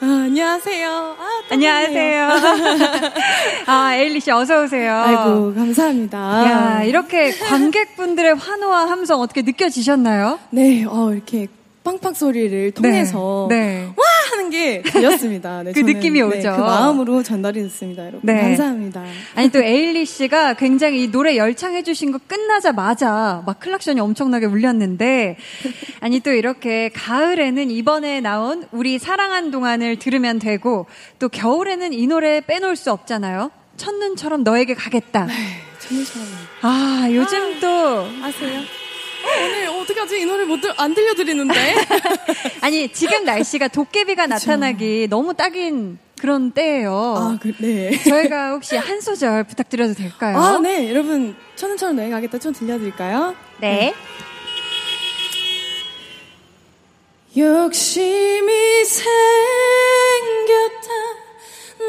아, 0.00 0.04
안녕하세요. 0.24 0.88
아, 0.88 1.42
또 1.48 1.54
안녕하세요. 1.54 2.28
아, 3.66 3.94
에일리 3.94 4.20
씨 4.20 4.30
어서 4.30 4.62
오세요. 4.62 4.94
아이고, 4.94 5.54
감사합니다. 5.54 6.18
야, 6.18 6.82
이렇게 6.82 7.30
관객분들의 7.32 8.36
환호와 8.36 8.90
함성 8.90 9.20
어떻게 9.20 9.42
느껴지셨나요? 9.42 10.38
네, 10.48 10.86
어, 10.88 11.12
이렇게 11.12 11.48
빵빵 11.84 12.14
소리를 12.14 12.70
통해서 12.72 13.46
네. 13.50 13.86
와 13.94 14.04
하는 14.46 14.50
게 14.50 14.82
들렸습니다. 14.82 15.62
네, 15.62 15.72
그 15.72 15.80
저는, 15.80 15.94
느낌이 15.94 16.20
네, 16.20 16.24
오죠. 16.24 16.52
그 16.56 16.60
마음으로 16.60 17.22
전달이 17.22 17.62
됐습니다, 17.62 18.02
여러분. 18.02 18.20
네. 18.22 18.40
감사합니다. 18.40 19.04
아니 19.34 19.48
또 19.50 19.60
에일리 19.62 20.06
씨가 20.06 20.54
굉장히 20.54 21.04
이 21.04 21.10
노래 21.10 21.36
열창해 21.36 21.82
주신 21.82 22.12
거 22.12 22.18
끝나자마자 22.26 23.42
막 23.46 23.60
클락션이 23.60 24.00
엄청나게 24.00 24.46
울렸는데 24.46 25.36
아니 26.00 26.20
또 26.20 26.30
이렇게 26.32 26.90
가을에는 26.94 27.70
이번에 27.70 28.20
나온 28.20 28.66
우리 28.72 28.98
사랑한 28.98 29.50
동안을 29.50 29.98
들으면 29.98 30.38
되고 30.38 30.86
또 31.18 31.28
겨울에는 31.28 31.92
이 31.92 32.06
노래 32.06 32.40
빼놓을 32.40 32.76
수 32.76 32.92
없잖아요. 32.92 33.50
첫눈처럼 33.76 34.44
너에게 34.44 34.74
가겠다. 34.74 35.26
첫눈처럼. 35.80 36.28
아 36.62 37.08
요즘 37.10 37.60
또 37.60 38.06
아세요? 38.22 38.60
어, 39.26 39.44
오늘 39.44 39.66
어떡하지? 39.68 40.20
이 40.20 40.24
노래 40.24 40.44
못, 40.44 40.60
들, 40.60 40.72
안 40.76 40.94
들려드리는데? 40.94 41.54
아니 42.62 42.88
지금 42.92 43.24
날씨가 43.24 43.68
도깨비가 43.68 44.26
나타나기 44.26 45.08
너무 45.10 45.34
딱인 45.34 45.98
그런 46.20 46.52
때예요. 46.52 46.92
아, 46.94 47.38
그, 47.40 47.52
네. 47.58 47.90
저희가 48.02 48.50
혹시 48.52 48.76
한 48.76 49.00
소절 49.00 49.44
부탁드려도 49.44 49.94
될까요? 49.94 50.38
아, 50.38 50.58
네. 50.58 50.90
여러분, 50.90 51.36
천은처럼 51.56 51.96
너희 51.96 52.10
가겠다 52.10 52.38
좀 52.38 52.52
들려드릴까요? 52.52 53.34
네. 53.60 53.92
욕심이 57.36 58.84
생겼다 58.84 59.06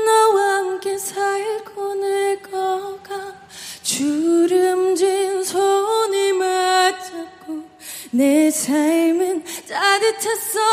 너와 0.06 0.56
함께 0.58 0.98
살고 0.98 1.94
늙어가 1.96 3.47
주름진 3.88 5.42
손을 5.46 6.34
맞잡고 6.34 7.64
내 8.12 8.52
삶은 8.52 9.46
따뜻했었다고 9.70 10.66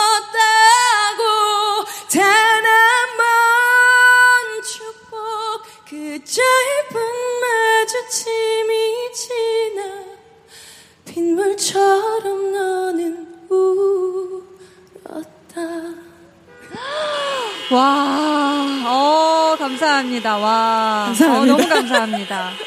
단 2.12 2.24
한 2.24 3.16
번 3.16 3.22
축복 4.66 5.14
그 5.88 6.18
짧은 6.24 6.92
마주침이 7.40 8.72
지나 9.14 9.80
빗물처럼 11.04 12.52
너는 12.52 13.28
울었다 13.48 15.60
와, 17.70 18.82
어, 18.86 19.56
감사합니다. 19.56 20.36
와, 20.36 21.04
감사합니다. 21.06 21.40
어, 21.40 21.44
너무 21.56 21.68
감사합니다. 21.68 22.50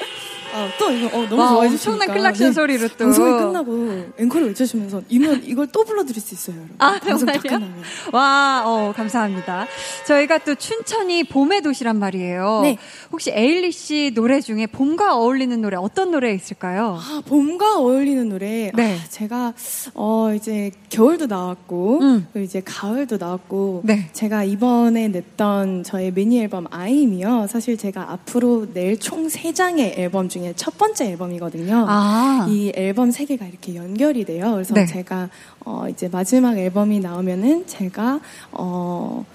아, 0.58 0.70
또 0.80 0.92
이거 0.92 1.08
어, 1.18 1.22
너무 1.30 1.42
와, 1.42 1.50
좋아해 1.50 1.68
엄청난 1.70 2.08
주시니까 2.08 2.14
클락션 2.14 2.54
소리로 2.54 2.88
또. 2.90 2.98
방송이 2.98 3.32
끝나고 3.38 4.06
앵콜을 4.18 4.48
외쳐주면서 4.48 5.04
이면 5.10 5.44
이걸 5.46 5.68
또 5.72 5.84
불러드릴 5.84 6.20
수 6.22 6.34
있어요 6.34 6.56
여러분 6.58 6.76
아, 6.80 7.00
정말요? 7.00 7.72
와, 8.14 8.64
어, 8.66 8.94
감사합니다. 8.96 9.68
저희가 10.06 10.40
또 10.40 10.56
춘천이 10.56 11.26
봄의 11.26 11.62
도시란 11.62 11.98
말이에요. 12.00 12.62
네. 12.64 12.78
혹시 13.12 13.32
에일리 13.32 13.72
씨 13.72 14.12
노래 14.16 14.42
중에 14.42 14.66
봄과 14.68 15.16
어울리는 15.16 15.62
노래 15.62 15.78
어떤 15.78 16.12
노래 16.12 16.34
있을까요? 16.34 16.98
아, 17.00 17.22
봄과 17.26 17.78
어울리는 17.78 18.28
노래. 18.30 18.72
네. 18.74 18.98
아, 18.98 19.08
제가 19.10 19.54
어 19.94 20.34
이제 20.36 20.72
겨울도 20.90 21.28
나왔고 21.28 22.00
음. 22.02 22.28
그리고 22.34 22.46
이제 22.46 22.62
가을도 22.66 23.18
나왔고 23.18 23.82
네. 23.84 24.10
제가 24.14 24.44
이번에 24.44 25.08
냈던 25.10 25.84
저의 25.84 26.12
미니 26.14 26.40
앨범 26.42 26.66
아임이요. 26.72 27.48
사실 27.50 27.78
제가 27.78 28.12
앞으로 28.12 28.68
낼 28.74 28.98
총 28.98 29.28
세 29.30 29.52
장의 29.54 29.96
앨범 29.98 30.30
중에 30.30 30.47
첫 30.56 30.78
번째 30.78 31.12
앨범이거든요. 31.12 31.86
아. 31.88 32.46
이 32.50 32.72
앨범 32.76 33.12
세 33.12 33.26
개가 33.26 33.46
이렇게 33.46 33.76
연결이 33.76 34.26
돼요. 34.26 34.54
그래서 34.54 34.74
네. 34.74 34.86
제가 34.86 35.30
어 35.66 35.88
이제 35.90 36.08
마지막 36.08 36.58
앨범이 36.58 37.00
나오면은 37.00 37.68
제가 37.68 38.20
어 38.52 39.26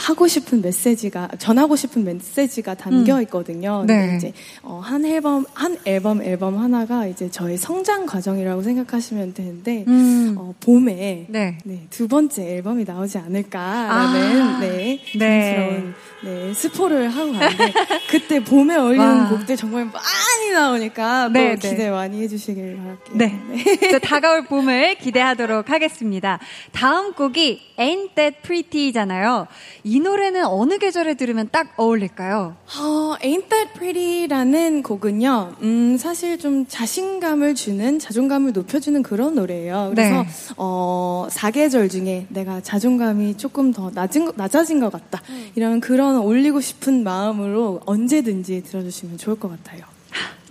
하고 0.00 0.26
싶은 0.26 0.62
메시지가 0.62 1.28
전하고 1.38 1.76
싶은 1.76 2.04
메시지가 2.04 2.74
담겨 2.74 3.16
음. 3.16 3.22
있거든요. 3.22 3.84
네. 3.86 4.06
근데 4.06 4.16
이제 4.16 4.32
어, 4.62 4.80
한 4.82 5.04
앨범 5.04 5.44
한 5.54 5.76
앨범 5.84 6.22
앨범 6.22 6.58
하나가 6.58 7.06
이제 7.06 7.30
저의 7.30 7.56
성장 7.56 8.06
과정이라고 8.06 8.62
생각하시면 8.62 9.34
되는데 9.34 9.84
음. 9.86 10.34
어, 10.38 10.54
봄에 10.60 11.26
네. 11.28 11.58
네, 11.64 11.86
두 11.90 12.08
번째 12.08 12.56
앨범이 12.56 12.84
나오지 12.84 13.18
않을까라는 13.18 14.42
아. 14.42 14.58
네, 14.60 15.00
네. 15.16 15.54
조심스러운 15.54 15.94
네, 16.22 16.54
스포를 16.54 17.08
하고 17.08 17.32
가는데 17.32 17.72
그때 18.10 18.42
봄에 18.42 18.76
어울리는 18.80 19.06
와. 19.06 19.28
곡들 19.28 19.56
정말 19.56 19.84
많이 19.84 20.52
나오니까 20.52 21.28
또 21.28 21.32
네, 21.32 21.56
네. 21.56 21.70
기대 21.70 21.90
많이 21.90 22.22
해주시길 22.22 22.76
바랄게요. 22.76 23.16
네. 23.16 23.90
또 23.92 23.98
다가올 24.00 24.44
봄을 24.44 24.96
기대하도록 24.96 25.70
하겠습니다. 25.70 26.38
다음 26.72 27.12
곡이 27.12 27.60
Ain't 27.78 28.14
That 28.14 28.38
Pretty잖아요. 28.42 29.46
이 29.90 29.98
노래는 29.98 30.44
어느 30.44 30.78
계절에 30.78 31.14
들으면 31.14 31.48
딱 31.50 31.72
어울릴까요? 31.76 32.54
어, 32.78 33.16
Ain't 33.20 33.48
That 33.48 33.72
Pretty라는 33.74 34.84
곡은요, 34.84 35.56
음, 35.62 35.96
사실 35.98 36.38
좀 36.38 36.64
자신감을 36.68 37.56
주는, 37.56 37.98
자존감을 37.98 38.52
높여주는 38.52 39.02
그런 39.02 39.34
노래예요. 39.34 39.90
그래서, 39.92 40.22
네. 40.22 40.28
어, 40.58 41.26
사계절 41.28 41.88
중에 41.88 42.26
내가 42.28 42.60
자존감이 42.60 43.36
조금 43.36 43.72
더 43.72 43.90
낮은, 43.92 44.26
거- 44.26 44.32
낮아진 44.36 44.78
것 44.78 44.92
같다. 44.92 45.22
이런 45.56 45.80
그런 45.80 46.18
올리고 46.18 46.60
싶은 46.60 47.02
마음으로 47.02 47.80
언제든지 47.84 48.62
들어주시면 48.62 49.18
좋을 49.18 49.40
것 49.40 49.48
같아요. 49.50 49.82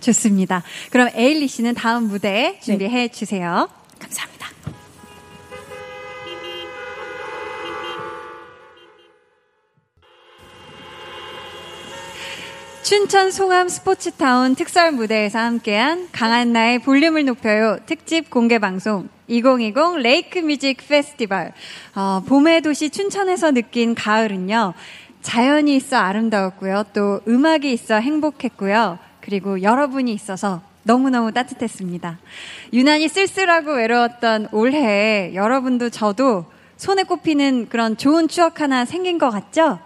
좋습니다. 0.00 0.62
그럼 0.90 1.08
에일리 1.14 1.48
씨는 1.48 1.74
다음 1.74 2.08
무대 2.08 2.58
준비해 2.62 3.08
주세요. 3.08 3.70
감사합니다. 3.98 4.39
춘천 12.82 13.30
송암 13.30 13.68
스포츠타운 13.68 14.54
특설 14.54 14.90
무대에서 14.92 15.38
함께한 15.38 16.08
강한나의 16.12 16.78
볼륨을 16.78 17.26
높여요 17.26 17.78
특집 17.84 18.30
공개 18.30 18.58
방송 18.58 19.08
2020 19.28 19.98
레이크 20.02 20.38
뮤직 20.40 20.78
페스티벌. 20.88 21.52
어, 21.94 22.22
봄의 22.26 22.62
도시 22.62 22.90
춘천에서 22.90 23.52
느낀 23.52 23.94
가을은요. 23.94 24.74
자연이 25.22 25.76
있어 25.76 25.98
아름다웠고요. 25.98 26.86
또 26.92 27.20
음악이 27.28 27.72
있어 27.72 28.00
행복했고요. 28.00 28.98
그리고 29.20 29.62
여러분이 29.62 30.12
있어서 30.12 30.62
너무너무 30.82 31.32
따뜻했습니다. 31.32 32.18
유난히 32.72 33.08
쓸쓸하고 33.08 33.72
외로웠던 33.74 34.48
올해 34.52 35.32
여러분도 35.34 35.90
저도 35.90 36.46
손에 36.76 37.04
꼽히는 37.04 37.68
그런 37.68 37.96
좋은 37.96 38.26
추억 38.26 38.60
하나 38.62 38.84
생긴 38.84 39.18
것 39.18 39.30
같죠? 39.30 39.78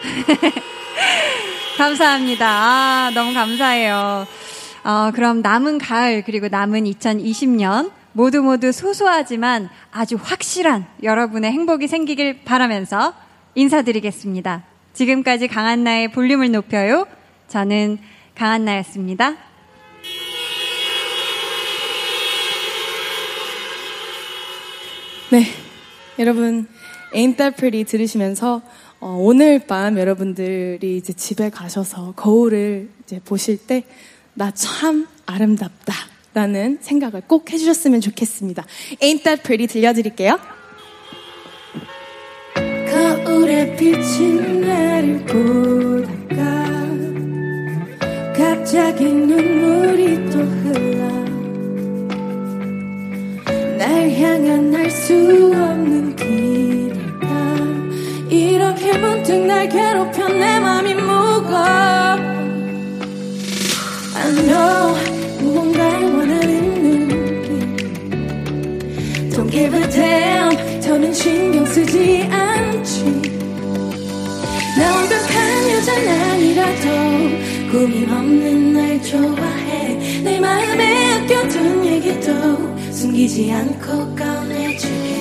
감사합니다. 1.76 2.46
아, 2.48 3.10
너무 3.14 3.34
감사해요. 3.34 4.26
어, 4.84 5.10
그럼 5.14 5.42
남은 5.42 5.78
가을 5.78 6.22
그리고 6.24 6.48
남은 6.48 6.84
2020년 6.84 7.90
모두 8.12 8.40
모두 8.40 8.72
소소하지만 8.72 9.68
아주 9.92 10.16
확실한 10.18 10.86
여러분의 11.02 11.52
행복이 11.52 11.86
생기길 11.86 12.44
바라면서 12.44 13.12
인사드리겠습니다. 13.54 14.64
지금까지 14.94 15.48
강한나의 15.48 16.12
볼륨을 16.12 16.50
높여요. 16.50 17.06
저는 17.48 17.98
강한나였습니다. 18.34 19.34
네. 25.30 25.44
여러분, 26.18 26.66
Ain't 27.12 27.36
That 27.36 27.56
Pretty 27.56 27.84
들으시면서 27.84 28.62
어, 29.00 29.16
오늘 29.20 29.58
밤 29.66 29.98
여러분들이 29.98 30.96
이제 30.96 31.12
집에 31.12 31.50
가셔서 31.50 32.12
거울을 32.16 32.88
이제 33.04 33.20
보실 33.24 33.56
때 33.58 33.84
나 34.38 34.50
참 34.52 35.06
아름답다. 35.24 35.94
라는 36.34 36.76
생각을 36.82 37.22
꼭 37.26 37.50
해주셨으면 37.50 38.02
좋겠습니다. 38.02 38.66
Ain't 39.00 39.24
That 39.24 39.42
Pretty 39.42 39.66
들려드릴게요. 39.66 40.38
거울에 43.24 43.74
비친 43.76 44.60
나를 44.60 45.24
보다가 45.24 46.66
갑자기 48.36 49.04
눈물이 49.06 50.30
또 50.30 50.38
흘러 50.40 51.08
날 53.78 54.10
향한 54.10 54.74
알 54.74 54.90
수 54.90 55.14
없는 55.54 55.95
문득 59.26 59.44
날 59.44 59.68
괴롭혀 59.68 60.28
내 60.28 60.60
맘이 60.60 60.94
무거워 60.94 61.56
I 64.14 64.32
know 64.46 64.94
무언가를 65.40 66.16
원하는 66.16 67.08
눈빛 67.08 67.50
Don't 69.34 69.50
give 69.50 69.76
a 69.76 69.90
damn. 69.90 70.80
더는 70.80 71.12
신경 71.12 71.66
쓰지 71.66 72.22
않지. 72.30 73.04
나 74.78 74.94
완벽한 74.94 75.70
여자는 75.72 76.08
아니라도 76.30 76.86
꿈이 77.72 78.04
없는 78.04 78.72
날 78.74 79.02
좋아해. 79.02 80.22
내 80.22 80.38
마음에 80.38 81.14
아껴둔 81.14 81.84
얘기도 81.84 82.32
숨기지 82.92 83.50
않고 83.50 84.14
꺼내줄게. 84.14 85.16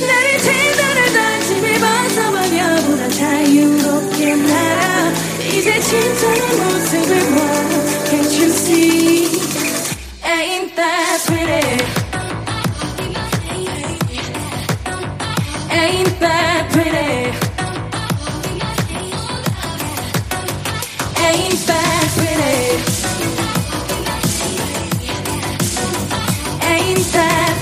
나를 0.00 0.38
제대 0.38 0.93
로 1.53 1.53
다짐을 1.53 1.73
벗어버려보다 1.79 3.09
자유롭게 3.09 4.35
날아 4.35 5.11
이제 5.45 5.79
진짜 5.79 6.33
내 6.33 6.41
모습을 6.55 7.19
봐 7.35 7.39
Can't 8.09 8.33
you 8.39 8.49
see 8.49 9.27
Ain't 10.25 10.75
that 10.75 11.23
pretty 11.27 11.83
Ain't 15.71 16.19
that 16.19 16.69
pretty 16.71 17.31
Ain't 21.21 21.67
that 21.67 22.07
pretty 22.15 22.79
Ain't 26.65 27.11
that 27.13 27.52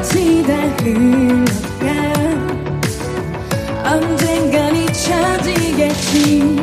같이 0.00 0.42
다 0.44 0.54
흘러가 0.82 1.86
언젠간 3.84 4.74
잊혀지겠지. 4.74 6.56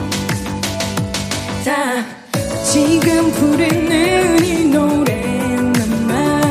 다 1.63 2.03
지금 2.63 3.31
부르는 3.33 4.43
이 4.43 4.65
노래나마 4.65 6.41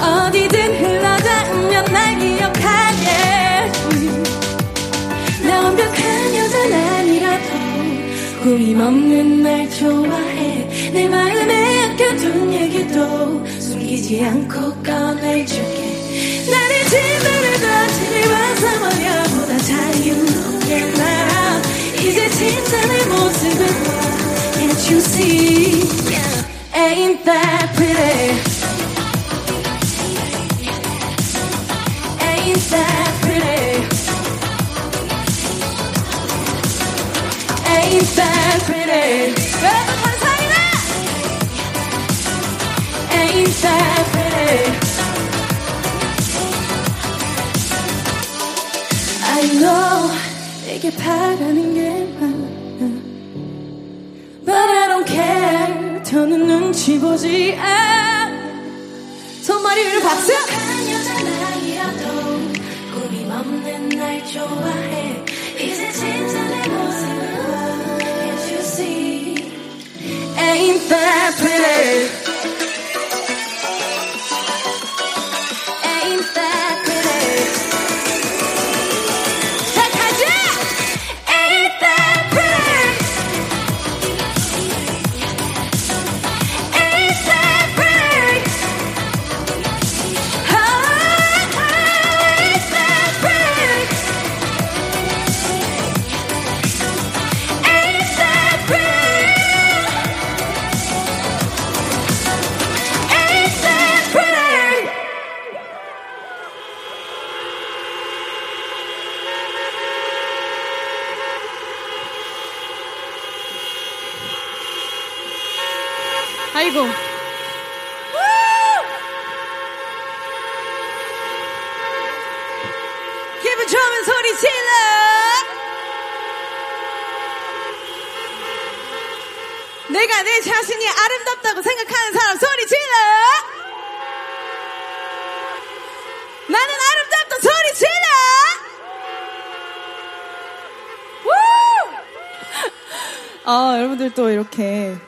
어디든 0.00 0.56
흘러닿으면 0.80 1.84
날 1.92 2.18
기억하겠지 2.18 3.78
나 5.46 5.60
완벽한 5.62 6.36
여자는 6.36 6.72
아니라도 6.72 7.48
꾸밈 8.44 8.80
없는 8.80 9.42
날 9.42 9.68
좋아해. 9.68 10.90
내 10.90 11.06
마음에 11.06 11.84
아껴둔 11.84 12.50
얘기도 12.54 13.46
숨기지 13.60 14.24
않고 14.24 14.72
꺼내줄 14.82 15.67
you 24.90 25.00
see 25.00 25.82
yeah. 26.10 26.44
ain't 26.74 27.24
that 27.24 27.72
pretty. 27.76 28.38
Ain't 32.24 32.64
that 32.72 33.10
pretty. 33.20 33.84
Ain't 37.76 38.10
that 38.16 38.58
pretty. 38.68 39.06
Everybody's 39.76 40.22
hanging 40.28 40.54
out. 40.64 40.84
Ain't 43.20 43.56
that 43.64 44.02
pretty. 44.12 44.56
I 49.24 49.40
know 49.60 49.88
더는 56.10 56.46
눈치 56.46 56.98
보지 56.98 57.54
않아 57.54 58.30
손머리 59.42 59.86
위로 59.86 60.00
박수! 60.00 60.32
여자나이라도 60.32 62.04
꾸밈 62.94 63.30
없는 63.30 63.88
날 63.90 64.26
좋아해. 64.26 65.22
이제 65.58 65.92
진짜 65.92 66.44
내 66.44 66.68
모습을 66.68 67.98
Can't 67.98 68.52
you 68.52 68.60
see 68.60 69.34
Ain't 70.38 70.88
that 70.88 71.36
pretty 71.36 72.17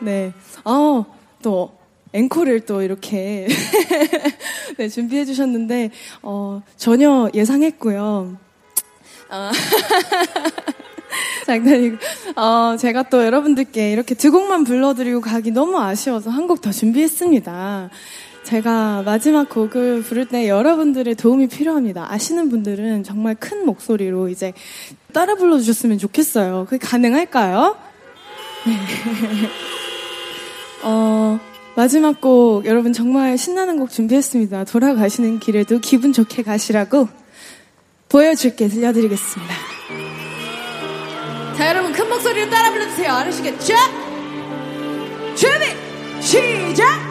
네. 0.00 0.32
어, 0.64 1.04
또, 1.42 1.72
앵콜을 2.12 2.60
또 2.66 2.82
이렇게, 2.82 3.46
네, 4.78 4.88
준비해 4.88 5.24
주셨는데, 5.24 5.90
어, 6.22 6.62
전혀 6.76 7.28
예상했고요. 7.34 8.36
어, 9.30 9.50
장난이고, 11.46 11.96
어, 12.36 12.76
제가 12.78 13.04
또 13.04 13.24
여러분들께 13.24 13.92
이렇게 13.92 14.14
두 14.14 14.30
곡만 14.32 14.64
불러드리고 14.64 15.20
가기 15.20 15.50
너무 15.52 15.78
아쉬워서 15.80 16.30
한 16.30 16.46
곡 16.46 16.60
더 16.60 16.70
준비했습니다. 16.72 17.90
제가 18.44 19.02
마지막 19.04 19.48
곡을 19.48 20.02
부를 20.02 20.26
때 20.26 20.48
여러분들의 20.48 21.14
도움이 21.14 21.46
필요합니다. 21.48 22.10
아시는 22.12 22.48
분들은 22.48 23.04
정말 23.04 23.34
큰 23.36 23.64
목소리로 23.66 24.28
이제 24.28 24.52
따라 25.12 25.34
불러주셨으면 25.36 25.98
좋겠어요. 25.98 26.66
그게 26.68 26.84
가능할까요? 26.84 27.76
네. 30.82 30.86
어, 30.86 31.38
마지막 31.76 32.20
곡 32.20 32.64
여러분 32.66 32.92
정말 32.92 33.38
신나는 33.38 33.78
곡 33.78 33.90
준비했습니다. 33.90 34.64
돌아가시는 34.64 35.38
길에도 35.40 35.78
기분 35.78 36.12
좋게 36.12 36.42
가시라고 36.42 37.08
보여줄게 38.08 38.68
들려드리겠습니다. 38.68 39.54
자, 41.56 41.68
여러분 41.68 41.92
큰 41.92 42.08
목소리로 42.08 42.50
따라 42.50 42.70
불러주세요. 42.72 43.12
알으시겠죠? 43.12 43.74
준비, 45.36 45.66
시작! 46.20 47.10